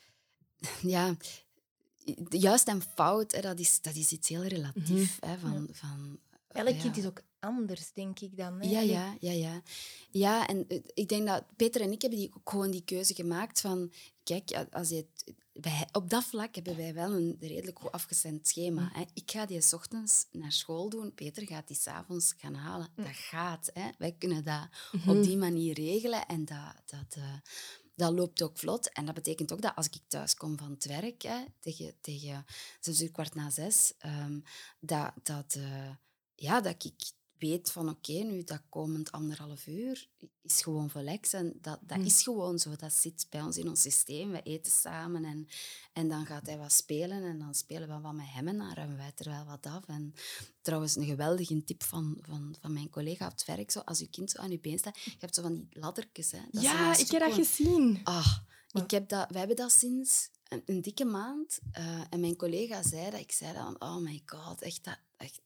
ja... 0.94 1.16
Juist 2.28 2.68
en 2.68 2.82
fout, 2.94 3.32
hè, 3.32 3.40
dat, 3.40 3.58
is, 3.58 3.80
dat 3.80 3.94
is 3.94 4.12
iets 4.12 4.28
heel 4.28 4.44
relatief. 4.44 5.18
Hè, 5.20 5.38
van, 5.38 5.68
van, 5.72 6.18
Elk 6.48 6.68
ja. 6.68 6.80
kind 6.80 6.96
is 6.96 7.06
ook 7.06 7.22
anders, 7.40 7.92
denk 7.92 8.20
ik 8.20 8.36
dan. 8.36 8.60
Hè? 8.60 8.68
Ja, 8.68 8.80
ja, 8.80 9.16
ja, 9.20 9.32
ja. 9.32 9.62
Ja, 10.10 10.46
en 10.46 10.64
eh, 10.68 10.78
ik 10.94 11.08
denk 11.08 11.26
dat 11.26 11.44
Peter 11.56 11.80
en 11.80 11.92
ik 11.92 12.02
hebben 12.02 12.18
die, 12.18 12.30
ook 12.36 12.50
gewoon 12.50 12.70
die 12.70 12.84
keuze 12.84 13.14
gemaakt 13.14 13.60
van... 13.60 13.92
Kijk, 14.24 14.66
als 14.70 14.88
je 14.88 15.06
wij, 15.52 15.88
op 15.92 16.10
dat 16.10 16.24
vlak 16.24 16.54
hebben 16.54 16.76
wij 16.76 16.94
wel 16.94 17.12
een 17.12 17.36
redelijk 17.40 17.78
goed 17.78 17.92
afgestemd 17.92 18.48
schema. 18.48 18.90
Hè. 18.92 19.02
Ik 19.14 19.30
ga 19.30 19.46
die 19.46 19.60
's 19.60 19.72
ochtends 19.72 20.26
naar 20.30 20.52
school 20.52 20.88
doen. 20.88 21.14
Peter 21.14 21.46
gaat 21.46 21.66
die 21.68 21.76
's 21.76 21.86
avonds 21.86 22.34
gaan 22.36 22.54
halen. 22.54 22.88
Dat 22.96 23.06
gaat. 23.06 23.70
Hè. 23.72 23.90
Wij 23.98 24.14
kunnen 24.18 24.44
dat 24.44 24.68
op 25.06 25.22
die 25.22 25.36
manier 25.36 25.74
regelen. 25.74 26.26
En 26.26 26.44
dat, 26.44 26.74
dat, 26.86 27.16
eh, 27.16 27.34
dat 27.94 28.12
loopt 28.12 28.42
ook 28.42 28.58
vlot. 28.58 28.92
En 28.92 29.04
dat 29.04 29.14
betekent 29.14 29.52
ook 29.52 29.62
dat 29.62 29.74
als 29.74 29.86
ik 29.86 30.00
thuis 30.08 30.34
kom 30.34 30.58
van 30.58 30.70
het 30.70 30.84
werk, 30.84 31.22
hè, 31.22 31.44
tegen, 31.60 31.94
tegen 32.00 32.44
zes 32.80 33.02
uur, 33.02 33.10
kwart 33.10 33.34
na 33.34 33.50
zes, 33.50 33.94
ehm, 33.98 34.40
dat, 34.80 35.12
dat, 35.22 35.54
eh, 35.54 35.90
ja, 36.34 36.60
dat 36.60 36.84
ik 36.84 37.12
weet 37.42 37.70
van 37.70 37.88
oké, 37.88 38.12
nu 38.12 38.44
dat 38.44 38.62
komend 38.68 39.12
anderhalf 39.12 39.66
uur 39.66 40.08
is 40.42 40.62
gewoon 40.62 40.90
relax. 40.92 41.32
En 41.32 41.58
dat, 41.60 41.78
dat 41.82 41.98
Hm. 41.98 42.04
is 42.04 42.22
gewoon 42.22 42.58
zo. 42.58 42.76
Dat 42.76 42.92
zit 42.92 43.26
bij 43.30 43.42
ons 43.42 43.56
in 43.56 43.68
ons 43.68 43.80
systeem. 43.80 44.30
We 44.30 44.42
eten 44.42 44.72
samen 44.72 45.24
en, 45.24 45.48
en 45.92 46.08
dan 46.08 46.26
gaat 46.26 46.46
hij 46.46 46.58
wat 46.58 46.72
spelen 46.72 47.22
en 47.22 47.38
dan 47.38 47.54
spelen 47.54 47.88
we 47.88 48.00
wat 48.00 48.12
met 48.14 48.26
hem 48.28 48.48
en 48.48 48.58
dan 48.58 48.72
ruimen 48.74 48.96
wij 48.96 49.12
er 49.16 49.30
wel 49.30 49.44
wat 49.44 49.66
af. 49.66 49.86
En 49.86 50.14
trouwens, 50.60 50.96
een 50.96 51.04
geweldige 51.04 51.64
tip 51.64 51.82
van, 51.82 52.18
van, 52.20 52.54
van 52.60 52.72
mijn 52.72 52.90
collega 52.90 53.24
op 53.26 53.32
het 53.32 53.44
werk. 53.44 53.70
Zo, 53.70 53.78
als 53.78 53.98
je 53.98 54.08
kind 54.10 54.30
zo 54.30 54.38
aan 54.38 54.50
je 54.50 54.58
been 54.60 54.78
staat, 54.78 54.98
je 54.98 55.14
hebt 55.18 55.34
zo 55.34 55.42
van 55.42 55.54
die 55.54 55.66
laddertjes. 55.70 56.30
Hè, 56.30 56.38
dat 56.50 56.62
Ja, 56.62 56.96
ik 56.96 57.10
heb 57.10 57.20
dat 57.20 57.32
gezien. 57.32 58.00
Ah, 58.04 58.36
ik 58.72 58.90
heb 58.90 59.08
dat, 59.08 59.30
wij 59.30 59.38
hebben 59.38 59.56
dat 59.56 59.72
sinds 59.72 60.30
een, 60.48 60.62
een 60.66 60.82
dikke 60.82 61.04
maand. 61.04 61.58
eh, 61.72 62.00
en 62.10 62.20
mijn 62.20 62.36
collega 62.36 62.82
zei 62.82 63.10
dat. 63.10 63.20
Ik 63.20 63.32
zei 63.32 63.52
dan, 63.54 63.80
oh 63.80 63.96
my 63.96 64.22
god, 64.26 64.62
echt, 64.62 64.84
dat, 64.84 64.98
echt 65.16 65.40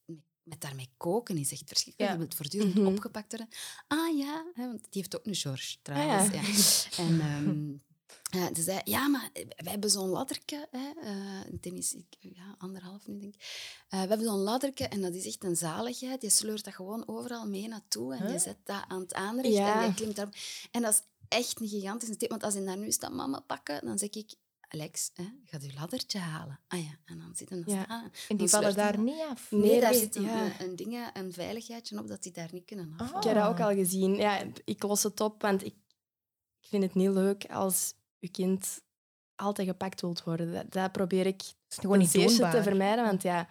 met, 0.46 0.60
daarmee 0.60 0.88
koken 0.96 1.36
is 1.36 1.52
echt 1.52 1.62
verschrikkelijk. 1.66 2.12
Ja. 2.12 2.18
Je 2.18 2.22
wilt 2.26 2.34
voortdurend 2.34 2.74
Mhm. 2.74 2.86
opgepakt 2.86 3.30
worden. 3.30 3.48
Ah 3.88 4.16
ja, 4.18 4.44
hè, 4.54 4.66
want 4.66 4.80
die 4.82 4.88
heeft 5.02 5.16
ook 5.16 5.26
een 5.26 5.34
George 5.34 5.76
trouwens. 5.82 6.28
Ah, 6.28 6.34
ja. 6.34 6.40
ja. 6.40 7.04
En 7.04 7.20
ehm, 7.20 8.54
ze 8.54 8.62
zei, 8.62 8.80
ja, 8.84 9.08
maar 9.08 9.30
wij 9.32 9.70
hebben 9.72 9.90
zo'n 9.90 10.08
ladderke. 10.08 10.68
Hè, 10.70 10.90
eh, 11.00 11.52
Dennis, 11.60 11.94
ik, 11.94 12.04
ja, 12.18 12.54
anderhalf 12.58 13.06
nu 13.06 13.18
denk 13.20 13.34
ik. 13.34 13.40
Eh, 13.88 14.00
we 14.02 14.06
hebben 14.08 14.26
zo'n 14.26 14.38
ladderke 14.38 14.84
en 14.88 15.00
dat 15.00 15.14
is 15.14 15.26
echt 15.26 15.44
een 15.44 15.56
zaligheid. 15.56 16.22
Je 16.22 16.30
sleurt 16.30 16.64
dat 16.64 16.74
gewoon 16.74 17.08
overal 17.08 17.46
mee 17.48 17.68
naartoe 17.68 18.14
en 18.16 18.32
je 18.32 18.38
zet 18.38 18.56
dat 18.64 18.84
aan 18.88 19.00
het 19.00 19.14
aanrecht 19.14 19.54
Ja. 19.54 19.80
en 19.82 19.86
je 19.88 19.94
klimt 19.94 20.16
daarop. 20.16 20.34
En 20.70 20.82
dat 20.82 20.92
is 20.92 21.02
echt 21.28 21.60
een 21.60 21.68
gigantische 21.68 22.16
tip. 22.16 22.30
Want 22.30 22.42
als 22.42 22.54
hij 22.54 22.64
daar 22.64 22.76
nu 22.78 22.90
staat 22.92 23.12
mama 23.12 23.40
pakken, 23.40 23.84
dan 23.86 23.98
zeg 23.98 24.10
ik... 24.10 24.34
Alex, 24.68 25.10
hè, 25.14 25.24
ga 25.44 25.58
je 25.60 25.72
laddertje 25.74 26.18
halen. 26.18 26.60
Ah 26.68 26.82
ja, 26.84 26.98
en 27.04 27.18
dan 27.18 27.34
zitten 27.36 27.64
dan 27.64 27.74
Ja. 27.74 27.82
staan. 27.84 28.02
En 28.28 28.36
die 28.36 28.36
Dan 28.36 28.48
vallen 28.48 28.74
daar 28.76 28.98
niet 28.98 29.20
af. 29.30 29.50
Nee, 29.50 29.60
Nee, 29.70 29.80
daar 29.80 29.94
zit 29.94 30.16
een, 30.16 30.22
ja. 30.22 30.44
een, 30.44 30.68
een, 30.68 30.76
ding, 30.76 31.10
een 31.12 31.32
veiligheidsje 31.32 31.98
op 31.98 32.06
dat 32.08 32.22
die 32.22 32.32
daar 32.32 32.48
niet 32.52 32.64
kunnen 32.64 32.92
Ah. 32.92 33.00
afvallen. 33.00 33.28
Ik 33.28 33.34
heb 33.34 33.42
dat 33.42 33.52
ook 33.52 33.60
al 33.60 33.74
gezien. 33.74 34.14
Ja, 34.16 34.42
ik 34.64 34.82
los 34.82 35.02
het 35.02 35.20
op, 35.20 35.42
want 35.42 35.64
ik, 35.64 35.74
ik 36.60 36.68
vind 36.68 36.82
het 36.82 36.94
niet 36.94 37.10
leuk 37.10 37.44
als 37.50 37.94
je 38.18 38.28
kind 38.28 38.80
altijd 39.34 39.68
gepakt 39.68 40.00
wilt 40.00 40.22
worden. 40.24 40.52
Dat, 40.52 40.72
dat 40.72 40.92
probeer 40.92 41.26
ik 41.26 41.42
Het 41.68 41.80
gewoon 41.80 41.98
niet 41.98 42.10
te 42.10 42.60
vermijden, 42.62 43.04
want 43.04 43.22
ja, 43.22 43.48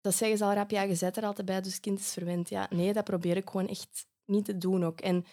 dat 0.00 0.14
zeggen 0.14 0.38
ze 0.38 0.44
al 0.44 0.52
rap, 0.52 0.70
ja, 0.70 0.82
je 0.82 0.94
zet 0.94 1.16
er 1.16 1.24
altijd 1.24 1.46
bij, 1.46 1.60
dus 1.60 1.80
kind 1.80 1.98
is 1.98 2.12
verwend. 2.12 2.48
Ja, 2.48 2.66
nee, 2.70 2.92
dat 2.92 3.04
probeer 3.04 3.36
ik 3.36 3.50
gewoon 3.50 3.68
echt 3.68 4.06
niet 4.24 4.44
te 4.44 4.58
doen 4.58 4.84
ook. 4.84 5.00
En 5.00 5.24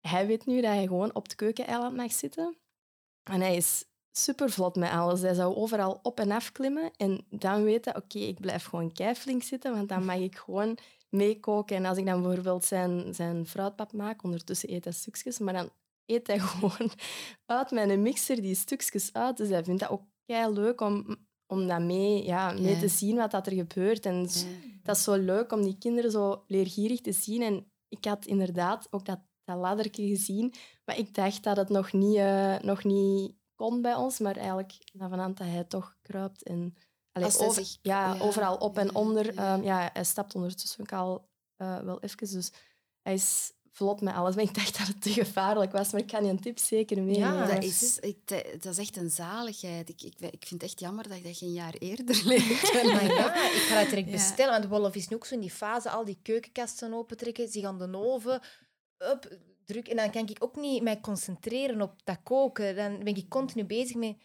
hij 0.00 0.26
weet 0.26 0.46
nu 0.46 0.54
dat 0.60 0.70
hij 0.72 0.86
gewoon 0.86 1.14
op 1.14 1.22
het 1.22 1.34
keukeneiland 1.34 1.96
mag 1.96 2.12
zitten. 2.12 2.56
En 3.22 3.40
hij 3.40 3.56
is 3.56 3.84
super 4.16 4.50
vlot 4.50 4.76
met 4.76 4.90
alles. 4.90 5.20
Hij 5.20 5.34
zou 5.34 5.54
overal 5.54 6.00
op 6.02 6.20
en 6.20 6.30
af 6.30 6.52
klimmen. 6.52 6.90
En 6.96 7.24
dan 7.30 7.64
weten, 7.64 7.96
oké, 7.96 8.18
ik 8.18 8.40
blijf 8.40 8.64
gewoon 8.64 8.92
keiflink 8.92 9.42
zitten, 9.42 9.74
want 9.74 9.88
dan 9.88 10.04
mag 10.04 10.16
ik 10.16 10.36
gewoon 10.36 10.78
meekoken. 11.08 11.76
En 11.76 11.84
als 11.84 11.98
ik 11.98 12.06
dan 12.06 12.22
bijvoorbeeld 12.22 12.64
zijn, 12.64 13.14
zijn 13.14 13.46
fruitpap 13.46 13.92
maak, 13.92 14.22
ondertussen 14.22 14.72
eet 14.72 14.84
hij 14.84 14.92
stukjes, 14.92 15.38
maar 15.38 15.54
dan 15.54 15.70
eet 16.06 16.26
hij 16.26 16.38
gewoon 16.48 16.90
uit 17.46 17.70
mijn 17.70 18.02
mixer 18.02 18.42
die 18.42 18.54
stukjes 18.54 19.12
uit. 19.12 19.36
Dus 19.36 19.48
hij 19.48 19.64
vindt 19.64 19.80
dat 19.80 19.90
ook 19.90 20.02
kei 20.26 20.52
leuk 20.52 20.80
om, 20.80 21.16
om 21.46 21.66
dat 21.66 21.80
mee, 21.80 22.24
ja, 22.24 22.52
mee 22.52 22.78
te 22.78 22.88
zien 22.88 23.16
wat 23.16 23.30
dat 23.30 23.46
er 23.46 23.52
gebeurt. 23.52 24.06
En 24.06 24.22
dat 24.82 24.96
is 24.96 25.02
zo 25.02 25.14
leuk 25.14 25.52
om 25.52 25.62
die 25.62 25.78
kinderen 25.78 26.10
zo 26.10 26.44
leergierig 26.46 27.00
te 27.00 27.12
zien. 27.12 27.42
En 27.42 27.72
ik 27.88 28.04
had 28.04 28.26
inderdaad 28.26 28.86
ook 28.90 29.04
dat, 29.06 29.20
dat 29.44 29.56
laddertje 29.56 30.06
gezien, 30.06 30.52
maar 30.84 30.98
ik 30.98 31.14
dacht 31.14 31.42
dat 31.42 31.56
het 31.56 31.68
nog 31.68 31.92
niet, 31.92 32.16
eh, 32.16 32.58
nog 32.58 32.84
niet 32.84 33.34
kon 33.54 33.82
bij 33.82 33.94
ons, 33.94 34.18
maar 34.18 34.36
eigenlijk 34.36 34.72
van 34.98 35.20
aan 35.20 35.34
dat 35.34 35.46
hij 35.46 35.64
toch 35.64 35.96
kruipt 36.02 36.42
en 36.42 36.76
allee, 37.12 37.28
Als 37.28 37.38
hij 37.38 37.46
over- 37.46 37.64
zich- 37.64 37.78
ja, 37.82 38.14
ja, 38.14 38.20
overal 38.20 38.56
op 38.56 38.78
en 38.78 38.94
onder. 38.94 39.34
ja. 39.34 39.54
Ehm, 39.54 39.62
ja, 39.64 39.90
hij 39.92 40.04
stapt 40.04 40.34
ondertussen 40.34 40.80
ook 40.80 40.92
al 40.92 41.28
eh, 41.56 41.78
wel 41.78 42.00
even, 42.00 42.16
dus 42.30 42.50
hij 43.02 43.14
is 43.14 43.52
vlot 43.72 44.00
met 44.00 44.14
alles. 44.14 44.34
Maar 44.36 44.44
ik 44.44 44.54
dacht 44.54 44.78
dat 44.78 44.86
het 44.86 45.02
te 45.02 45.10
gevaarlijk 45.10 45.72
was, 45.72 45.92
maar 45.92 46.00
ik 46.00 46.06
kan 46.06 46.24
je 46.24 46.30
een 46.30 46.40
tip 46.40 46.58
zeker 46.58 47.02
meenemen. 47.02 47.34
Ja, 47.48 47.54
Dat 47.54 47.62
is, 47.64 47.98
ik, 47.98 48.28
dat 48.62 48.72
is 48.72 48.78
echt 48.78 48.96
een 48.96 49.10
zaligheid. 49.10 49.88
Ik, 49.88 50.02
ik, 50.02 50.14
ik 50.20 50.46
vind 50.46 50.60
het 50.60 50.62
echt 50.62 50.80
jammer 50.80 51.08
dat 51.08 51.16
je 51.18 51.22
dat 51.22 51.36
geen 51.36 51.52
jaar 51.52 51.74
eerder. 51.74 52.22
Maar 52.24 53.04
ja, 53.04 53.34
ik 53.44 53.64
ga 53.68 53.80
dat 53.80 53.88
direct 53.88 54.06
Ja. 54.06 54.12
bestellen. 54.12 54.52
Want 54.60 54.66
Wolf 54.80 54.94
is 54.94 55.08
nu 55.08 55.16
ook 55.16 55.26
zo 55.26 55.34
in 55.34 55.40
die 55.40 55.50
fase, 55.50 55.90
al 55.90 56.04
die 56.04 56.18
keukenkasten 56.22 56.94
opentrekken, 56.94 57.48
zich 57.48 57.64
aan 57.64 57.78
de 57.78 57.96
oven, 57.96 58.40
up, 58.98 59.38
druk. 59.64 59.88
En 59.88 59.96
dan 59.96 60.10
kan 60.10 60.28
ik 60.28 60.44
ook 60.44 60.56
niet 60.56 60.82
mij 60.82 61.00
concentreren 61.00 61.82
op 61.82 62.00
dat 62.04 62.18
koken. 62.22 62.76
Dan 62.76 63.04
ben 63.04 63.16
ik 63.16 63.28
continu 63.28 63.64
bezig 63.64 63.96
met, 63.96 64.16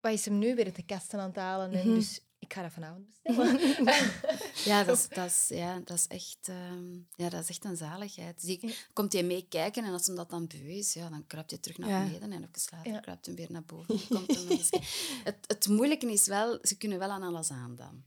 wat 0.00 0.12
is 0.12 0.24
hem 0.24 0.38
nu 0.38 0.54
weer 0.54 0.72
de 0.74 0.84
kasten 0.84 1.18
aan 1.20 1.28
het 1.28 1.36
halen? 1.36 1.72
En 1.72 1.86
Mhm. 1.88 1.94
dus 1.98 2.20
ik 2.38 2.52
ga 2.52 2.62
dat 2.62 2.72
vanavond 2.72 3.06
bestellen. 3.22 3.60
Ja, 4.64 4.84
dat 4.84 4.98
is, 4.98 5.08
dat 5.08 5.26
is, 5.26 5.48
ja, 5.48 5.80
dat 5.84 5.96
is, 5.96 6.06
echt, 6.06 6.38
ehm, 6.48 6.92
ja, 7.14 7.28
dat 7.28 7.42
is 7.42 7.48
echt 7.48 7.64
een 7.64 7.76
zaligheid. 7.76 8.46
Dus 8.46 8.86
komt 8.92 9.12
hij 9.12 9.22
meekijken 9.22 9.84
en 9.84 9.92
als 9.92 10.06
hem 10.06 10.16
dat 10.16 10.30
dan 10.30 10.46
beu 10.46 10.68
is, 10.68 10.92
ja, 10.92 11.08
dan 11.08 11.26
kruipt 11.26 11.50
hij 11.50 11.60
terug 11.60 11.78
naar 11.78 11.88
Ja. 11.88 12.02
beneden 12.04 12.32
en 12.32 12.42
even 12.54 12.68
later 12.76 12.92
Ja. 12.92 13.00
kruipt 13.00 13.26
hij 13.26 13.34
weer 13.34 13.52
naar 13.52 13.64
boven. 13.64 14.00
Komt 14.08 14.34
hem 14.34 14.46
het, 15.24 15.36
het 15.46 15.68
moeilijke 15.68 16.12
is 16.12 16.26
wel, 16.26 16.58
ze 16.62 16.76
kunnen 16.76 16.98
wel 16.98 17.10
aan 17.10 17.22
alles 17.22 17.50
aan 17.50 17.76
dan. 17.76 18.04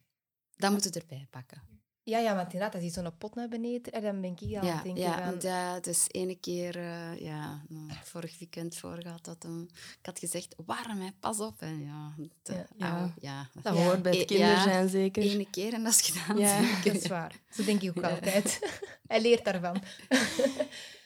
Dat 0.55 0.71
moeten 0.71 0.91
we 0.93 0.99
erbij 0.99 1.27
pakken. 1.29 1.61
Ja, 2.09 2.19
ja, 2.19 2.35
want 2.35 2.53
inderdaad, 2.53 2.73
als 2.73 2.83
hij 2.93 3.03
zo'n 3.03 3.17
pot 3.17 3.35
naar 3.35 3.47
beneden 3.47 3.93
en 3.93 4.01
dan 4.01 4.21
ben 4.21 4.31
ik 4.31 4.41
aan 4.41 4.49
Ja, 4.49 4.73
het 4.75 4.83
denken 4.83 5.03
ja, 5.03 5.13
van... 5.17 5.23
want 5.23 5.41
ja, 5.43 5.73
het 5.73 5.87
is 5.87 6.05
ene 6.11 6.35
keer, 6.35 6.75
eh, 6.77 7.19
ja, 7.19 7.63
nou, 7.67 7.89
vorig 8.03 8.39
weekend 8.39 8.75
voor 8.75 9.01
gehad 9.01 9.25
dat 9.25 9.43
hem, 9.43 9.61
ik 9.99 10.05
had 10.05 10.19
gezegd, 10.19 10.55
warm, 10.65 10.99
hè, 11.01 11.09
pas 11.19 11.39
op. 11.39 11.61
En 11.61 11.81
ja, 11.83 12.13
het, 12.17 12.67
Ja. 12.77 13.13
Ja. 13.19 13.49
Dat 13.61 13.75
Ja. 13.77 13.83
hoort 13.83 14.01
bij 14.01 14.11
het 14.11 14.21
E- 14.21 14.25
kinderen 14.25 14.63
zijn, 14.63 14.89
zeker. 14.89 15.23
Ene 15.23 15.49
keer 15.49 15.73
en 15.73 15.83
dat 15.83 15.93
is 15.93 16.01
gedaan. 16.01 16.37
Ja. 16.37 16.61
zeker. 16.63 16.93
Dat 16.93 17.01
is 17.03 17.07
waar. 17.07 17.35
Zo 17.49 17.63
denk 17.63 17.81
ik 17.81 17.97
ook 17.97 18.03
Ja. 18.03 18.09
altijd. 18.09 18.59
Hij 19.07 19.21
leert 19.21 19.45
daarvan. 19.45 19.81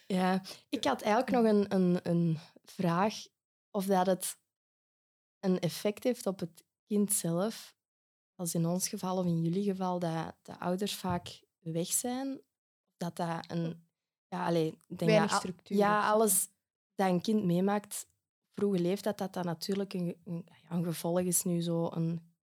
Ja, 0.07 0.41
ik 0.69 0.83
had 0.83 1.01
eigenlijk 1.01 1.31
nog 1.31 1.45
een, 1.53 1.73
een, 1.75 1.99
een 2.03 2.39
vraag 2.63 3.15
of 3.71 3.85
dat 3.85 4.05
het 4.05 4.37
een 5.39 5.59
effect 5.59 6.03
heeft 6.03 6.25
op 6.25 6.39
het 6.39 6.63
kind 6.87 7.13
zelf, 7.13 7.75
als 8.35 8.55
in 8.55 8.65
ons 8.65 8.87
geval 8.87 9.17
of 9.17 9.25
in 9.25 9.41
jullie 9.41 9.63
geval, 9.63 9.99
dat 9.99 10.35
de 10.41 10.59
ouders 10.59 10.95
vaak 10.95 11.41
weg 11.59 11.87
zijn. 11.87 12.41
Dat 12.97 13.15
dat 13.15 13.43
een... 13.47 13.87
Ja, 14.27 14.45
allee, 14.45 14.67
ik 14.67 14.97
denk 14.97 15.11
Weinig 15.11 15.31
dat 15.31 15.39
structuur. 15.39 15.77
Ja, 15.77 16.09
alles 16.09 16.47
dat 16.95 17.09
een 17.09 17.21
kind 17.21 17.43
meemaakt, 17.43 18.07
vroege 18.53 18.79
leeftijd, 18.79 19.17
dat 19.17 19.33
dat 19.33 19.43
natuurlijk 19.43 19.93
een, 19.93 20.17
een, 20.69 20.83
gevolg 20.83 21.19
is 21.19 21.43
nu 21.43 21.61
zo 21.61 21.89
een 21.91 22.33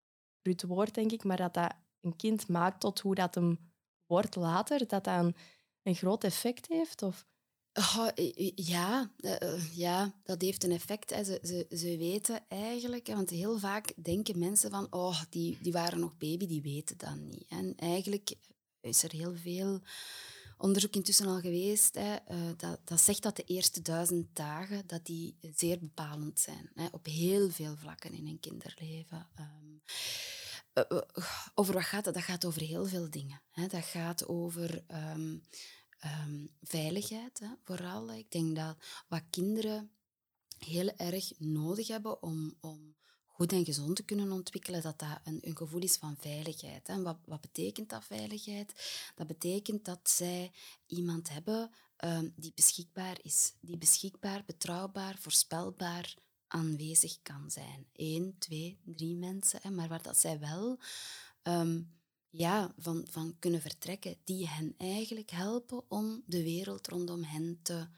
bruut 0.42 0.62
woord, 0.62 0.94
denk 0.94 1.12
ik, 1.12 1.24
maar 1.24 1.36
dat 1.36 1.54
dat 1.54 1.74
een 2.00 2.16
kind 2.16 2.48
maakt 2.48 2.80
tot 2.80 3.00
hoe 3.00 3.14
dat 3.14 3.34
hem 3.34 3.72
wordt 4.06 4.36
later, 4.36 4.78
dat 4.78 5.04
dat 5.04 5.06
een, 5.06 5.36
een 5.82 5.94
groot 5.94 6.24
effect 6.24 6.66
heeft? 6.66 7.02
Of... 7.02 7.26
Ja, 8.54 9.10
eh, 9.20 9.42
eh, 9.42 9.76
ja, 9.76 10.14
dat 10.24 10.42
heeft 10.42 10.64
een 10.64 10.72
effect. 10.72 11.10
Ze, 11.10 11.40
ze, 11.42 11.76
ze 11.76 11.96
weten 11.96 12.44
eigenlijk, 12.48 13.06
want 13.06 13.30
heel 13.30 13.58
vaak 13.58 13.92
denken 13.96 14.38
mensen 14.38 14.70
van, 14.70 14.86
oh, 14.90 15.22
die, 15.30 15.58
die 15.62 15.72
waren 15.72 16.00
nog 16.00 16.16
baby, 16.18 16.46
die 16.46 16.62
weten 16.62 16.98
dat 16.98 17.16
niet. 17.16 17.44
En 17.48 17.74
eigenlijk 17.76 18.34
is 18.80 19.02
er 19.02 19.12
heel 19.12 19.36
veel 19.36 19.80
onderzoek 20.58 20.94
intussen 20.94 21.26
al 21.26 21.40
geweest. 21.40 21.94
Hè, 21.94 22.14
eh, 22.14 22.38
dat, 22.56 22.80
dat 22.84 23.00
zegt 23.00 23.22
dat 23.22 23.36
de 23.36 23.44
eerste 23.44 23.82
duizend 23.82 24.36
dagen 24.36 24.86
dat 24.86 25.06
die 25.06 25.36
zeer 25.54 25.78
bepalend 25.78 26.40
zijn. 26.40 26.70
Hè, 26.74 26.86
op 26.90 27.06
heel 27.06 27.50
veel 27.50 27.76
vlakken 27.76 28.12
in 28.12 28.26
een 28.26 28.40
kinderleven. 28.40 29.28
Ehm, 29.34 29.78
over 31.54 31.74
wat 31.74 31.82
gaat 31.84 32.04
dat? 32.04 32.14
Dat 32.14 32.22
gaat 32.22 32.44
over 32.44 32.62
heel 32.62 32.86
veel 32.86 33.10
dingen. 33.10 33.42
Hè. 33.50 33.66
Dat 33.66 33.84
gaat 33.84 34.28
over 34.28 34.84
ehm, 34.86 35.36
ehm, 36.01 36.46
veiligheid, 36.62 37.38
hè, 37.38 37.48
vooral. 37.64 38.12
Ik 38.12 38.30
denk 38.30 38.57
dat 38.57 38.76
wat 39.09 39.22
kinderen 39.30 39.90
heel 40.59 40.88
erg 40.96 41.38
nodig 41.38 41.88
hebben 41.88 42.22
om, 42.22 42.55
om 42.61 42.94
goed 43.26 43.53
en 43.53 43.64
gezond 43.64 43.96
te 43.96 44.05
kunnen 44.05 44.32
ontwikkelen, 44.32 44.82
dat 44.82 44.98
dat 44.98 45.20
een, 45.24 45.38
een 45.40 45.57
gevoel 45.57 45.82
is 45.82 45.96
van 45.96 46.16
veiligheid. 46.18 46.88
En 46.88 47.03
wat, 47.03 47.18
wat 47.24 47.40
betekent 47.40 47.90
dat 47.90 48.05
veiligheid? 48.05 48.74
Dat 49.14 49.26
betekent 49.26 49.84
dat 49.84 50.11
zij 50.11 50.53
iemand 50.86 51.28
hebben 51.28 51.70
ehm, 51.96 52.28
die 52.36 52.53
beschikbaar 52.55 53.18
is. 53.22 53.53
Die 53.61 53.78
beschikbaar, 53.78 54.44
betrouwbaar, 54.46 55.16
voorspelbaar 55.18 56.14
aanwezig 56.46 57.18
kan 57.22 57.51
zijn. 57.51 57.86
Eén, 57.92 58.34
twee, 58.38 58.78
drie 58.84 59.16
mensen. 59.16 59.59
Hè, 59.62 59.70
maar 59.70 59.88
waar 59.88 60.03
dat 60.03 60.18
zij 60.18 60.38
wel 60.38 60.78
ehm, 61.42 61.80
ja, 62.30 62.74
van, 62.78 63.06
van 63.10 63.36
kunnen 63.38 63.60
vertrekken. 63.60 64.16
Die 64.24 64.48
hen 64.48 64.74
eigenlijk 64.78 65.30
helpen 65.30 65.90
om 65.90 66.22
de 66.26 66.42
wereld 66.42 66.88
rondom 66.88 67.22
hen 67.22 67.60
te 67.62 67.88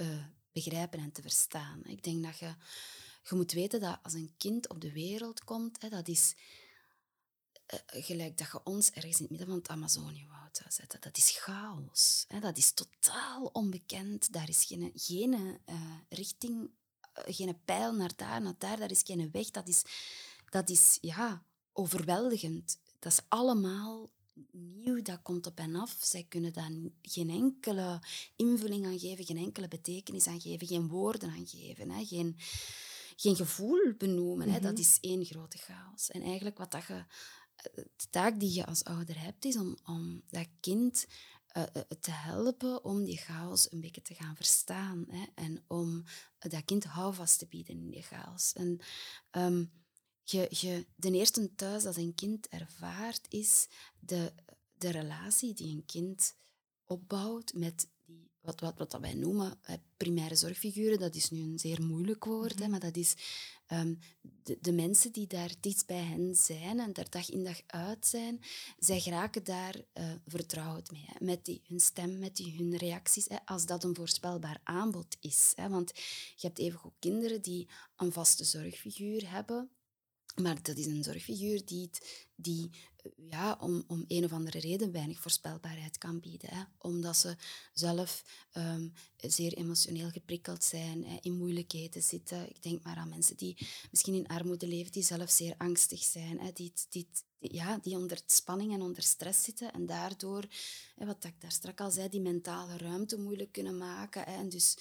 uh, 0.00 0.24
begrijpen 0.52 0.98
en 0.98 1.12
te 1.12 1.22
verstaan. 1.22 1.84
Ik 1.84 2.02
denk 2.02 2.24
dat 2.24 2.38
je, 2.38 2.54
je 3.28 3.34
moet 3.34 3.52
weten 3.52 3.80
dat 3.80 3.98
als 4.02 4.12
een 4.12 4.34
kind 4.36 4.68
op 4.68 4.80
de 4.80 4.92
wereld 4.92 5.44
komt, 5.44 5.80
hè, 5.82 5.88
dat 5.88 6.08
is 6.08 6.34
uh, 7.74 8.04
gelijk 8.04 8.38
dat 8.38 8.50
je 8.52 8.60
ons 8.64 8.90
ergens 8.90 9.16
in 9.16 9.22
het 9.22 9.30
midden 9.30 9.48
van 9.48 9.58
het 9.58 9.68
Amazoniëwoud 9.68 10.56
zou 10.56 10.70
zetten. 10.70 11.00
Dat 11.00 11.16
is 11.16 11.30
chaos. 11.30 12.24
Hè, 12.28 12.40
dat 12.40 12.56
is 12.56 12.72
totaal 12.72 13.44
onbekend. 13.44 14.32
Daar 14.32 14.48
is 14.48 14.64
geen, 14.64 14.92
geen 14.94 15.32
uh, 15.66 15.96
richting, 16.08 16.70
geen 17.12 17.64
pijl 17.64 17.94
naar 17.94 18.16
daar, 18.16 18.42
naar 18.42 18.58
daar. 18.58 18.76
Daar 18.78 18.90
is 18.90 19.02
geen 19.04 19.30
weg. 19.30 19.50
Dat 19.50 19.68
is, 19.68 19.82
dat 20.48 20.70
is 20.70 20.98
ja, 21.00 21.44
overweldigend. 21.72 22.78
Dat 23.00 23.12
is 23.12 23.20
allemaal 23.28 24.10
nieuw, 24.52 25.02
dat 25.02 25.22
komt 25.22 25.46
op 25.46 25.58
en 25.58 25.74
af. 25.74 25.96
Zij 26.00 26.26
kunnen 26.28 26.52
daar 26.52 26.70
geen 27.02 27.30
enkele 27.30 28.00
invulling 28.36 28.86
aan 28.86 28.98
geven, 28.98 29.24
geen 29.24 29.36
enkele 29.36 29.68
betekenis 29.68 30.26
aan 30.26 30.40
geven, 30.40 30.66
geen 30.66 30.88
woorden 30.88 31.30
aan 31.30 31.46
geven, 31.46 31.90
hè, 31.90 32.04
geen, 32.04 32.36
geen 33.16 33.36
gevoel 33.36 33.94
benoemen. 33.98 34.50
hè. 34.50 34.60
Dat 34.60 34.72
mhm. 34.72 34.80
is 34.80 34.98
één 35.00 35.24
grote 35.24 35.58
chaos. 35.58 36.10
En 36.10 36.22
eigenlijk 36.22 36.58
wat 36.58 36.70
dat 36.70 36.86
je, 36.86 37.04
de 37.72 38.06
taak 38.10 38.40
die 38.40 38.54
je 38.54 38.66
als 38.66 38.84
ouder 38.84 39.20
hebt, 39.20 39.44
is 39.44 39.56
om, 39.56 39.76
om 39.84 40.22
dat 40.28 40.46
kind 40.60 41.06
uh, 41.56 41.62
te 42.00 42.10
helpen 42.10 42.84
om 42.84 43.04
die 43.04 43.16
chaos 43.16 43.72
een 43.72 43.80
beetje 43.80 44.02
te 44.02 44.14
gaan 44.14 44.36
verstaan. 44.36 45.04
Hè, 45.08 45.24
en 45.34 45.64
om 45.66 46.04
dat 46.38 46.64
kind 46.64 46.84
houvast 46.84 47.38
te 47.38 47.46
bieden 47.46 47.74
in 47.74 47.90
die 47.90 48.02
chaos. 48.02 48.52
En 48.52 48.80
um, 49.30 49.70
je, 50.30 50.46
je, 50.50 50.86
de 50.96 51.10
eerste 51.10 51.54
thuis 51.54 51.82
dat 51.82 51.96
een 51.96 52.14
kind 52.14 52.48
ervaart, 52.48 53.26
is 53.28 53.66
de, 53.98 54.32
de 54.74 54.90
relatie 54.90 55.54
die 55.54 55.76
een 55.76 55.84
kind 55.86 56.34
opbouwt 56.84 57.52
met 57.54 57.88
die, 58.04 58.30
wat, 58.40 58.60
wat, 58.60 58.78
wat 58.78 58.98
wij 59.00 59.14
noemen 59.14 59.60
primaire 59.96 60.34
zorgfiguren. 60.34 60.98
Dat 60.98 61.14
is 61.14 61.30
nu 61.30 61.40
een 61.40 61.58
zeer 61.58 61.82
moeilijk 61.82 62.24
woord, 62.24 62.58
hè, 62.58 62.60
mhm. 62.60 62.70
maar 62.70 62.80
dat 62.80 62.96
is 62.96 63.14
um, 63.68 63.98
de, 64.20 64.58
de, 64.60 64.72
mensen 64.72 65.12
die 65.12 65.26
daar 65.26 65.54
dicht 65.60 65.86
bij 65.86 66.02
hen 66.02 66.34
zijn 66.34 66.80
en 66.80 66.92
daar 66.92 67.10
dag 67.10 67.30
in 67.30 67.44
dag 67.44 67.60
uit 67.66 68.06
zijn, 68.06 68.40
zij 68.78 69.00
geraken 69.00 69.44
daar 69.44 69.76
uh, 69.94 70.12
vertrouwd 70.26 70.90
mee. 70.90 71.04
Hè, 71.06 71.24
met 71.24 71.44
die, 71.44 71.62
hun 71.66 71.80
stem, 71.80 72.18
met 72.18 72.36
die, 72.36 72.56
hun 72.56 72.76
reacties, 72.76 73.28
hè, 73.28 73.36
als 73.44 73.66
dat 73.66 73.84
een 73.84 73.94
voorspelbaar 73.94 74.60
aanbod 74.62 75.16
is. 75.20 75.52
Hè, 75.54 75.68
want 75.68 75.92
je 76.36 76.46
hebt 76.46 76.58
even 76.58 76.84
ook 76.84 76.94
kinderen 76.98 77.42
die 77.42 77.68
een 77.96 78.12
vaste 78.12 78.44
zorgfiguur 78.44 79.30
hebben 79.30 79.70
maar 80.34 80.62
dat 80.62 80.76
is 80.76 80.86
een 80.86 81.04
zorgfiguur 81.04 81.64
die, 81.64 81.90
die 82.34 82.70
ja, 83.16 83.56
om, 83.60 83.84
om 83.86 84.04
een 84.08 84.24
of 84.24 84.32
andere 84.32 84.58
reden 84.58 84.92
weinig 84.92 85.20
voorspelbaarheid 85.20 85.98
kan 85.98 86.20
bieden. 86.20 86.50
Hè. 86.50 86.62
Omdat 86.78 87.16
ze 87.16 87.36
zelf 87.72 88.24
ehm, 88.52 88.88
zeer 89.16 89.52
emotioneel 89.52 90.10
geprikkeld 90.10 90.64
zijn, 90.64 91.04
hè, 91.04 91.18
in 91.20 91.36
moeilijkheden 91.36 92.02
zitten. 92.02 92.48
Ik 92.48 92.62
denk 92.62 92.82
maar 92.82 92.96
aan 92.96 93.08
mensen 93.08 93.36
die 93.36 93.68
misschien 93.90 94.14
in 94.14 94.26
armoede 94.26 94.66
leven, 94.66 94.92
die 94.92 95.02
zelf 95.02 95.30
zeer 95.30 95.54
angstig 95.58 96.02
zijn, 96.02 96.40
hè, 96.40 96.52
die, 96.52 96.72
die, 96.88 97.08
ja, 97.38 97.78
die 97.78 97.96
onder 97.96 98.20
spanning 98.26 98.72
en 98.72 98.82
onder 98.82 99.02
stress 99.02 99.42
zitten 99.42 99.72
en 99.72 99.86
daardoor, 99.86 100.44
hè, 100.96 101.06
wat 101.06 101.24
ik 101.24 101.40
daar 101.40 101.52
straks 101.52 101.80
al 101.80 101.90
zei, 101.90 102.08
die 102.08 102.20
mentale 102.20 102.76
ruimte 102.76 103.18
moeilijk 103.18 103.52
kunnen 103.52 103.78
maken 103.78 104.22
hè, 104.22 104.34
en 104.34 104.48
dus 104.48 104.76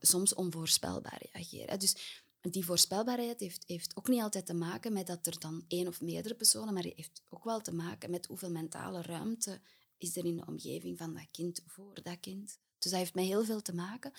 soms 0.00 0.34
onvoorspelbaar 0.34 1.22
reageren. 1.32 1.78
Dus 1.78 2.21
die 2.50 2.64
voorspelbaarheid 2.64 3.40
heeft, 3.40 3.64
heeft 3.66 3.96
ook 3.96 4.08
niet 4.08 4.22
altijd 4.22 4.46
te 4.46 4.54
maken 4.54 4.92
met 4.92 5.06
dat 5.06 5.26
er 5.26 5.38
dan 5.38 5.64
één 5.68 5.86
of 5.86 6.00
meerdere 6.00 6.34
personen, 6.34 6.74
maar 6.74 6.82
heeft 6.82 7.22
ook 7.28 7.44
wel 7.44 7.60
te 7.60 7.74
maken 7.74 8.10
met 8.10 8.26
hoeveel 8.26 8.50
mentale 8.50 9.02
ruimte 9.02 9.60
is 9.98 10.16
er 10.16 10.24
in 10.24 10.36
de 10.36 10.46
omgeving 10.46 10.98
van 10.98 11.14
dat 11.14 11.26
kind 11.30 11.62
voor 11.66 12.02
dat 12.02 12.20
kind. 12.20 12.58
Dus 12.78 12.90
dat 12.90 13.00
heeft 13.00 13.14
met 13.14 13.24
heel 13.24 13.44
veel 13.44 13.62
te 13.62 13.74
maken. 13.74 14.12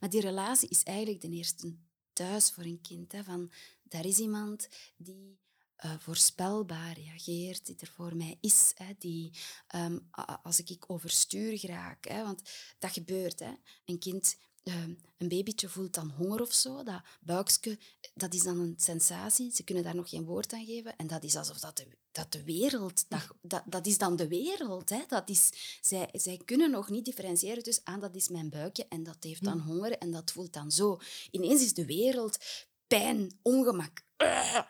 Maar 0.00 0.10
die 0.10 0.20
relatie 0.20 0.68
is 0.68 0.82
eigenlijk 0.82 1.20
de 1.20 1.30
eerste 1.30 1.74
thuis 2.12 2.50
voor 2.50 2.64
een 2.64 2.80
kind. 2.80 3.12
Hè, 3.12 3.24
van, 3.24 3.50
daar 3.82 4.06
is 4.06 4.18
iemand 4.18 4.68
die 4.96 5.38
uh, 5.84 5.98
voorspelbaar 5.98 6.92
reageert, 6.92 7.66
die 7.66 7.76
er 7.78 7.92
voor 7.94 8.16
mij 8.16 8.38
is, 8.40 8.72
hè, 8.74 8.92
die 8.98 9.30
um, 9.74 10.08
als 10.42 10.60
ik 10.60 10.84
overstuur 10.90 11.66
raak, 11.66 12.08
hè, 12.08 12.22
want 12.22 12.42
dat 12.78 12.92
gebeurt. 12.92 13.38
Hè. 13.38 13.52
Een 13.84 13.98
kind 13.98 14.36
Ehm, 14.36 14.47
een 14.62 15.28
babytje 15.28 15.68
voelt 15.68 15.94
dan 15.94 16.10
honger 16.16 16.40
of 16.40 16.52
zo. 16.52 16.82
Dat 16.82 17.02
buikje, 17.20 17.78
dat 18.14 18.34
is 18.34 18.42
dan 18.42 18.58
een 18.58 18.74
sensatie. 18.76 19.50
Ze 19.54 19.64
kunnen 19.64 19.84
daar 19.84 19.94
nog 19.94 20.08
geen 20.08 20.24
woord 20.24 20.52
aan 20.52 20.64
geven. 20.64 20.96
En 20.96 21.06
dat 21.06 21.24
is 21.24 21.36
alsof 21.36 21.58
dat 21.58 21.76
de, 21.76 21.86
dat 22.12 22.32
de 22.32 22.44
wereld... 22.44 23.04
Dat, 23.08 23.28
dat, 23.40 23.62
dat 23.66 23.86
is 23.86 23.98
dan 23.98 24.16
de 24.16 24.28
wereld. 24.28 24.88
Hè. 24.88 25.02
Dat 25.08 25.28
is, 25.28 25.50
zij, 25.80 26.08
zij 26.12 26.40
kunnen 26.44 26.70
nog 26.70 26.90
niet 26.90 27.04
differentiëren. 27.04 27.62
Dus 27.62 27.80
aan, 27.84 28.00
dat 28.00 28.14
is 28.14 28.28
mijn 28.28 28.50
buikje 28.50 28.86
en 28.88 29.02
dat 29.02 29.16
heeft 29.20 29.44
dan 29.44 29.58
honger 29.58 29.98
en 29.98 30.10
dat 30.10 30.32
voelt 30.32 30.52
dan 30.52 30.70
zo. 30.70 30.98
Ineens 31.30 31.62
is 31.62 31.74
de 31.74 31.86
wereld 31.86 32.38
pijn, 32.86 33.38
ongemak. 33.42 34.06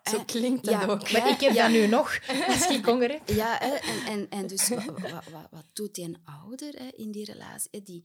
Zo 0.02 0.24
klinkt 0.24 0.64
dat 0.64 0.88
ook. 0.88 1.10
Maar 1.10 1.28
ik 1.28 1.40
heb 1.40 1.54
dat 1.54 1.70
nu 1.70 1.86
nog, 1.86 2.18
als 2.48 2.66
ik 2.66 2.84
honger 2.84 3.10
heb. 3.10 3.28
Ja, 3.28 3.60
en, 3.60 4.04
en, 4.06 4.28
en 4.30 4.46
dus 4.46 4.68
wat, 4.68 4.84
wat, 4.84 5.48
wat 5.50 5.64
doet 5.72 5.94
die 5.94 6.04
een 6.04 6.18
ouder 6.24 6.98
in 6.98 7.10
die 7.10 7.24
relatie? 7.24 7.82
Die, 7.82 8.04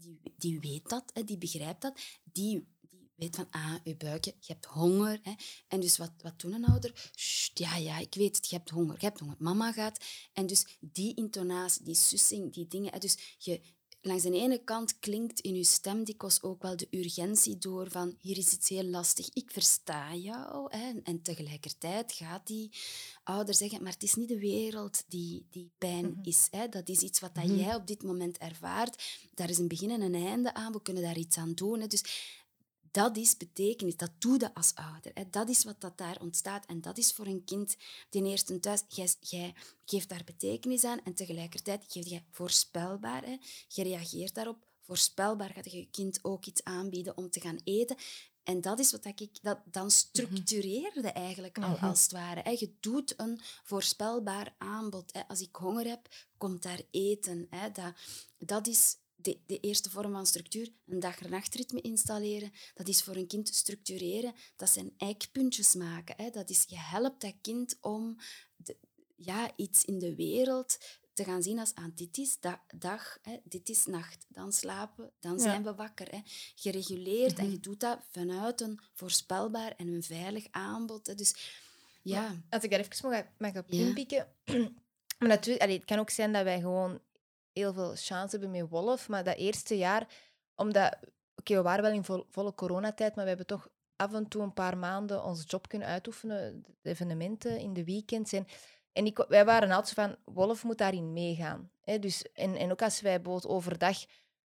die, 0.00 0.20
die 0.36 0.60
weet 0.60 0.88
dat, 0.88 1.10
hè, 1.14 1.24
die 1.24 1.38
begrijpt 1.38 1.82
dat, 1.82 2.00
die, 2.32 2.68
die 2.80 3.08
weet 3.16 3.36
van, 3.36 3.46
ah, 3.50 3.74
je 3.84 3.96
buikje, 3.96 4.34
je 4.40 4.52
hebt 4.52 4.64
honger. 4.64 5.20
Hè. 5.22 5.32
En 5.68 5.80
dus 5.80 5.96
wat, 5.96 6.12
wat 6.22 6.40
doet 6.40 6.52
een 6.52 6.64
ouder? 6.64 7.10
ja, 7.54 7.76
ja, 7.76 7.98
ik 7.98 8.14
weet 8.14 8.36
het, 8.36 8.48
je 8.48 8.56
hebt 8.56 8.70
honger, 8.70 8.96
je 8.98 9.06
hebt 9.06 9.20
honger. 9.20 9.36
Mama 9.38 9.72
gaat. 9.72 10.04
En 10.32 10.46
dus 10.46 10.66
die 10.80 11.14
intonatie, 11.14 11.84
die 11.84 11.94
sussing, 11.94 12.52
die 12.52 12.68
dingen. 12.68 12.92
Hè, 12.92 12.98
dus 12.98 13.36
je, 13.38 13.60
langs 14.02 14.22
de 14.22 14.32
ene 14.32 14.64
kant 14.64 14.98
klinkt 14.98 15.40
in 15.40 15.54
je 15.54 15.64
stem 15.64 16.04
dikwijls 16.04 16.42
ook 16.42 16.62
wel 16.62 16.76
de 16.76 16.86
urgentie 16.90 17.58
door 17.58 17.90
van 17.90 18.16
hier 18.20 18.38
is 18.38 18.52
iets 18.52 18.68
heel 18.68 18.84
lastig, 18.84 19.28
ik 19.32 19.50
versta 19.50 20.14
jou. 20.14 20.76
Hè. 20.76 20.92
En 21.02 21.22
tegelijkertijd 21.22 22.12
gaat 22.12 22.46
die 22.46 22.70
ouder 23.24 23.54
zeggen, 23.54 23.82
maar 23.82 23.92
het 23.92 24.02
is 24.02 24.14
niet 24.14 24.28
de 24.28 24.38
wereld 24.38 25.04
die, 25.08 25.46
die 25.50 25.70
pijn 25.78 26.10
mhm. 26.10 26.28
is. 26.28 26.48
Hè. 26.50 26.68
Dat 26.68 26.88
is 26.88 27.00
iets 27.00 27.20
wat 27.20 27.34
dat 27.34 27.44
mhm. 27.44 27.56
jij 27.56 27.74
op 27.74 27.86
dit 27.86 28.02
moment 28.02 28.38
ervaart. 28.38 29.02
Daar 29.34 29.50
is 29.50 29.58
een 29.58 29.68
begin 29.68 29.90
en 29.90 30.02
een 30.02 30.26
einde 30.26 30.54
aan, 30.54 30.72
we 30.72 30.82
kunnen 30.82 31.02
daar 31.02 31.18
iets 31.18 31.36
aan 31.36 31.54
doen. 31.54 31.80
Hè. 31.80 31.86
Dus 31.86 32.04
dat 32.90 33.16
is 33.16 33.36
betekenis, 33.36 33.96
dat 33.96 34.10
doe 34.18 34.38
je 34.38 34.54
als 34.54 34.74
ouder. 34.74 35.10
Hè. 35.14 35.22
Dat 35.30 35.48
is 35.48 35.64
wat 35.64 35.80
dat 35.80 35.98
daar 35.98 36.20
ontstaat. 36.20 36.66
En 36.66 36.80
dat 36.80 36.98
is 36.98 37.12
voor 37.12 37.26
een 37.26 37.44
kind 37.44 37.76
ten 38.08 38.26
eerste 38.26 38.60
thuis. 38.60 38.82
Jij, 38.88 39.08
jij 39.20 39.54
geeft 39.84 40.08
daar 40.08 40.24
betekenis 40.24 40.84
aan 40.84 41.00
en 41.04 41.14
tegelijkertijd 41.14 41.84
geef 41.88 42.06
je 42.06 42.22
voorspelbaar. 42.30 43.24
Hè. 43.24 43.36
Je 43.68 43.82
reageert 43.82 44.34
daarop. 44.34 44.68
Voorspelbaar 44.80 45.50
gaat 45.50 45.72
je 45.72 45.90
kind 45.90 46.18
ook 46.22 46.46
iets 46.46 46.64
aanbieden 46.64 47.16
om 47.16 47.30
te 47.30 47.40
gaan 47.40 47.60
eten. 47.64 47.96
En 48.42 48.60
dat 48.60 48.78
is 48.78 48.92
wat 48.92 49.04
ik... 49.04 49.42
Dat, 49.42 49.58
dan 49.64 49.90
structureerde 49.90 51.08
eigenlijk 51.08 51.58
al, 51.58 51.70
mhm. 51.70 51.84
als 51.84 52.02
het 52.02 52.12
ware. 52.12 52.58
Je 52.58 52.74
doet 52.80 53.14
een 53.16 53.40
voorspelbaar 53.62 54.54
aanbod. 54.58 55.12
Als 55.28 55.40
ik 55.40 55.56
honger 55.56 55.86
heb, 55.86 56.08
komt 56.38 56.62
daar 56.62 56.80
eten. 56.90 57.48
Dat, 57.72 57.94
dat 58.38 58.66
is 58.66 58.96
de, 59.22 59.38
de, 59.46 59.60
eerste 59.60 59.90
vorm 59.90 60.12
van 60.12 60.26
structuur, 60.26 60.72
een 60.86 61.00
dag-nachtritme 61.00 61.80
installeren, 61.80 62.52
dat 62.74 62.88
is 62.88 63.02
voor 63.02 63.16
een 63.16 63.26
kind 63.26 63.54
structureren, 63.54 64.34
dat 64.56 64.70
zijn 64.70 64.92
eikpuntjes 64.96 65.74
maken. 65.74 66.14
Hè. 66.16 66.30
Dat 66.30 66.50
is, 66.50 66.64
je 66.66 66.78
helpt 66.78 67.20
dat 67.20 67.34
kind 67.40 67.76
om 67.80 68.16
de, 68.56 68.76
ja, 69.16 69.52
iets 69.56 69.84
in 69.84 69.98
de 69.98 70.14
wereld 70.14 70.78
te 71.12 71.24
gaan 71.24 71.42
zien 71.42 71.58
als 71.58 71.74
aan 71.74 71.92
dit 71.94 72.18
is 72.18 72.38
dag, 72.76 73.18
hè, 73.22 73.36
dit 73.44 73.68
is 73.68 73.86
nacht. 73.86 74.26
Dan 74.28 74.52
slapen, 74.52 75.12
dan 75.20 75.40
zijn 75.40 75.62
we 75.62 75.74
wakker. 75.74 76.10
Hè. 76.10 76.20
Gereguleerd 76.54 77.38
en 77.38 77.44
mhm. 77.44 77.52
je 77.52 77.60
doet 77.60 77.80
dat 77.80 77.98
vanuit 78.10 78.60
een 78.60 78.80
voorspelbaar 78.94 79.74
en 79.76 79.88
een 79.88 80.02
veilig 80.02 80.46
aanbod. 80.50 81.06
Hè. 81.06 81.14
Dus, 81.14 81.34
ja. 82.02 82.42
als 82.48 82.62
ik 82.62 82.70
daar 82.70 82.80
even 82.80 83.10
mag, 83.10 83.24
mag 83.38 83.56
op 83.56 83.70
inpikken... 83.70 84.28
Maar 85.20 85.28
natuurlijk, 85.28 85.62
allee, 85.62 85.76
het 85.76 85.84
kan 85.84 85.98
ook 85.98 86.10
zijn 86.10 86.32
dat 86.32 86.42
wij 86.42 86.60
gewoon 86.60 87.00
heel 87.52 87.72
veel 87.72 87.92
chance 87.94 88.38
hebben 88.38 88.50
met 88.50 88.68
Wolf. 88.68 89.08
Maar 89.08 89.24
dat 89.24 89.36
eerste 89.36 89.76
jaar, 89.76 90.08
omdat... 90.54 90.98
Oké, 91.34 91.54
we 91.54 91.62
waren 91.62 91.82
wel 91.82 91.92
in 91.92 92.24
volle 92.30 92.54
coronatijd, 92.54 93.14
maar 93.14 93.24
we 93.24 93.28
hebben 93.30 93.46
toch 93.46 93.68
af 93.96 94.14
en 94.14 94.28
toe 94.28 94.42
een 94.42 94.52
paar 94.52 94.78
maanden 94.78 95.24
onze 95.24 95.44
job 95.46 95.68
kunnen 95.68 95.88
uitoefenen. 95.88 96.64
De 96.80 96.90
evenementen 96.90 97.58
in 97.58 97.72
de 97.72 97.84
weekends. 97.84 98.32
En 98.32 98.46
En 98.92 99.06
ik, 99.06 99.24
wij 99.28 99.44
waren 99.44 99.70
altijd 99.70 99.94
van, 99.94 100.16
Wolf 100.24 100.64
moet 100.64 100.78
daarin 100.78 101.12
meegaan. 101.12 101.70
Hè? 101.80 101.98
Dus, 101.98 102.32
en, 102.32 102.56
en 102.56 102.70
ook 102.70 102.82
als 102.82 103.00
wij 103.00 103.20
bijvoorbeeld 103.20 103.52
overdag 103.52 104.04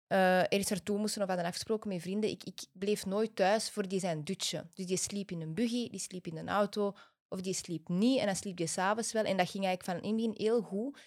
uh, 0.09 0.39
ergens 0.39 0.69
naartoe 0.69 0.99
moesten 0.99 1.23
of 1.23 1.29
hadden 1.29 1.47
afgesproken 1.47 1.89
met 1.89 2.01
vrienden, 2.01 2.31
ik, 2.31 2.45
ik 2.45 2.65
bleef 2.73 3.07
nooit 3.07 3.37
thuis 3.37 3.71
voor 3.71 3.89
die 3.89 4.01
zijn 4.01 4.25
dutje. 4.25 4.67
Dus 4.75 4.87
die 4.87 4.97
sliep 4.97 5.31
in 5.31 5.41
een 5.41 5.55
buggy, 5.55 5.91
die 5.91 6.01
sliep 6.01 6.27
in 6.27 6.37
een 6.37 6.49
auto, 6.49 6.95
of 7.29 7.41
die 7.41 7.55
sliep 7.55 7.89
niet 7.89 8.19
en 8.19 8.27
dan 8.27 8.37
sliep 8.37 8.57
die 8.57 8.67
s'avonds 8.67 9.13
wel. 9.13 9.25
En 9.25 9.37
dat 9.37 9.51
ging 9.51 9.65
eigenlijk 9.65 9.99
van 9.99 10.09
in 10.11 10.17
begin 10.17 10.35
heel 10.37 10.63
goed. 10.63 10.99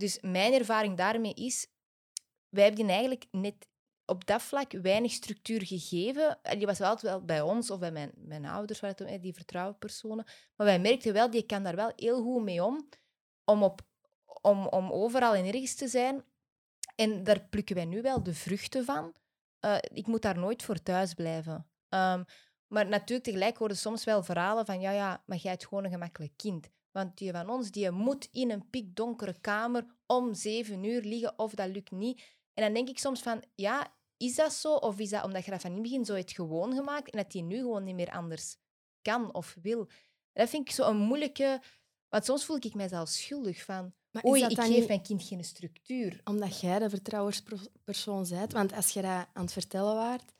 Dus 0.00 0.18
mijn 0.20 0.52
ervaring 0.52 0.96
daarmee 0.96 1.34
is, 1.34 1.66
wij 2.48 2.64
hebben 2.64 2.88
eigenlijk 2.88 3.26
net 3.30 3.68
op 4.04 4.26
dat 4.26 4.42
vlak 4.42 4.72
weinig 4.72 5.12
structuur 5.12 5.66
gegeven. 5.66 6.38
Die 6.56 6.66
was 6.66 6.78
wel 6.78 6.98
wel 7.00 7.24
bij 7.24 7.40
ons 7.40 7.70
of 7.70 7.78
bij 7.78 7.92
mijn, 7.92 8.12
mijn 8.16 8.44
ouders, 8.44 8.80
die 9.20 9.34
vertrouwpersonen. 9.34 10.24
Maar 10.56 10.66
wij 10.66 10.80
merkten 10.80 11.12
wel, 11.12 11.30
die 11.30 11.46
kan 11.46 11.62
daar 11.62 11.76
wel 11.76 11.92
heel 11.96 12.22
goed 12.22 12.42
mee 12.42 12.64
om, 12.64 12.88
om, 13.44 13.62
op, 13.62 13.80
om, 14.40 14.66
om 14.66 14.90
overal 14.92 15.34
en 15.34 15.46
ergens 15.46 15.74
te 15.74 15.88
zijn. 15.88 16.24
En 16.94 17.24
daar 17.24 17.40
plukken 17.40 17.74
wij 17.74 17.84
nu 17.84 18.02
wel 18.02 18.22
de 18.22 18.34
vruchten 18.34 18.84
van. 18.84 19.14
Uh, 19.60 19.76
ik 19.80 20.06
moet 20.06 20.22
daar 20.22 20.38
nooit 20.38 20.62
voor 20.62 20.82
thuis 20.82 21.14
blijven. 21.14 21.66
Um, 21.88 22.24
maar 22.66 22.86
natuurlijk, 22.86 23.24
tegelijk 23.24 23.56
horen 23.56 23.76
soms 23.76 24.04
wel 24.04 24.22
verhalen 24.22 24.66
van, 24.66 24.80
ja, 24.80 24.90
ja, 24.90 25.22
maar 25.26 25.36
jij 25.36 25.50
hebt 25.50 25.66
gewoon 25.66 25.84
een 25.84 25.90
gemakkelijk 25.90 26.32
kind. 26.36 26.70
Want 26.90 27.18
die 27.18 27.32
van 27.32 27.50
ons, 27.50 27.70
die 27.70 27.90
moet 27.90 28.28
in 28.32 28.50
een 28.50 28.70
pikdonkere 28.70 29.40
kamer 29.40 29.86
om 30.06 30.34
zeven 30.34 30.84
uur 30.84 31.02
liggen 31.02 31.38
of 31.38 31.54
dat 31.54 31.68
lukt 31.68 31.90
niet. 31.90 32.22
En 32.54 32.64
dan 32.64 32.74
denk 32.74 32.88
ik 32.88 32.98
soms 32.98 33.22
van, 33.22 33.42
ja, 33.54 33.92
is 34.16 34.34
dat 34.34 34.52
zo? 34.52 34.74
Of 34.74 34.98
is 34.98 35.10
dat 35.10 35.24
omdat 35.24 35.44
je 35.44 35.50
dat 35.50 35.60
van 35.60 35.70
in 35.70 35.76
het 35.76 35.84
begin 35.84 36.04
zo 36.04 36.14
hebt 36.14 36.32
gewoon 36.32 36.74
gemaakt 36.74 37.10
en 37.10 37.18
dat 37.18 37.32
die 37.32 37.42
nu 37.42 37.56
gewoon 37.56 37.84
niet 37.84 37.94
meer 37.94 38.10
anders 38.10 38.56
kan 39.02 39.34
of 39.34 39.56
wil? 39.62 39.88
Dat 40.32 40.48
vind 40.48 40.68
ik 40.68 40.74
zo 40.74 40.88
een 40.88 40.96
moeilijke... 40.96 41.62
Want 42.08 42.24
soms 42.24 42.44
voel 42.44 42.56
ik 42.56 42.74
mij 42.74 42.88
zelf 42.88 43.08
schuldig 43.08 43.64
van... 43.64 43.92
Maar 44.10 44.24
Oei, 44.24 44.44
ik 44.44 44.60
geef 44.60 44.68
niet... 44.68 44.88
mijn 44.88 45.02
kind 45.02 45.22
geen 45.22 45.44
structuur. 45.44 46.20
Omdat 46.24 46.60
jij 46.60 46.78
de 46.78 46.90
vertrouwerspersoon 46.90 48.26
bent. 48.28 48.52
Want 48.52 48.72
als 48.72 48.90
je 48.90 49.02
dat 49.02 49.26
aan 49.32 49.42
het 49.42 49.52
vertellen 49.52 49.94
waart, 49.94 50.32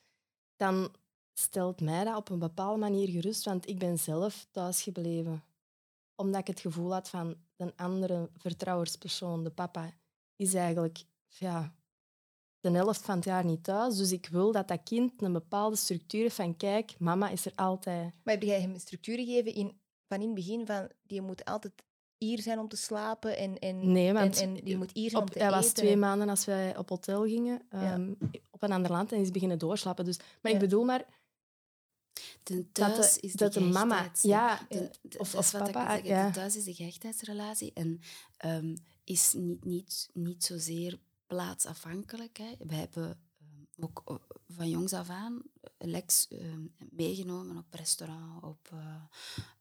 dan 0.56 0.94
stelt 1.32 1.80
mij 1.80 2.04
dat 2.04 2.16
op 2.16 2.28
een 2.28 2.38
bepaalde 2.38 2.78
manier 2.78 3.08
gerust. 3.08 3.44
Want 3.44 3.68
ik 3.68 3.78
ben 3.78 3.98
zelf 3.98 4.46
thuisgebleven. 4.50 5.42
Omdat 6.20 6.40
ik 6.40 6.46
het 6.46 6.60
gevoel 6.60 6.92
had 6.92 7.08
van 7.08 7.36
een 7.56 7.72
andere 7.76 8.30
vertrouwerspersoon, 8.36 9.44
de 9.44 9.50
papa, 9.50 9.90
is 10.36 10.54
eigenlijk 10.54 11.04
ja, 11.26 11.74
de 12.60 12.70
helft 12.70 13.04
van 13.04 13.14
het 13.14 13.24
jaar 13.24 13.44
niet 13.44 13.64
thuis. 13.64 13.96
Dus 13.96 14.12
ik 14.12 14.28
wil 14.30 14.52
dat 14.52 14.68
dat 14.68 14.82
kind 14.82 15.22
een 15.22 15.32
bepaalde 15.32 15.76
structuur 15.76 16.20
heeft 16.20 16.34
van 16.34 16.56
kijk, 16.56 16.94
mama 16.98 17.28
is 17.28 17.46
er 17.46 17.52
altijd. 17.54 18.14
Maar 18.24 18.34
heb 18.34 18.42
jij 18.42 18.60
hem 18.60 18.78
structuur 18.78 19.16
gegeven 19.16 19.54
in, 19.54 19.80
van 20.06 20.20
in 20.20 20.26
het 20.26 20.34
begin 20.34 20.66
van 20.66 20.88
die 21.02 21.20
moet 21.20 21.44
altijd 21.44 21.72
hier 22.18 22.42
zijn 22.42 22.58
om 22.58 22.68
te 22.68 22.76
slapen 22.76 23.36
en, 23.36 23.58
en, 23.58 23.92
nee, 23.92 24.12
want 24.12 24.40
en, 24.40 24.54
die 24.54 24.76
moet 24.76 24.90
hier 24.92 25.10
zijn 25.10 25.22
op, 25.22 25.28
om 25.28 25.34
te 25.34 25.38
hij 25.38 25.48
eten. 25.48 25.62
was 25.62 25.72
twee 25.72 25.96
maanden 25.96 26.28
als 26.28 26.44
wij 26.44 26.76
op 26.76 26.88
hotel 26.88 27.22
gingen, 27.22 27.62
um, 27.74 28.16
op 28.50 28.62
een 28.62 28.72
ander 28.72 28.90
land, 28.90 29.12
en 29.12 29.20
is 29.20 29.30
beginnen 29.30 29.58
doorslapen. 29.58 30.04
Dus, 30.04 30.18
maar 30.18 30.52
ja. 30.52 30.58
ik 30.58 30.58
bedoel 30.58 30.84
maar... 30.84 31.04
De 32.56 32.72
thuis 32.72 32.96
dat 32.96 33.14
de, 33.14 33.20
is 33.20 33.32
dat 33.32 33.52
de, 33.52 33.60
mama... 33.60 34.10
Ja, 34.22 34.66
de, 34.68 34.90
de, 35.02 35.18
of, 35.18 35.34
of 35.34 35.50
papa. 35.50 35.96
Ik 35.96 36.04
ja. 36.04 36.26
De 36.26 36.32
thuis 36.32 36.56
is 36.56 36.64
de 36.64 36.74
gehechtheidsrelatie 36.74 37.72
en 37.72 38.00
um, 38.44 38.76
is 39.04 39.32
niet, 39.32 39.64
niet, 39.64 40.10
niet 40.12 40.44
zozeer 40.44 40.98
plaatsafhankelijk. 41.26 42.38
Hè. 42.38 42.54
We 42.58 42.74
hebben 42.74 43.20
um, 43.42 43.66
ook 43.84 44.02
uh, 44.06 44.16
van 44.48 44.68
jongs 44.68 44.92
af 44.92 45.08
aan 45.08 45.42
Lex 45.78 46.26
uh, 46.30 46.54
meegenomen 46.90 47.56
op 47.56 47.74
restaurant. 47.74 48.42
Op, 48.42 48.70
uh, 48.74 49.02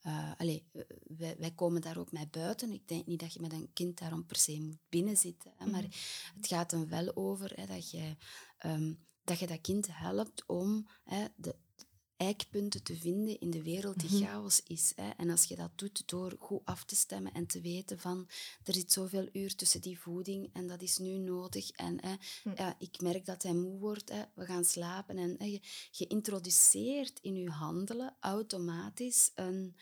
uh, 0.03 0.31
allez, 0.37 0.61
wij, 1.07 1.35
wij, 1.39 1.51
komen 1.51 1.81
daar 1.81 1.97
ook 1.97 2.11
mee 2.11 2.27
buiten. 2.27 2.71
Ik 2.71 2.87
denk 2.87 3.05
niet 3.05 3.19
dat 3.19 3.33
je 3.33 3.41
met 3.41 3.53
een 3.53 3.69
kind 3.73 3.99
daarom 3.99 4.25
per 4.25 4.37
se 4.37 4.61
moet 4.61 4.77
binnenzitten. 4.89 5.53
Hè, 5.55 5.65
maar 5.65 5.81
mm 5.81 5.89
-hmm. 5.89 6.35
het 6.35 6.47
gaat 6.47 6.71
er 6.71 6.87
wel 6.87 7.15
over 7.15 7.51
hè, 7.55 7.65
dat, 7.65 7.91
je, 7.91 8.15
dat 9.23 9.39
je 9.39 9.47
dat 9.47 9.61
kind 9.61 9.87
helpt 9.91 10.43
om 10.45 10.87
hè, 11.03 11.25
de, 11.35 11.55
eikpunten 12.19 12.83
te 12.83 12.95
vinden 12.95 13.39
in 13.39 13.49
de 13.49 13.63
wereld 13.63 13.99
die 13.99 14.09
-hmm. 14.09 14.27
chaos 14.27 14.63
is. 14.63 14.93
Hè. 14.95 15.09
En 15.09 15.29
als 15.29 15.43
je 15.43 15.55
dat 15.55 15.71
doet 15.75 16.03
door 16.05 16.35
goed 16.39 16.61
af 16.65 16.83
te 16.83 16.95
stemmen 16.95 17.33
en 17.33 17.45
te 17.45 17.61
weten 17.61 17.99
van 17.99 18.27
er 18.63 18.73
zit 18.73 18.91
zoveel 18.91 19.29
uur 19.33 19.55
tussen 19.55 19.81
die 19.81 19.99
voeding 19.99 20.49
en 20.53 20.67
dat 20.67 20.81
is 20.81 20.97
nu 20.97 21.17
nodig. 21.17 21.69
En 21.71 22.01
hè, 22.01 22.15
mm. 22.43 22.53
ja, 22.55 22.75
ik 22.79 23.01
merk 23.01 23.25
dat 23.25 23.43
hij 23.43 23.53
moe 23.53 23.79
wordt, 23.79 24.09
hè, 24.09 24.23
we 24.33 24.45
gaan 24.45 24.65
slapen. 24.65 25.17
En 25.17 25.35
hè, 25.37 25.45
je, 25.45 25.61
je 25.91 26.07
introduceert 26.07 27.19
in 27.21 27.35
je 27.35 27.49
handelen 27.49 28.15
automatisch 28.19 29.31
een... 29.35 29.75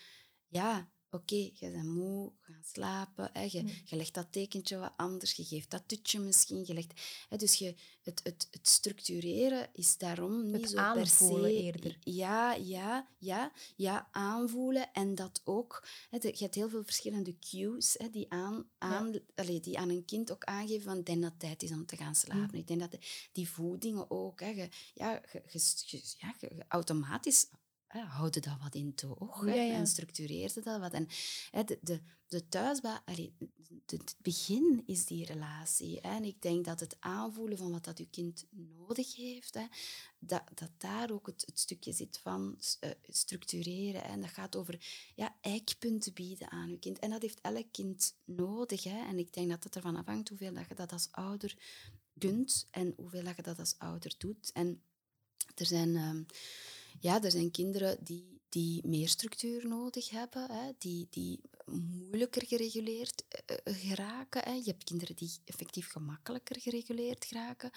Ja, 0.49 0.89
oké, 1.09 1.33
okay, 1.33 1.51
je 1.53 1.71
bent 1.71 1.85
moe, 1.85 2.31
gaan 2.41 2.63
slapen. 2.63 3.29
Hè. 3.33 3.47
Je, 3.51 3.61
mm. 3.61 3.69
je 3.85 3.95
legt 3.95 4.13
dat 4.13 4.31
tekentje 4.31 4.77
wat 4.77 4.93
anders, 4.95 5.33
je 5.33 5.43
geeft 5.43 5.69
dat 5.69 5.83
tutje 5.85 6.19
misschien. 6.19 6.63
Je 6.65 6.73
legt, 6.73 7.01
hè, 7.29 7.37
dus 7.37 7.55
je, 7.55 7.75
het, 8.01 8.19
het, 8.23 8.47
het 8.51 8.67
structureren 8.67 9.69
is 9.73 9.97
daarom 9.97 10.45
niet 10.45 10.61
het 10.61 10.69
zo 10.69 10.93
per 10.93 11.07
se... 11.07 11.63
eerder. 11.63 11.97
Ja, 12.03 12.53
ja, 12.53 13.07
ja, 13.17 13.51
ja, 13.75 14.07
aanvoelen. 14.11 14.93
En 14.93 15.15
dat 15.15 15.41
ook... 15.43 15.87
Hè, 16.09 16.17
de, 16.17 16.27
je 16.27 16.43
hebt 16.43 16.55
heel 16.55 16.69
veel 16.69 16.83
verschillende 16.83 17.39
cues 17.39 17.95
hè, 17.97 18.09
die, 18.09 18.25
aan, 18.29 18.69
aan, 18.77 19.13
ja. 19.13 19.19
allez, 19.35 19.61
die 19.61 19.77
aan 19.77 19.89
een 19.89 20.05
kind 20.05 20.31
ook 20.31 20.43
aangeven 20.43 20.83
van 20.83 20.97
ik 20.97 21.05
denk 21.05 21.21
dat 21.21 21.31
het 21.31 21.39
tijd 21.39 21.63
is 21.63 21.71
om 21.71 21.85
te 21.85 21.97
gaan 21.97 22.15
slapen. 22.15 22.49
Mm. 22.51 22.59
Ik 22.59 22.67
denk 22.67 22.79
dat 22.79 22.91
de, 22.91 22.99
die 23.31 23.49
voedingen 23.49 24.11
ook... 24.11 24.39
Hè, 24.39 24.49
je, 24.49 24.69
ja, 24.93 25.21
je, 25.47 26.01
ja, 26.17 26.35
automatisch 26.67 27.47
houden 27.87 28.41
dat 28.41 28.57
wat 28.61 28.75
in 28.75 28.95
toog 28.95 29.45
ja, 29.45 29.53
ja. 29.53 29.73
en 29.73 29.87
structureerde 29.87 30.61
dat 30.61 30.79
wat. 30.79 30.91
En 30.91 31.07
hè, 31.51 31.63
de, 31.63 31.79
de, 31.81 32.01
de 32.27 32.43
het 33.85 34.15
begin 34.21 34.83
is 34.85 35.05
die 35.05 35.25
relatie. 35.25 35.99
Hè. 36.01 36.09
En 36.09 36.23
ik 36.23 36.41
denk 36.41 36.65
dat 36.65 36.79
het 36.79 36.95
aanvoelen 36.99 37.57
van 37.57 37.71
wat 37.71 37.83
dat 37.83 37.97
je 37.97 38.09
kind 38.09 38.45
nodig 38.49 39.15
heeft, 39.15 39.53
hè, 39.53 39.65
dat, 40.19 40.43
dat 40.53 40.69
daar 40.77 41.11
ook 41.11 41.27
het, 41.27 41.43
het 41.45 41.59
stukje 41.59 41.91
zit 41.91 42.19
van 42.19 42.57
uh, 42.81 42.91
structureren. 43.07 44.01
Hè. 44.01 44.07
En 44.07 44.21
dat 44.21 44.29
gaat 44.29 44.55
over 44.55 44.79
ja, 45.15 45.35
eikpunten 45.41 46.13
bieden 46.13 46.51
aan 46.51 46.69
je 46.69 46.79
kind. 46.79 46.99
En 46.99 47.09
dat 47.09 47.21
heeft 47.21 47.41
elk 47.41 47.71
kind 47.71 48.15
nodig. 48.25 48.83
Hè. 48.83 49.07
En 49.07 49.19
ik 49.19 49.33
denk 49.33 49.49
dat 49.49 49.63
het 49.63 49.75
ervan 49.75 49.95
afhangt 49.95 50.29
hoeveel 50.29 50.53
dat 50.53 50.67
je 50.67 50.75
dat 50.75 50.91
als 50.91 51.07
ouder 51.11 51.57
kunt 52.17 52.67
en 52.71 52.93
hoeveel 52.97 53.23
dat 53.23 53.35
je 53.35 53.41
dat 53.41 53.59
als 53.59 53.75
ouder 53.77 54.13
doet. 54.17 54.51
En 54.51 54.81
er 55.55 55.65
zijn... 55.65 55.89
Uh, 55.89 56.19
ja, 56.99 57.23
er 57.23 57.31
zijn 57.31 57.51
kinderen 57.51 57.97
die, 58.03 58.41
die 58.49 58.87
meer 58.87 59.09
structuur 59.09 59.67
nodig 59.67 60.09
hebben, 60.09 60.51
hè, 60.51 60.71
die, 60.77 61.07
die 61.09 61.41
moeilijker 61.65 62.45
gereguleerd 62.47 63.23
uh, 63.29 63.75
geraken. 63.75 64.41
Hè. 64.43 64.51
Je 64.51 64.63
hebt 64.63 64.83
kinderen 64.83 65.15
die 65.15 65.31
effectief 65.45 65.91
gemakkelijker 65.91 66.61
gereguleerd 66.61 67.25
geraken. 67.25 67.71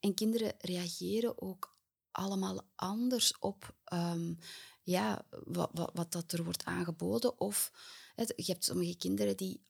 En 0.00 0.14
kinderen 0.14 0.52
reageren 0.58 1.42
ook 1.42 1.76
allemaal 2.10 2.60
anders 2.74 3.38
op 3.38 3.74
um, 3.92 4.38
ja, 4.82 5.26
wat, 5.44 5.70
wat, 5.72 5.90
wat 5.94 6.12
dat 6.12 6.32
er 6.32 6.44
wordt 6.44 6.64
aangeboden. 6.64 7.40
Of 7.40 7.72
je 8.16 8.52
hebt 8.52 8.64
sommige 8.64 8.96
kinderen 8.96 9.36
die 9.36 9.60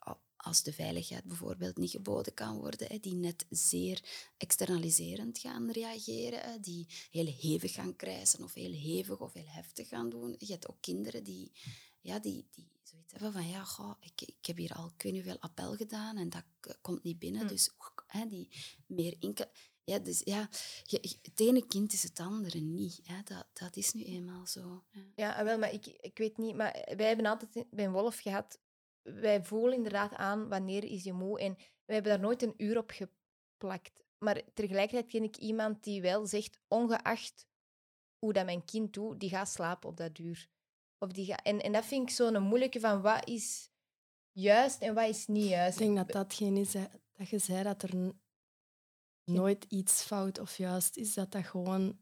als 0.44 0.62
de 0.62 0.72
veiligheid 0.72 1.24
bijvoorbeeld 1.24 1.76
niet 1.76 1.90
geboden 1.90 2.34
kan 2.34 2.58
worden, 2.58 3.00
die 3.00 3.14
net 3.14 3.46
zeer 3.50 4.02
externaliserend 4.36 5.38
gaan 5.38 5.70
reageren, 5.70 6.62
die 6.62 6.86
heel 7.10 7.26
hevig 7.26 7.72
gaan 7.72 7.96
krijsen 7.96 8.44
of 8.44 8.54
heel 8.54 8.72
hevig 8.72 9.20
of 9.20 9.32
heel 9.32 9.48
heftig 9.48 9.88
gaan 9.88 10.10
doen. 10.10 10.34
Je 10.38 10.52
hebt 10.52 10.68
ook 10.68 10.80
kinderen 10.80 11.24
die, 11.24 11.52
ja, 12.00 12.18
die, 12.18 12.46
die 12.50 12.68
zoiets 12.82 13.12
hebben 13.12 13.32
van, 13.32 13.48
ja, 13.48 13.64
goh, 13.64 13.94
ik, 14.00 14.22
ik 14.22 14.46
heb 14.46 14.56
hier 14.56 14.74
al 14.74 14.92
ik 14.96 15.02
weet 15.02 15.12
niet 15.12 15.22
veel 15.22 15.40
appel 15.40 15.76
gedaan 15.76 16.16
en 16.16 16.30
dat 16.30 16.44
komt 16.80 17.02
niet 17.02 17.18
binnen, 17.18 17.42
mm. 17.42 17.48
dus 17.48 17.70
die 18.28 18.48
meer 18.86 19.16
inke... 19.18 19.50
Ja, 19.86 19.98
dus 19.98 20.20
ja, 20.24 20.48
je, 20.84 21.16
het 21.22 21.40
ene 21.40 21.66
kind 21.66 21.92
is 21.92 22.02
het 22.02 22.20
andere 22.20 22.58
niet. 22.58 23.00
Hè. 23.02 23.22
Dat, 23.24 23.46
dat 23.52 23.76
is 23.76 23.92
nu 23.92 24.04
eenmaal 24.04 24.46
zo. 24.46 24.84
Ja, 24.92 25.02
ja 25.16 25.44
wel, 25.44 25.58
maar 25.58 25.72
ik, 25.72 25.86
ik 25.86 26.18
weet 26.18 26.36
niet. 26.36 26.54
Maar 26.54 26.92
wij 26.96 27.06
hebben 27.06 27.26
altijd 27.26 27.66
bij 27.70 27.84
een 27.84 27.92
wolf 27.92 28.18
gehad 28.18 28.58
wij 29.04 29.44
voelen 29.44 29.74
inderdaad 29.74 30.14
aan 30.14 30.48
wanneer 30.48 30.84
is 30.84 31.04
je 31.04 31.12
moe. 31.12 31.40
En 31.40 31.54
we 31.84 31.92
hebben 31.92 32.12
daar 32.12 32.20
nooit 32.20 32.42
een 32.42 32.54
uur 32.56 32.78
op 32.78 32.90
geplakt. 32.90 34.02
Maar 34.18 34.42
tegelijkertijd 34.54 35.10
ken 35.10 35.22
ik 35.22 35.36
iemand 35.36 35.84
die 35.84 36.02
wel 36.02 36.26
zegt, 36.26 36.58
ongeacht 36.68 37.46
hoe 38.18 38.32
dat 38.32 38.44
mijn 38.44 38.64
kind 38.64 38.92
doet, 38.92 39.20
die 39.20 39.28
gaat 39.28 39.48
slapen 39.48 39.88
op 39.88 39.96
dat 39.96 40.18
uur. 40.18 40.48
Of 40.98 41.12
die 41.12 41.26
gaat... 41.26 41.42
en, 41.42 41.60
en 41.60 41.72
dat 41.72 41.84
vind 41.84 42.08
ik 42.08 42.14
zo'n 42.14 42.42
moeilijke 42.42 42.80
van 42.80 43.02
wat 43.02 43.28
is 43.28 43.70
juist 44.32 44.80
en 44.80 44.94
wat 44.94 45.08
is 45.08 45.26
niet 45.26 45.48
juist. 45.48 45.80
Ik 45.80 45.84
denk 45.84 45.96
dat 45.96 46.12
datgene 46.12 46.60
is 46.60 46.72
dat 47.12 47.28
je 47.28 47.38
zei, 47.38 47.62
dat 47.62 47.82
er 47.82 48.12
nooit 49.24 49.64
iets 49.68 50.02
fout 50.02 50.38
of 50.38 50.56
juist 50.56 50.96
is. 50.96 51.14
Dat 51.14 51.32
dat 51.32 51.44
gewoon 51.44 51.98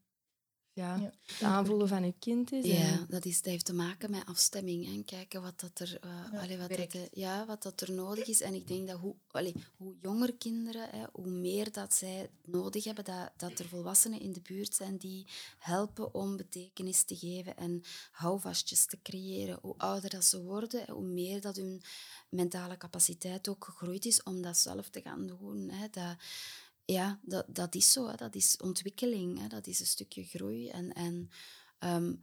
ja, 0.74 1.12
het 1.26 1.42
aanvoelen 1.42 1.88
van 1.88 2.04
je 2.04 2.14
kind 2.18 2.52
is. 2.52 2.64
Ja, 2.64 3.06
dat, 3.08 3.24
is, 3.24 3.42
dat 3.42 3.52
heeft 3.52 3.64
te 3.64 3.74
maken 3.74 4.10
met 4.10 4.26
afstemming 4.26 4.86
en 4.86 5.04
kijken 5.04 5.42
wat, 5.42 5.60
dat 5.60 5.78
er, 5.78 5.98
uh, 6.04 6.48
ja, 6.48 6.56
wat, 6.56 6.76
dat, 6.76 7.08
ja, 7.12 7.46
wat 7.46 7.62
dat 7.62 7.80
er 7.80 7.92
nodig 7.92 8.28
is. 8.28 8.40
En 8.40 8.54
ik 8.54 8.68
denk 8.68 8.88
dat 8.88 8.98
hoe, 8.98 9.14
allee, 9.30 9.54
hoe 9.76 9.94
jonger 10.00 10.34
kinderen, 10.34 10.88
hè, 10.90 11.04
hoe 11.12 11.30
meer 11.30 11.72
dat 11.72 11.94
zij 11.94 12.30
nodig 12.44 12.84
hebben, 12.84 13.04
dat, 13.04 13.30
dat 13.36 13.58
er 13.58 13.68
volwassenen 13.68 14.20
in 14.20 14.32
de 14.32 14.40
buurt 14.40 14.74
zijn 14.74 14.96
die 14.96 15.26
helpen 15.58 16.14
om 16.14 16.36
betekenis 16.36 17.02
te 17.02 17.16
geven 17.16 17.56
en 17.56 17.82
houvastjes 18.10 18.86
te 18.86 18.98
creëren. 19.02 19.58
Hoe 19.62 19.74
ouder 19.76 20.10
dat 20.10 20.24
ze 20.24 20.42
worden, 20.42 20.90
hoe 20.90 21.06
meer 21.06 21.40
dat 21.40 21.56
hun 21.56 21.82
mentale 22.28 22.76
capaciteit 22.76 23.48
ook 23.48 23.64
gegroeid 23.64 24.04
is 24.04 24.22
om 24.22 24.42
dat 24.42 24.58
zelf 24.58 24.88
te 24.88 25.00
gaan 25.00 25.26
doen. 25.26 25.70
Hè. 25.70 25.86
Dat, 25.90 26.16
ja, 26.84 27.20
dat, 27.22 27.44
dat 27.48 27.74
is 27.74 27.92
zo. 27.92 28.08
Hè. 28.08 28.16
Dat 28.16 28.34
is 28.34 28.56
ontwikkeling. 28.56 29.38
Hè. 29.40 29.46
Dat 29.46 29.66
is 29.66 29.80
een 29.80 29.86
stukje 29.86 30.24
groei. 30.24 30.68
En, 30.68 30.92
en 30.92 31.30
um, 31.84 32.20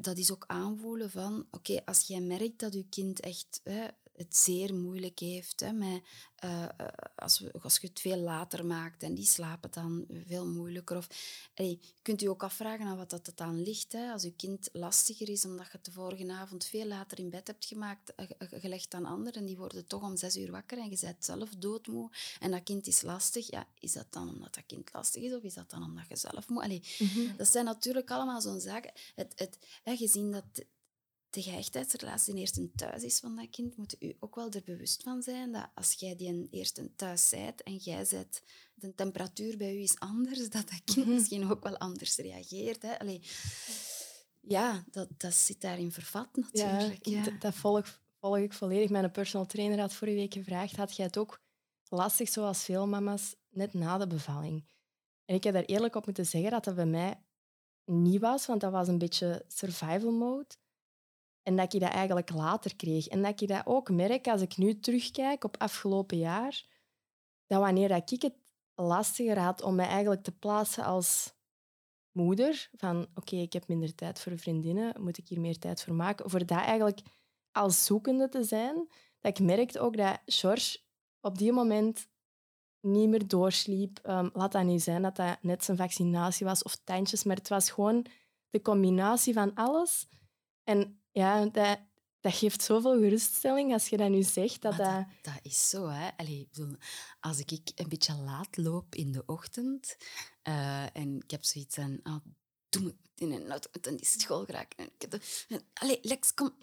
dat 0.00 0.18
is 0.18 0.32
ook 0.32 0.44
aanvoelen 0.46 1.10
van... 1.10 1.46
Oké, 1.50 1.84
als 1.84 2.06
jij 2.06 2.20
merkt 2.20 2.58
dat 2.58 2.72
je 2.72 2.86
kind 2.88 3.20
echt 3.20 3.60
hè, 3.64 3.88
het 4.16 4.36
zeer 4.36 4.74
moeilijk 4.74 5.18
heeft. 5.18 5.60
Hè, 5.60 5.72
met, 5.72 6.02
uh, 6.44 6.68
als, 7.16 7.38
we, 7.38 7.52
als 7.62 7.78
je 7.78 7.86
het 7.86 8.00
veel 8.00 8.16
later 8.16 8.66
maakt 8.66 9.02
en 9.02 9.14
die 9.14 9.26
slapen 9.26 9.70
dan 9.70 10.04
veel 10.26 10.46
moeilijker. 10.46 10.96
Of, 10.96 11.06
je 11.54 11.78
kunt 12.02 12.22
u 12.22 12.26
ook 12.26 12.42
afvragen 12.42 12.86
aan 12.86 12.96
wat 12.96 13.10
dat 13.10 13.32
dan 13.34 13.62
ligt. 13.62 13.92
Hè. 13.92 14.12
Als 14.12 14.22
je 14.22 14.34
kind 14.36 14.68
lastiger 14.72 15.28
is 15.28 15.44
omdat 15.44 15.66
je 15.66 15.72
het 15.72 15.84
de 15.84 15.92
vorige 15.92 16.32
avond 16.32 16.64
veel 16.64 16.86
later 16.86 17.18
in 17.18 17.30
bed 17.30 17.46
hebt 17.46 17.64
gemaakt, 17.64 18.12
uh, 18.16 18.26
gelegd 18.38 18.90
dan 18.90 19.04
anderen, 19.04 19.40
en 19.40 19.46
die 19.46 19.56
worden 19.56 19.86
toch 19.86 20.02
om 20.02 20.16
zes 20.16 20.36
uur 20.36 20.50
wakker 20.50 20.78
en 20.78 20.90
je 20.90 20.98
bent 21.00 21.24
zelf 21.24 21.50
doodmoe 21.50 22.10
en 22.40 22.50
dat 22.50 22.62
kind 22.62 22.86
is 22.86 23.02
lastig. 23.02 23.50
Ja, 23.50 23.66
is 23.78 23.92
dat 23.92 24.06
dan 24.10 24.28
omdat 24.28 24.54
dat 24.54 24.66
kind 24.66 24.92
lastig 24.92 25.22
is 25.22 25.34
of 25.34 25.42
is 25.42 25.54
dat 25.54 25.70
dan 25.70 25.82
omdat 25.82 26.08
je 26.08 26.16
zelf 26.16 26.48
moe... 26.48 26.62
Allee, 26.62 26.82
mm 26.98 27.36
Dat 27.36 27.48
zijn 27.48 27.64
natuurlijk 27.64 28.10
allemaal 28.10 28.40
zo'n 28.40 28.60
zaken. 28.60 28.92
Het, 29.14 29.32
het, 29.36 29.58
hè, 29.82 29.96
gezien 29.96 30.30
dat 30.30 30.64
de 31.32 31.42
gehechtheidsrelatie 31.42 32.34
eerst 32.34 32.56
een 32.56 32.72
thuis 32.76 33.02
is 33.02 33.18
van 33.18 33.36
dat 33.36 33.50
kind, 33.50 33.76
moet 33.76 33.96
u 33.98 34.16
ook 34.20 34.34
wel 34.34 34.50
er 34.50 34.62
bewust 34.64 35.02
van 35.02 35.22
zijn 35.22 35.52
dat 35.52 35.68
als 35.74 35.92
jij 35.92 36.16
die 36.16 36.48
eerst 36.50 36.78
een 36.78 36.92
thuis 36.96 37.28
zijt 37.28 37.62
en 37.62 37.76
jij 37.76 38.04
zet 38.04 38.42
de 38.74 38.94
temperatuur 38.94 39.56
bij 39.56 39.74
u 39.74 39.78
is 39.78 39.98
anders, 39.98 40.38
dat 40.38 40.70
dat 40.70 40.84
kind 40.84 41.06
mhm. 41.06 41.14
misschien 41.14 41.50
ook 41.50 41.62
wel 41.62 41.76
anders 41.78 42.16
reageert. 42.16 42.82
Hè? 42.82 42.98
Allee, 42.98 43.22
ja, 44.40 44.84
dat, 44.90 45.08
dat 45.16 45.34
zit 45.34 45.60
daarin 45.60 45.92
vervat 45.92 46.28
natuurlijk. 46.36 47.06
Ja, 47.06 47.30
Dat 47.38 47.54
volg, 47.54 48.00
volg 48.18 48.36
ik 48.36 48.52
volledig. 48.52 48.90
Mijn 48.90 49.10
personal 49.10 49.46
trainer 49.46 49.80
had 49.80 49.92
vorige 49.92 50.16
week 50.16 50.32
gevraagd, 50.32 50.76
had 50.76 50.96
jij 50.96 51.06
het 51.06 51.18
ook 51.18 51.40
lastig, 51.88 52.28
zoals 52.28 52.64
veel 52.64 52.86
mama's, 52.86 53.34
net 53.48 53.74
na 53.74 53.98
de 53.98 54.06
bevalling? 54.06 54.64
En 55.24 55.34
ik 55.34 55.44
heb 55.44 55.54
daar 55.54 55.64
eerlijk 55.64 55.94
op 55.94 56.04
moeten 56.04 56.26
zeggen 56.26 56.50
dat 56.50 56.64
dat 56.64 56.74
bij 56.74 56.86
mij 56.86 57.22
niet 57.84 58.20
was, 58.20 58.46
want 58.46 58.60
dat 58.60 58.72
was 58.72 58.88
een 58.88 58.98
beetje 58.98 59.44
survival 59.48 60.12
mode. 60.12 60.54
En 61.42 61.56
dat 61.56 61.74
ik 61.74 61.80
dat 61.80 61.90
eigenlijk 61.90 62.30
later 62.30 62.76
kreeg. 62.76 63.06
En 63.06 63.22
dat 63.22 63.40
ik 63.40 63.48
dat 63.48 63.66
ook 63.66 63.90
merk 63.90 64.26
als 64.26 64.40
ik 64.40 64.56
nu 64.56 64.78
terugkijk 64.80 65.44
op 65.44 65.56
afgelopen 65.56 66.18
jaar, 66.18 66.64
dat 67.46 67.60
wanneer 67.60 67.90
ik 67.90 68.22
het 68.22 68.34
lastiger 68.74 69.38
had 69.38 69.62
om 69.62 69.74
mij 69.74 69.86
eigenlijk 69.86 70.22
te 70.22 70.32
plaatsen 70.32 70.84
als 70.84 71.34
moeder, 72.12 72.70
van 72.76 73.06
oké, 73.14 73.36
ik 73.36 73.52
heb 73.52 73.68
minder 73.68 73.94
tijd 73.94 74.20
voor 74.20 74.38
vriendinnen, 74.38 75.02
moet 75.02 75.18
ik 75.18 75.28
hier 75.28 75.40
meer 75.40 75.58
tijd 75.58 75.82
voor 75.82 75.94
maken, 75.94 76.30
voor 76.30 76.46
dat 76.46 76.58
eigenlijk 76.58 77.00
als 77.52 77.84
zoekende 77.84 78.28
te 78.28 78.44
zijn, 78.44 78.88
dat 79.20 79.38
ik 79.38 79.46
merkte 79.46 79.80
ook 79.80 79.96
dat 79.96 80.20
George 80.26 80.78
op 81.20 81.38
die 81.38 81.52
moment 81.52 82.08
niet 82.80 83.08
meer 83.08 83.28
doorsliep. 83.28 84.00
Um, 84.06 84.30
laat 84.32 84.52
dat 84.52 84.64
niet 84.64 84.82
zijn 84.82 85.02
dat 85.02 85.16
dat 85.16 85.42
net 85.42 85.64
zijn 85.64 85.76
vaccinatie 85.76 86.46
was 86.46 86.62
of 86.62 86.76
tandjes, 86.76 87.24
maar 87.24 87.36
het 87.36 87.48
was 87.48 87.70
gewoon 87.70 88.06
de 88.50 88.62
combinatie 88.62 89.32
van 89.32 89.54
alles. 89.54 90.08
En 90.64 91.01
ja, 91.12 91.46
dat, 91.46 91.80
dat 92.20 92.34
geeft 92.34 92.62
zoveel 92.62 93.00
geruststelling 93.00 93.72
als 93.72 93.88
je 93.88 93.96
dat 93.96 94.10
nu 94.10 94.22
zegt. 94.22 94.62
Dat, 94.62 94.76
dat... 94.76 95.06
dat, 95.22 95.38
is 95.42 95.68
zo, 95.68 95.88
hè. 95.88 96.10
Allee, 96.16 96.48
als 97.20 97.38
ik 97.38 97.72
een 97.74 97.88
beetje 97.88 98.14
laat 98.14 98.56
loop 98.56 98.94
in 98.94 99.12
de 99.12 99.22
ochtend 99.26 99.96
uh, 100.48 100.96
en 100.96 101.16
ik 101.16 101.30
heb 101.30 101.44
zoiets 101.44 101.78
aan... 101.78 102.00
Oh, 102.02 102.16
doe 102.68 102.82
me 102.82 102.94
in 103.14 103.32
een 103.32 103.50
auto, 103.50 103.70
dan 103.80 103.96
die 103.96 104.06
school 104.06 104.44
geraken. 104.44 104.90
Allee, 105.74 105.98
Lex, 106.02 106.34
kom. 106.34 106.54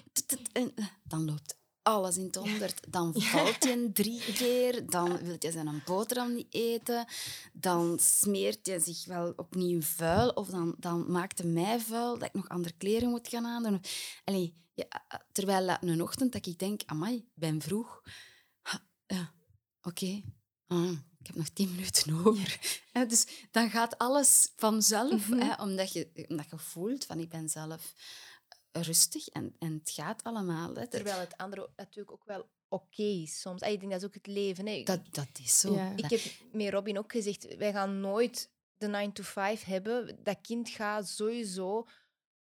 En 0.52 0.74
dan 1.04 1.26
loopt 1.26 1.59
alles 1.90 2.18
in 2.18 2.26
het 2.26 2.36
honderd. 2.36 2.80
Dan 2.90 3.14
valt 3.16 3.64
je 3.64 3.90
drie 3.94 4.34
keer, 4.34 4.90
dan 4.90 5.18
wil 5.18 5.36
je 5.40 5.52
zijn 5.52 5.82
boterham 5.86 6.34
niet 6.34 6.54
eten, 6.54 7.06
dan 7.54 8.00
smeert 8.00 8.66
je 8.66 8.80
zich 8.80 9.06
wel 9.06 9.34
opnieuw 9.36 9.82
vuil 9.82 10.30
of 10.30 10.48
dan, 10.48 10.76
dan 10.78 11.12
maakt 11.12 11.38
hij 11.38 11.48
mij 11.48 11.80
vuil 11.80 12.18
dat 12.18 12.28
ik 12.28 12.34
nog 12.34 12.50
andere 12.50 12.74
kleren 12.78 13.10
moet 13.10 13.28
gaan 13.28 13.46
aandoen. 13.46 13.82
Allee, 14.24 14.54
ja, 14.74 14.88
terwijl 15.32 15.78
een 15.82 16.02
ochtend 16.02 16.32
dat 16.32 16.46
ik 16.46 16.60
denk, 16.60 16.82
amai, 16.86 17.16
ik 17.16 17.26
ben 17.34 17.62
vroeg. 17.62 18.02
Ja, 19.08 19.34
oké. 19.82 20.22
Ah, 20.68 20.92
ik 21.20 21.28
heb 21.28 21.36
nog 21.36 21.50
tien 21.50 21.72
minuten 21.72 22.26
over. 22.26 22.60
dus 23.08 23.28
dan 23.52 23.70
gaat 23.70 23.98
alles 23.98 24.52
vanzelf, 24.56 25.28
mm 25.30 25.40
hè, 25.40 25.54
omdat, 25.64 25.94
je, 25.94 26.26
omdat 26.28 26.50
je 26.50 26.58
voelt 26.58 27.06
van 27.06 27.20
ik 27.20 27.30
ben 27.30 27.50
zelf 27.50 27.94
rustig 28.72 29.28
en, 29.28 29.56
en 29.60 29.74
het 29.74 29.92
gaat 29.92 30.24
allemaal. 30.24 30.76
Hè. 30.76 30.88
Terwijl 30.88 31.20
het 31.20 31.38
andere 31.38 31.70
natuurlijk 31.76 32.12
ook 32.12 32.26
wel 32.26 32.50
oké 32.68 33.04
is 33.04 33.42
soms. 33.42 33.62
Ik 33.62 33.80
denk 33.80 33.92
dat 33.92 34.02
is 34.02 34.08
ook 34.08 34.14
het 34.14 34.28
leven. 34.28 34.68
Hè. 34.68 34.84
Dat, 34.84 35.02
dat 35.12 35.40
is 35.44 35.60
zo. 35.60 35.92
Ik 35.96 36.10
heb 36.10 36.22
met 36.52 36.70
Robin 36.70 36.98
ook 36.98 37.12
gezegd, 37.12 37.56
wij 37.56 37.72
gaan 37.72 38.00
nooit 38.00 38.52
de 38.78 38.88
9 38.88 39.12
to 39.12 39.24
5 39.24 39.64
hebben. 39.64 40.24
Dat 40.24 40.42
kind 40.42 40.70
gaat 40.70 41.08
sowieso 41.08 41.88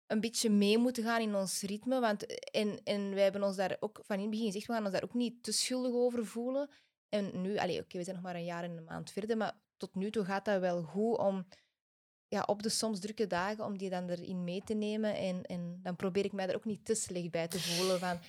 een 0.08 0.20
beetje 0.20 0.50
mee 0.50 0.78
moeten 0.78 1.04
gaan 1.04 1.22
in 1.22 1.36
ons 1.36 1.62
ritme. 1.62 2.00
Want, 2.00 2.50
en, 2.52 2.84
en 2.84 3.14
wij 3.14 3.24
hebben 3.24 3.44
ons 3.44 3.56
daar 3.56 3.78
ook 3.80 4.00
van 4.04 4.16
in 4.16 4.22
het 4.22 4.32
begin 4.32 4.46
gezegd, 4.46 4.68
we 4.68 4.74
gaan 4.74 4.84
ons 4.84 4.92
daar 4.92 5.04
ook 5.04 5.14
niet 5.14 5.44
te 5.44 5.52
schuldig 5.52 5.92
over 5.92 6.26
voelen. 6.26 6.70
En 7.10 7.42
nu, 7.42 7.56
oké, 7.56 7.98
we 7.98 8.04
zijn 8.04 8.16
nog 8.16 8.26
maar 8.26 8.36
een 8.36 8.44
jaar 8.44 8.64
en 8.64 8.78
een 8.78 8.84
maand 8.84 9.12
verder, 9.12 9.38
maar 9.38 9.60
tot 9.78 9.96
nu 9.96 10.12
toe 10.12 10.26
gaat 10.26 10.46
dat 10.46 10.60
wel 10.60 10.84
goed 10.84 11.18
om 11.18 11.48
ja, 12.30 12.44
op 12.46 12.64
de 12.64 12.70
soms 12.70 13.00
drukke 13.00 13.28
dagen 13.28 13.66
om 13.66 13.78
die 13.78 13.90
dan 13.90 14.10
erin 14.10 14.44
mee 14.44 14.62
te 14.66 14.74
nemen. 14.74 15.16
En, 15.16 15.46
en 15.46 15.80
dan 15.84 15.96
probeer 15.96 16.26
ik 16.26 16.32
mij 16.32 16.48
er 16.48 16.56
ook 16.56 16.66
niet 16.66 16.86
te 16.86 16.96
slecht 16.96 17.32
bij 17.32 17.48
te 17.48 17.60
voelen. 17.60 18.00
Van... 18.00 18.20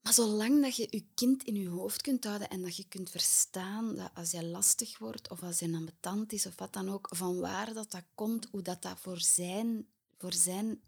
Maar 0.00 0.12
zolang 0.12 0.62
dat 0.62 0.76
je 0.76 0.86
je 0.90 1.04
kind 1.14 1.42
in 1.42 1.54
je 1.54 1.68
hoofd 1.68 2.02
kunt 2.02 2.24
houden 2.24 2.48
en 2.48 2.62
dat 2.62 2.76
je 2.76 2.88
kunt 2.88 3.10
verstaan 3.10 3.96
dat 3.96 4.10
als 4.14 4.32
hij 4.32 4.44
lastig 4.44 4.98
wordt 4.98 5.30
of 5.30 5.42
als 5.42 5.60
hij 5.60 5.74
ambetant 5.74 6.32
is 6.32 6.46
of 6.46 6.58
wat 6.58 6.72
dan 6.72 6.90
ook, 6.90 7.08
van 7.10 7.40
waar 7.40 7.72
dat, 7.72 7.90
dat 7.90 8.04
komt, 8.14 8.48
hoe 8.50 8.62
dat, 8.62 8.82
dat 8.82 8.98
voor 8.98 9.20
zijn, 9.20 9.86
voor 10.18 10.32
zijn 10.32 10.80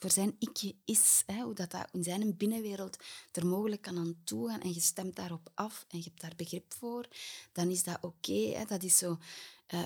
voor 0.00 0.10
zijn 0.10 0.36
ikje 0.38 0.74
is, 0.84 1.22
hè, 1.26 1.42
hoe 1.42 1.54
dat, 1.54 1.70
dat 1.70 1.88
in 1.92 2.02
zijn 2.02 2.36
binnenwereld 2.36 2.96
er 3.32 3.46
mogelijk 3.46 3.82
kan 3.82 3.98
aan 3.98 4.20
toegaan 4.24 4.60
en 4.60 4.74
je 4.74 4.80
stemt 4.80 5.16
daarop 5.16 5.50
af 5.54 5.84
en 5.88 5.98
je 5.98 6.04
hebt 6.04 6.20
daar 6.20 6.32
begrip 6.36 6.74
voor, 6.74 7.08
dan 7.52 7.70
is 7.70 7.82
dat 7.82 7.98
oké. 8.00 8.64
dat 8.68 8.82
is 8.82 8.98
zo... 8.98 9.18
Uh, 9.74 9.82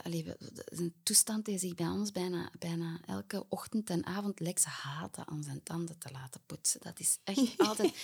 een 0.65 0.95
toestand 1.03 1.45
die 1.45 1.59
zich 1.59 1.75
bij 1.75 1.89
ons 1.89 2.13
bijna, 2.13 2.51
bijna 2.59 3.01
elke 3.07 3.47
ochtend 3.49 3.91
en 3.91 4.07
avond 4.07 4.41
Lex 4.41 4.65
haten 4.65 5.27
aan 5.27 5.43
zijn 5.43 5.63
tanden 5.63 5.99
te 5.99 6.11
laten 6.11 6.41
poetsen. 6.47 6.81
Dat 6.81 7.01
is 7.01 7.19
echt 7.25 7.59
altijd... 7.69 7.95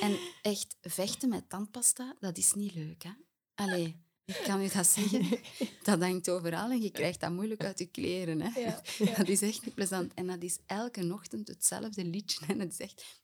En 0.00 0.18
echt 0.42 0.76
vechten 0.80 1.28
met 1.28 1.48
tandpasta, 1.48 2.16
dat 2.20 2.38
is 2.38 2.54
niet 2.54 2.74
leuk. 2.74 3.02
Hè? 3.02 3.10
Allee, 3.54 3.96
ik 4.24 4.42
kan 4.44 4.62
u 4.62 4.68
dat 4.68 4.86
zeggen. 4.86 5.40
Dat 5.82 6.00
hangt 6.00 6.30
overal 6.30 6.70
en 6.70 6.82
je 6.82 6.90
krijgt 6.90 7.20
dat 7.20 7.30
moeilijk 7.30 7.64
uit 7.64 7.78
je 7.78 7.86
kleren. 7.86 8.40
Hè? 8.40 8.60
Ja, 8.60 8.82
Dat 9.16 9.28
is 9.28 9.42
echt 9.42 9.64
niet 9.64 9.74
plezant. 9.74 10.14
En 10.14 10.26
dat 10.26 10.42
is 10.42 10.58
elke 10.66 11.12
ochtend 11.12 11.48
hetzelfde 11.48 12.04
liedje. 12.04 12.46
En 12.46 12.60
het 12.60 12.72
is 12.72 12.80
echt... 12.80 13.22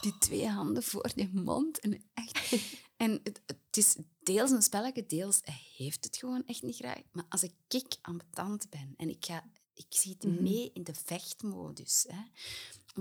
Die 0.00 0.18
twee 0.18 0.48
handen 0.48 0.82
voor 0.82 1.10
je 1.14 1.30
mond. 1.32 1.80
En, 1.80 2.02
echt, 2.14 2.54
en 2.96 3.20
het, 3.22 3.42
het, 3.46 3.58
is 3.76 3.96
deels 4.22 4.50
een 4.50 4.62
spelletje, 4.62 5.06
deels 5.06 5.40
heeft 5.76 6.04
het 6.04 6.16
gewoon 6.16 6.46
echt 6.46 6.62
niet 6.62 6.76
graag. 6.76 7.02
Maar 7.12 7.24
als 7.28 7.42
ik 7.42 7.52
kik 7.68 7.96
ambetant 8.00 8.70
ben 8.70 8.94
en 8.96 9.08
ik, 9.08 9.24
ga, 9.24 9.44
ik 9.74 9.86
zie 9.88 10.12
het 10.12 10.24
mhm. 10.24 10.42
mee 10.42 10.70
in 10.72 10.82
de 10.82 10.94
vechtmodus, 10.94 12.04
hè, 12.08 12.22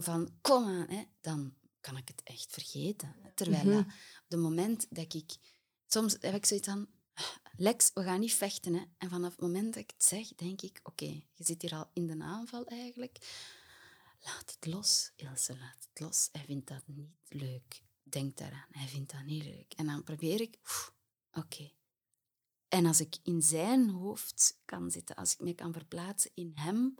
van 0.01 0.29
kom 0.41 0.63
aan, 0.63 0.87
hè, 0.89 1.03
dan 1.21 1.53
kan 1.79 1.97
ik 1.97 2.07
het 2.07 2.21
echt 2.23 2.47
vergeten. 2.49 3.15
Terwijl 3.35 3.65
mm 3.65 3.79
op 4.23 4.37
het 4.37 4.49
moment 4.49 4.87
dat 4.89 5.13
ik 5.13 5.35
soms 5.87 6.17
heb 6.19 6.35
ik 6.35 6.45
zoiets 6.45 6.67
van, 6.67 6.87
Lex, 7.57 7.91
we 7.93 8.03
gaan 8.03 8.19
niet 8.19 8.33
vechten. 8.33 8.73
Hè. 8.73 8.83
En 8.97 9.09
vanaf 9.09 9.31
het 9.31 9.41
moment 9.41 9.73
dat 9.73 9.83
ik 9.83 9.91
het 9.95 10.03
zeg, 10.03 10.27
denk 10.27 10.61
ik, 10.61 10.79
oké, 10.83 11.05
je 11.05 11.43
zit 11.43 11.61
hier 11.61 11.75
al 11.75 11.89
in 11.93 12.07
de 12.07 12.23
aanval 12.23 12.65
eigenlijk. 12.65 13.17
Laat 14.19 14.57
het 14.59 14.73
los, 14.73 15.11
Ilse, 15.15 15.57
laat 15.57 15.87
het 15.89 15.99
los. 15.99 16.29
Hij 16.31 16.45
vindt 16.45 16.67
dat 16.67 16.83
niet 16.85 17.09
leuk. 17.27 17.81
Denk 18.11 18.37
daaraan, 18.37 18.67
hij 18.71 18.87
vindt 18.87 19.11
dat 19.11 19.23
niet 19.23 19.43
leuk. 19.43 19.73
En 19.73 19.85
dan 19.85 20.03
probeer 20.03 20.41
ik, 20.41 20.57
oké. 21.31 21.71
En 22.67 22.85
als 22.85 22.99
ik 22.99 23.17
in 23.23 23.41
zijn 23.41 23.89
hoofd 23.89 24.61
kan 24.65 24.91
zitten, 24.91 25.15
als 25.15 25.33
ik 25.33 25.39
me 25.39 25.53
kan 25.53 25.73
verplaatsen 25.73 26.31
in 26.33 26.51
hem, 26.55 26.95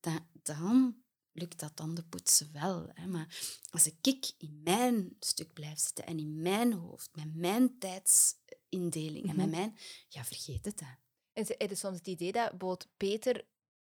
dan, 0.00 0.28
dan 0.32 1.02
lukt 1.32 1.60
dat 1.60 1.76
dan 1.76 1.94
de 1.94 2.04
poetsen 2.04 2.52
wel. 2.52 2.90
Hè? 2.94 3.06
Maar 3.06 3.40
als 3.70 3.86
ik 3.86 4.32
in 4.38 4.60
mijn 4.64 5.16
stuk 5.20 5.52
blijf 5.52 5.78
zitten 5.78 6.06
en 6.06 6.18
in 6.18 6.42
mijn 6.42 6.72
hoofd, 6.72 7.16
met 7.16 7.34
mijn 7.34 7.78
tijdsindeling 7.78 9.28
en 9.28 9.36
met 9.36 9.46
mhm. 9.46 9.56
mijn... 9.56 9.76
Ja, 10.08 10.24
vergeet 10.24 10.64
het. 10.64 10.80
Hè. 10.80 10.92
En 11.32 11.46
ze 11.46 11.54
hadden 11.58 11.76
soms 11.76 11.98
het 11.98 12.06
idee 12.06 12.32
dat 12.32 12.50
bijvoorbeeld 12.50 12.88
Peter 12.96 13.46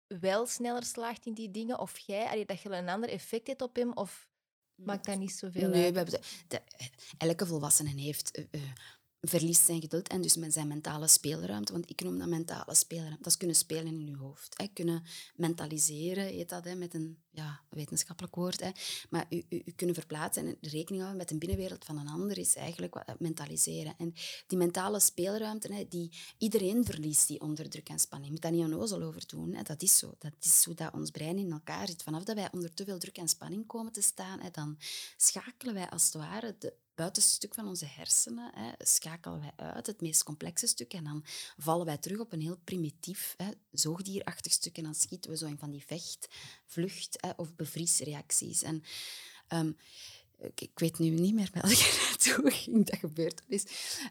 wel 0.07 0.45
sneller 0.45 0.83
slaagt 0.83 1.25
in 1.25 1.33
die 1.33 1.51
dingen, 1.51 1.79
of 1.79 1.97
jij, 1.97 2.45
dat 2.45 2.61
je 2.61 2.69
een 2.69 2.89
ander 2.89 3.09
effect 3.09 3.47
hebt 3.47 3.61
op 3.61 3.75
hem, 3.75 3.93
of 3.93 4.26
maakt 4.77 5.05
dat 5.05 5.17
niet 5.17 5.31
zoveel 5.31 5.69
Nee, 5.69 5.83
uit? 5.83 5.91
we 5.91 5.97
hebben 5.99 6.21
de- 6.21 6.27
de- 6.47 6.61
elke 7.17 7.45
volwassene 7.45 8.01
heeft 8.01 8.31
eh, 8.31 8.43
eh, 8.51 8.61
verliest 9.21 9.65
zijn 9.65 9.81
geduld 9.81 10.07
en 10.07 10.21
dus 10.21 10.35
met 10.35 10.53
zijn 10.53 10.67
mentale 10.67 11.07
speelruimte. 11.07 11.71
Want 11.71 11.89
ik 11.89 12.01
noem 12.01 12.17
dat 12.17 12.27
mentale 12.27 12.75
speelruimte. 12.75 13.17
Dat 13.17 13.27
is 13.31 13.37
kunnen 13.37 13.55
spelen 13.55 13.87
in 13.87 14.07
je 14.07 14.15
hoofd. 14.15 14.57
Hè. 14.57 14.67
Kunnen 14.73 15.03
mentaliseren, 15.35 16.25
heet 16.25 16.49
dat, 16.49 16.63
hè, 16.63 16.75
met 16.75 16.93
een 16.93 17.17
ja, 17.29 17.61
wetenschappelijk 17.69 18.35
woord. 18.35 18.59
Hè. 18.59 18.71
Maar 19.09 19.25
u, 19.29 19.43
u, 19.49 19.61
u 19.65 19.71
kunnen 19.71 19.95
verplaatsen 19.95 20.45
en 20.45 20.57
rekening 20.61 21.01
houden 21.03 21.17
met 21.17 21.29
de 21.29 21.37
binnenwereld 21.37 21.85
van 21.85 21.97
een 21.97 22.07
ander 22.07 22.37
is 22.37 22.55
eigenlijk 22.55 22.93
wat, 22.93 23.07
dat 23.07 23.19
mentaliseren. 23.19 23.93
En 23.97 24.13
die 24.47 24.57
mentale 24.57 24.99
speelruimte, 24.99 25.73
hè, 25.73 25.87
die 25.87 26.11
iedereen 26.37 26.85
verliest 26.85 27.27
die 27.27 27.41
onder 27.41 27.69
druk 27.69 27.89
en 27.89 27.99
spanning. 27.99 28.25
Je 28.27 28.33
moet 28.33 28.41
daar 28.41 28.51
niet 28.51 28.73
onnozel 28.73 29.01
over 29.01 29.27
doen. 29.27 29.53
Hè. 29.53 29.63
Dat 29.63 29.81
is 29.81 29.97
zo. 29.97 30.15
Dat 30.19 30.33
is 30.39 30.65
hoe 30.65 30.75
dat 30.75 30.93
ons 30.93 31.11
brein 31.11 31.37
in 31.37 31.51
elkaar 31.51 31.87
zit. 31.87 32.03
Vanaf 32.03 32.23
dat 32.23 32.35
wij 32.35 32.51
onder 32.51 32.73
te 32.73 32.85
veel 32.85 32.99
druk 32.99 33.17
en 33.17 33.27
spanning 33.27 33.65
komen 33.65 33.91
te 33.91 34.01
staan, 34.01 34.39
hè, 34.39 34.49
dan 34.51 34.77
schakelen 35.17 35.73
wij 35.73 35.89
als 35.89 36.05
het 36.05 36.13
ware 36.13 36.45
het 36.45 36.73
buitenste 36.97 37.31
stuk 37.31 37.53
van 37.53 37.67
onze 37.67 37.85
hersenen, 37.85 38.51
hè, 38.55 38.71
schakelen 38.77 39.39
wij 39.39 39.51
uit, 39.55 39.87
het 39.87 40.01
meest 40.01 40.23
complexe 40.23 40.67
stuk, 40.67 40.93
en 40.93 41.03
dan 41.03 41.25
vallen 41.57 41.85
wij 41.85 41.97
terug 41.97 42.19
op 42.19 42.33
een 42.33 42.41
heel 42.41 42.57
primitief, 42.63 43.33
hè, 43.37 43.49
zoogdierachtig 43.71 44.51
stuk, 44.51 44.77
en 44.77 44.83
dan 44.83 44.95
schieten 44.95 45.31
we 45.31 45.37
zo 45.37 45.45
in 45.45 45.57
van 45.57 45.71
die 45.71 45.83
vecht, 45.85 46.27
vlucht 46.65 47.17
hè, 47.21 47.29
of 47.35 47.55
bevriesreacties. 47.55 48.61
En, 48.63 48.83
ehm, 49.47 49.71
ik, 50.39 50.61
ik 50.61 50.79
weet 50.79 50.99
nu 50.99 51.09
niet 51.09 51.33
meer 51.33 51.49
welke 51.53 51.97
naartoe 52.07 52.51
ging 52.51 52.85
dat 52.85 52.99
gebeurd 52.99 53.41
is. 53.47 53.63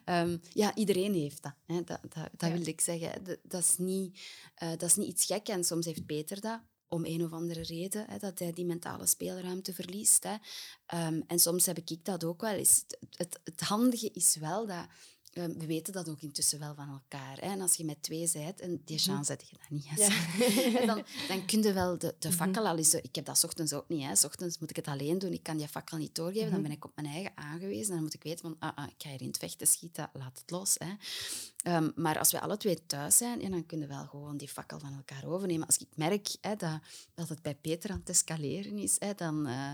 Ehm, 0.04 0.38
ja, 0.52 0.74
iedereen 0.74 1.14
heeft 1.14 1.42
dat. 1.42 1.54
Hè. 1.66 1.74
Dat, 1.84 2.00
dat, 2.02 2.28
dat 2.36 2.48
Ja. 2.48 2.52
wilde 2.52 2.70
ik 2.70 2.80
zeggen. 2.80 3.24
Dat, 3.24 3.38
dat, 3.42 3.62
is 3.62 3.76
niet, 3.78 4.18
eh, 4.54 4.68
dat 4.68 4.82
is 4.82 4.94
niet 4.96 5.08
iets 5.08 5.24
gek. 5.24 5.48
En 5.48 5.64
soms 5.64 5.86
heeft 5.86 6.06
Peter 6.06 6.40
dat, 6.40 6.60
om 6.88 7.04
een 7.04 7.24
of 7.24 7.32
andere 7.32 7.62
reden, 7.62 8.04
hè, 8.08 8.18
dat 8.18 8.38
hij 8.38 8.52
die 8.52 8.64
mentale 8.64 9.06
speelruimte 9.06 9.74
verliest. 9.74 10.24
Hè. 10.24 10.34
Ehm, 10.86 11.20
en 11.26 11.38
soms 11.38 11.66
heb 11.66 11.78
ik 11.78 12.04
dat 12.04 12.24
ook 12.24 12.40
wel 12.40 12.52
eens. 12.52 12.84
Het, 12.88 13.18
het, 13.18 13.40
het 13.44 13.60
handige 13.60 14.10
is 14.12 14.36
wel 14.36 14.66
dat... 14.66 14.86
ehm, 15.36 15.58
we 15.58 15.66
weten 15.66 15.92
dat 15.92 16.08
ook 16.08 16.20
intussen 16.20 16.58
wel 16.58 16.74
van 16.74 16.88
elkaar. 16.88 17.36
Hè. 17.36 17.50
En 17.50 17.60
als 17.60 17.74
je 17.74 17.84
met 17.84 18.02
twee 18.02 18.30
bent, 18.32 18.60
en 18.60 18.82
die 18.84 18.98
chance 18.98 19.30
heb 19.32 19.40
je 19.40 19.56
dat 19.58 19.70
niet, 19.70 19.88
hè, 19.88 20.04
Ja. 20.04 20.78
en 20.80 20.86
dan, 20.86 21.04
dan 21.28 21.44
kun 21.46 21.62
je 21.62 21.72
wel 21.72 21.98
de, 21.98 22.14
de 22.18 22.32
fakkel 22.32 22.66
al 22.66 22.76
eens... 22.76 22.94
Ik 22.94 23.14
heb 23.14 23.24
dat 23.24 23.38
's 23.38 23.44
ochtends 23.44 23.72
ook 23.72 23.88
niet. 23.88 24.02
Hè. 24.02 24.14
's 24.14 24.24
ochtends 24.24 24.58
moet 24.58 24.70
ik 24.70 24.76
het 24.76 24.86
alleen 24.86 25.18
doen. 25.18 25.32
Ik 25.32 25.42
kan 25.42 25.56
die 25.56 25.68
fakkel 25.68 25.98
niet 25.98 26.14
doorgeven. 26.14 26.50
Dan 26.50 26.62
ben 26.62 26.70
ik 26.70 26.84
op 26.84 26.92
mijn 26.94 27.06
eigen 27.06 27.32
aangewezen. 27.34 27.94
Dan 27.94 28.02
moet 28.02 28.14
ik 28.14 28.22
weten 28.22 28.40
van, 28.40 28.56
ah, 28.58 28.76
ah, 28.76 28.86
ik 28.88 29.02
ga 29.02 29.10
hier 29.10 29.20
in 29.20 29.26
het 29.26 29.38
vechten 29.38 29.66
schieten. 29.66 30.10
Laat 30.12 30.38
het 30.38 30.50
los. 30.50 30.74
Hè. 30.78 30.92
Ehm, 31.66 31.90
maar 31.94 32.18
als 32.18 32.32
we 32.32 32.40
alle 32.40 32.56
twee 32.56 32.86
thuis 32.86 33.16
zijn, 33.16 33.40
ja, 33.40 33.48
dan 33.48 33.66
kunnen 33.66 33.88
we 33.88 33.94
wel 33.94 34.06
gewoon 34.06 34.36
die 34.36 34.48
fakkel 34.48 34.78
van 34.78 34.94
elkaar 34.94 35.24
overnemen. 35.26 35.66
Als 35.66 35.78
ik 35.78 35.88
merk 35.94 36.36
hè, 36.40 36.56
dat, 36.56 36.80
dat 37.14 37.28
het 37.28 37.42
bij 37.42 37.54
Peter 37.54 37.90
aan 37.90 37.98
het 37.98 38.08
escaleren 38.08 38.78
is, 38.78 38.96
hè, 38.98 39.14
dan, 39.14 39.46
eh, 39.46 39.72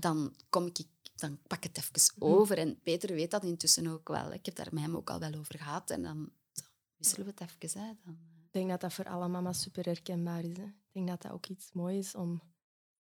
dan, 0.00 0.34
kom 0.48 0.66
ik, 0.66 0.78
dan 1.18 1.38
pak 1.46 1.64
ik 1.64 1.76
het 1.76 1.78
even 1.78 2.22
over. 2.22 2.58
En 2.58 2.80
Peter 2.82 3.14
weet 3.14 3.30
dat 3.30 3.44
intussen 3.44 3.86
ook 3.86 4.08
wel. 4.08 4.32
Ik 4.32 4.46
heb 4.46 4.54
daar 4.54 4.68
met 4.70 4.82
hem 4.82 4.96
ook 4.96 5.10
al 5.10 5.18
wel 5.18 5.34
over 5.34 5.58
gehad. 5.58 5.90
En 5.90 6.02
dan, 6.02 6.32
dan 6.52 6.66
wisselen 6.96 7.26
we 7.26 7.32
het 7.36 7.50
even. 7.62 7.80
Hè. 7.80 7.92
Dan, 8.04 8.14
eh. 8.14 8.36
Ik 8.44 8.52
denk 8.52 8.68
dat 8.68 8.80
dat 8.80 8.92
voor 8.92 9.08
alle 9.08 9.28
mama's 9.28 9.60
super 9.60 9.84
herkenbaar 9.84 10.44
is. 10.44 10.56
Hè. 10.56 10.64
Ik 10.64 10.92
denk 10.92 11.08
dat 11.08 11.22
dat 11.22 11.32
ook 11.32 11.46
iets 11.46 11.72
moois 11.72 12.06
is 12.06 12.14
om 12.14 12.40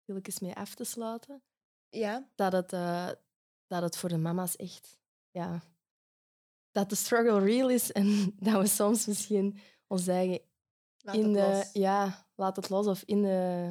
stilletjes 0.03 0.39
mee 0.39 0.55
af 0.55 0.75
te 0.75 0.85
sluiten. 0.85 1.43
Ja, 1.89 2.29
Dat 2.35 2.53
het, 2.53 2.73
eh, 2.73 3.11
dat 3.67 3.83
het 3.83 3.97
voor 3.97 4.09
de 4.09 4.17
mama's 4.17 4.57
echt... 4.57 4.99
Ja, 5.31 5.63
dat 6.71 6.89
de 6.89 6.95
struggle 6.95 7.39
real 7.39 7.71
is 7.71 7.93
en 7.93 8.07
dat 8.41 8.61
we 8.61 8.67
soms 8.67 9.07
misschien 9.07 9.59
ons 9.87 10.07
eigen 10.07 10.41
laat 10.99 11.15
in 11.15 11.25
het 11.25 11.35
de... 11.35 11.41
los. 11.41 11.73
Ja, 11.73 12.27
laat 12.35 12.57
het 12.57 12.69
los 12.69 12.87
of 12.87 13.03
in, 13.03 13.23
de, 13.23 13.69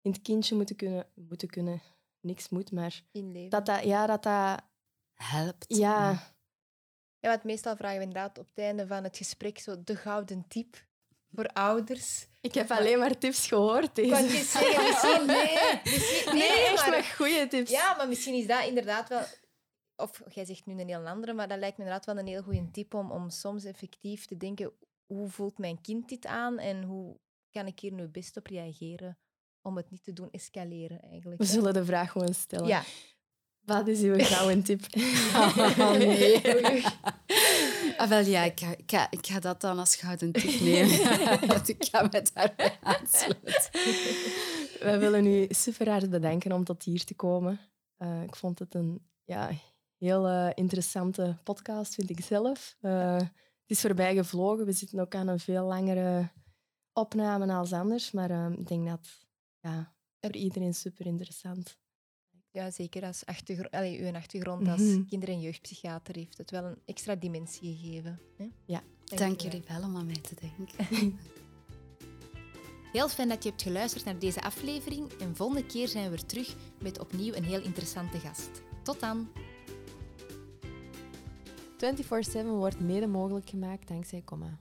in 0.00 0.12
het 0.12 0.22
kindje 0.22 0.56
moeten 0.56 0.76
kunnen... 0.76 1.06
Moeten 1.14 1.48
kunnen. 1.48 1.82
Niks 2.20 2.48
moet, 2.48 2.72
maar... 2.72 3.02
Inleven. 3.12 3.50
Dat 3.50 3.66
dat... 3.66 3.84
Ja, 3.84 4.06
dat 4.06 4.22
dat... 4.22 4.62
helpt. 5.14 5.64
Ja, 5.68 6.32
Ja, 7.20 7.28
want 7.28 7.44
meestal 7.44 7.76
vragen 7.76 7.96
we 7.96 8.04
inderdaad 8.04 8.38
op 8.38 8.46
het 8.54 8.64
einde 8.64 8.86
van 8.86 9.04
het 9.04 9.16
gesprek 9.16 9.58
zo 9.58 9.84
de 9.84 9.96
gouden 9.96 10.44
tip 10.48 10.84
voor 11.34 11.46
ouders. 11.46 12.28
ik 12.40 12.54
heb 12.54 12.70
alleen 12.70 12.98
maar 12.98 13.18
tips 13.18 13.46
gehoord. 13.46 13.94
Deze. 13.94 14.22
Niet 14.22 14.30
zeggen, 14.30 14.84
misschien 14.84 15.26
nee. 15.26 15.80
Misschien, 15.84 16.34
nee, 16.34 16.48
Nee, 16.48 16.66
echt 16.66 16.86
maar, 16.86 17.04
goede 17.04 17.46
tips. 17.48 17.70
Ja, 17.70 17.96
maar 17.96 18.08
misschien 18.08 18.34
is 18.34 18.46
dat 18.46 18.66
inderdaad 18.66 19.08
wel... 19.08 19.22
Of 19.96 20.22
jij 20.34 20.44
zegt 20.44 20.66
nu 20.66 20.80
een 20.80 20.88
heel 20.88 21.06
andere, 21.06 21.32
maar 21.32 21.48
dat 21.48 21.58
lijkt 21.58 21.76
me 21.76 21.84
inderdaad 21.84 22.06
wel 22.06 22.18
een 22.18 22.26
heel 22.26 22.42
goede 22.42 22.70
tip 22.70 22.94
om, 22.94 23.10
om 23.10 23.30
soms 23.30 23.64
effectief 23.64 24.26
te 24.26 24.36
denken 24.36 24.72
hoe 25.06 25.28
voelt 25.28 25.58
mijn 25.58 25.80
kind 25.80 26.08
dit 26.08 26.26
aan 26.26 26.58
en 26.58 26.82
hoe 26.82 27.18
kan 27.50 27.66
ik 27.66 27.80
hier 27.80 27.92
nu 27.92 28.08
best 28.08 28.36
op 28.36 28.46
reageren 28.46 29.18
om 29.62 29.76
het 29.76 29.90
niet 29.90 30.04
te 30.04 30.12
doen 30.12 30.30
escaleren 30.30 31.02
eigenlijk. 31.02 31.40
We 31.40 31.46
hè. 31.46 31.52
zullen 31.52 31.72
de 31.72 31.84
vraag 31.84 32.12
gewoon 32.12 32.34
stellen. 32.34 32.66
Ja, 32.66 32.82
Wat 33.60 33.88
is 33.88 34.00
uw 34.00 34.18
gouden 34.18 34.62
tip? 34.62 34.80
Oh, 35.34 35.92
nee. 35.92 36.84
Ah, 37.96 38.08
wel 38.08 38.24
ja, 38.24 38.44
ik 38.44 38.60
ga, 38.60 38.76
ik, 38.76 38.90
ga, 38.90 39.10
ik 39.10 39.26
ga 39.26 39.40
dat 39.40 39.60
dan 39.60 39.78
als 39.78 39.96
gouden 39.96 40.32
tip 40.32 40.60
nemen. 40.70 41.48
Dat 41.48 41.68
ik 41.68 41.84
ga 41.90 42.02
me 42.02 42.22
daarbij 42.32 42.78
aansluiten. 42.82 43.70
Wij 44.80 44.98
willen 44.98 45.26
u 45.26 45.46
super 45.48 45.90
hard 45.90 46.10
bedanken 46.10 46.52
om 46.52 46.64
tot 46.64 46.82
hier 46.82 47.04
te 47.04 47.14
komen. 47.14 47.60
Eh, 47.96 48.22
ik 48.22 48.36
vond 48.36 48.58
het 48.58 48.74
een 48.74 49.02
ja, 49.24 49.50
heel 49.98 50.28
eh, 50.28 50.50
interessante 50.54 51.36
podcast, 51.44 51.94
vind 51.94 52.10
ik 52.10 52.20
zelf. 52.20 52.76
Eh, 52.80 53.14
het 53.14 53.30
is 53.66 53.80
voorbij 53.80 54.14
gevlogen. 54.14 54.66
We 54.66 54.72
zitten 54.72 55.00
ook 55.00 55.14
aan 55.14 55.28
een 55.28 55.40
veel 55.40 55.64
langere 55.64 56.28
opname 56.92 57.52
als 57.52 57.72
anders. 57.72 58.10
Maar 58.10 58.30
eh, 58.30 58.50
ik 58.58 58.68
denk 58.68 58.88
dat 58.88 59.08
ja, 59.60 59.94
voor 60.20 60.36
iedereen 60.36 60.74
super 60.74 61.06
interessant. 61.06 61.78
ja, 62.52 62.70
zeker 62.70 63.04
als 63.04 63.26
achtergr 63.26 63.68
Allee, 63.70 64.00
uw 64.00 64.12
achtergrond 64.14 64.68
als 64.68 64.80
Mhm. 64.80 65.04
kinder- 65.04 65.28
en 65.28 65.40
jeugdpsychiater 65.40 66.14
heeft 66.14 66.38
het 66.38 66.50
wel 66.50 66.64
een 66.64 66.78
extra 66.84 67.14
dimensie 67.14 67.76
gegeven. 67.76 68.20
Hè? 68.36 68.48
Ja. 68.64 68.82
Dank 69.04 69.40
jullie 69.40 69.62
wel 69.68 69.82
om 69.82 69.96
aan 69.96 70.06
mij 70.06 70.14
te 70.20 70.34
denken. 70.34 70.86
Heel 72.92 73.08
fijn 73.08 73.28
dat 73.28 73.42
je 73.42 73.48
hebt 73.48 73.62
geluisterd 73.62 74.04
naar 74.04 74.18
deze 74.18 74.42
aflevering 74.42 75.12
en 75.12 75.36
volgende 75.36 75.66
keer 75.66 75.88
zijn 75.88 76.04
we 76.04 76.10
weer 76.10 76.26
terug 76.26 76.54
met 76.82 76.98
opnieuw 76.98 77.34
een 77.34 77.44
heel 77.44 77.62
interessante 77.62 78.18
gast. 78.18 78.50
Tot 78.82 79.00
dan! 79.00 79.28
24-7 81.76 82.46
wordt 82.46 82.80
mede 82.80 83.06
mogelijk 83.06 83.48
gemaakt 83.48 83.88
dankzij 83.88 84.22
Comma. 84.24 84.58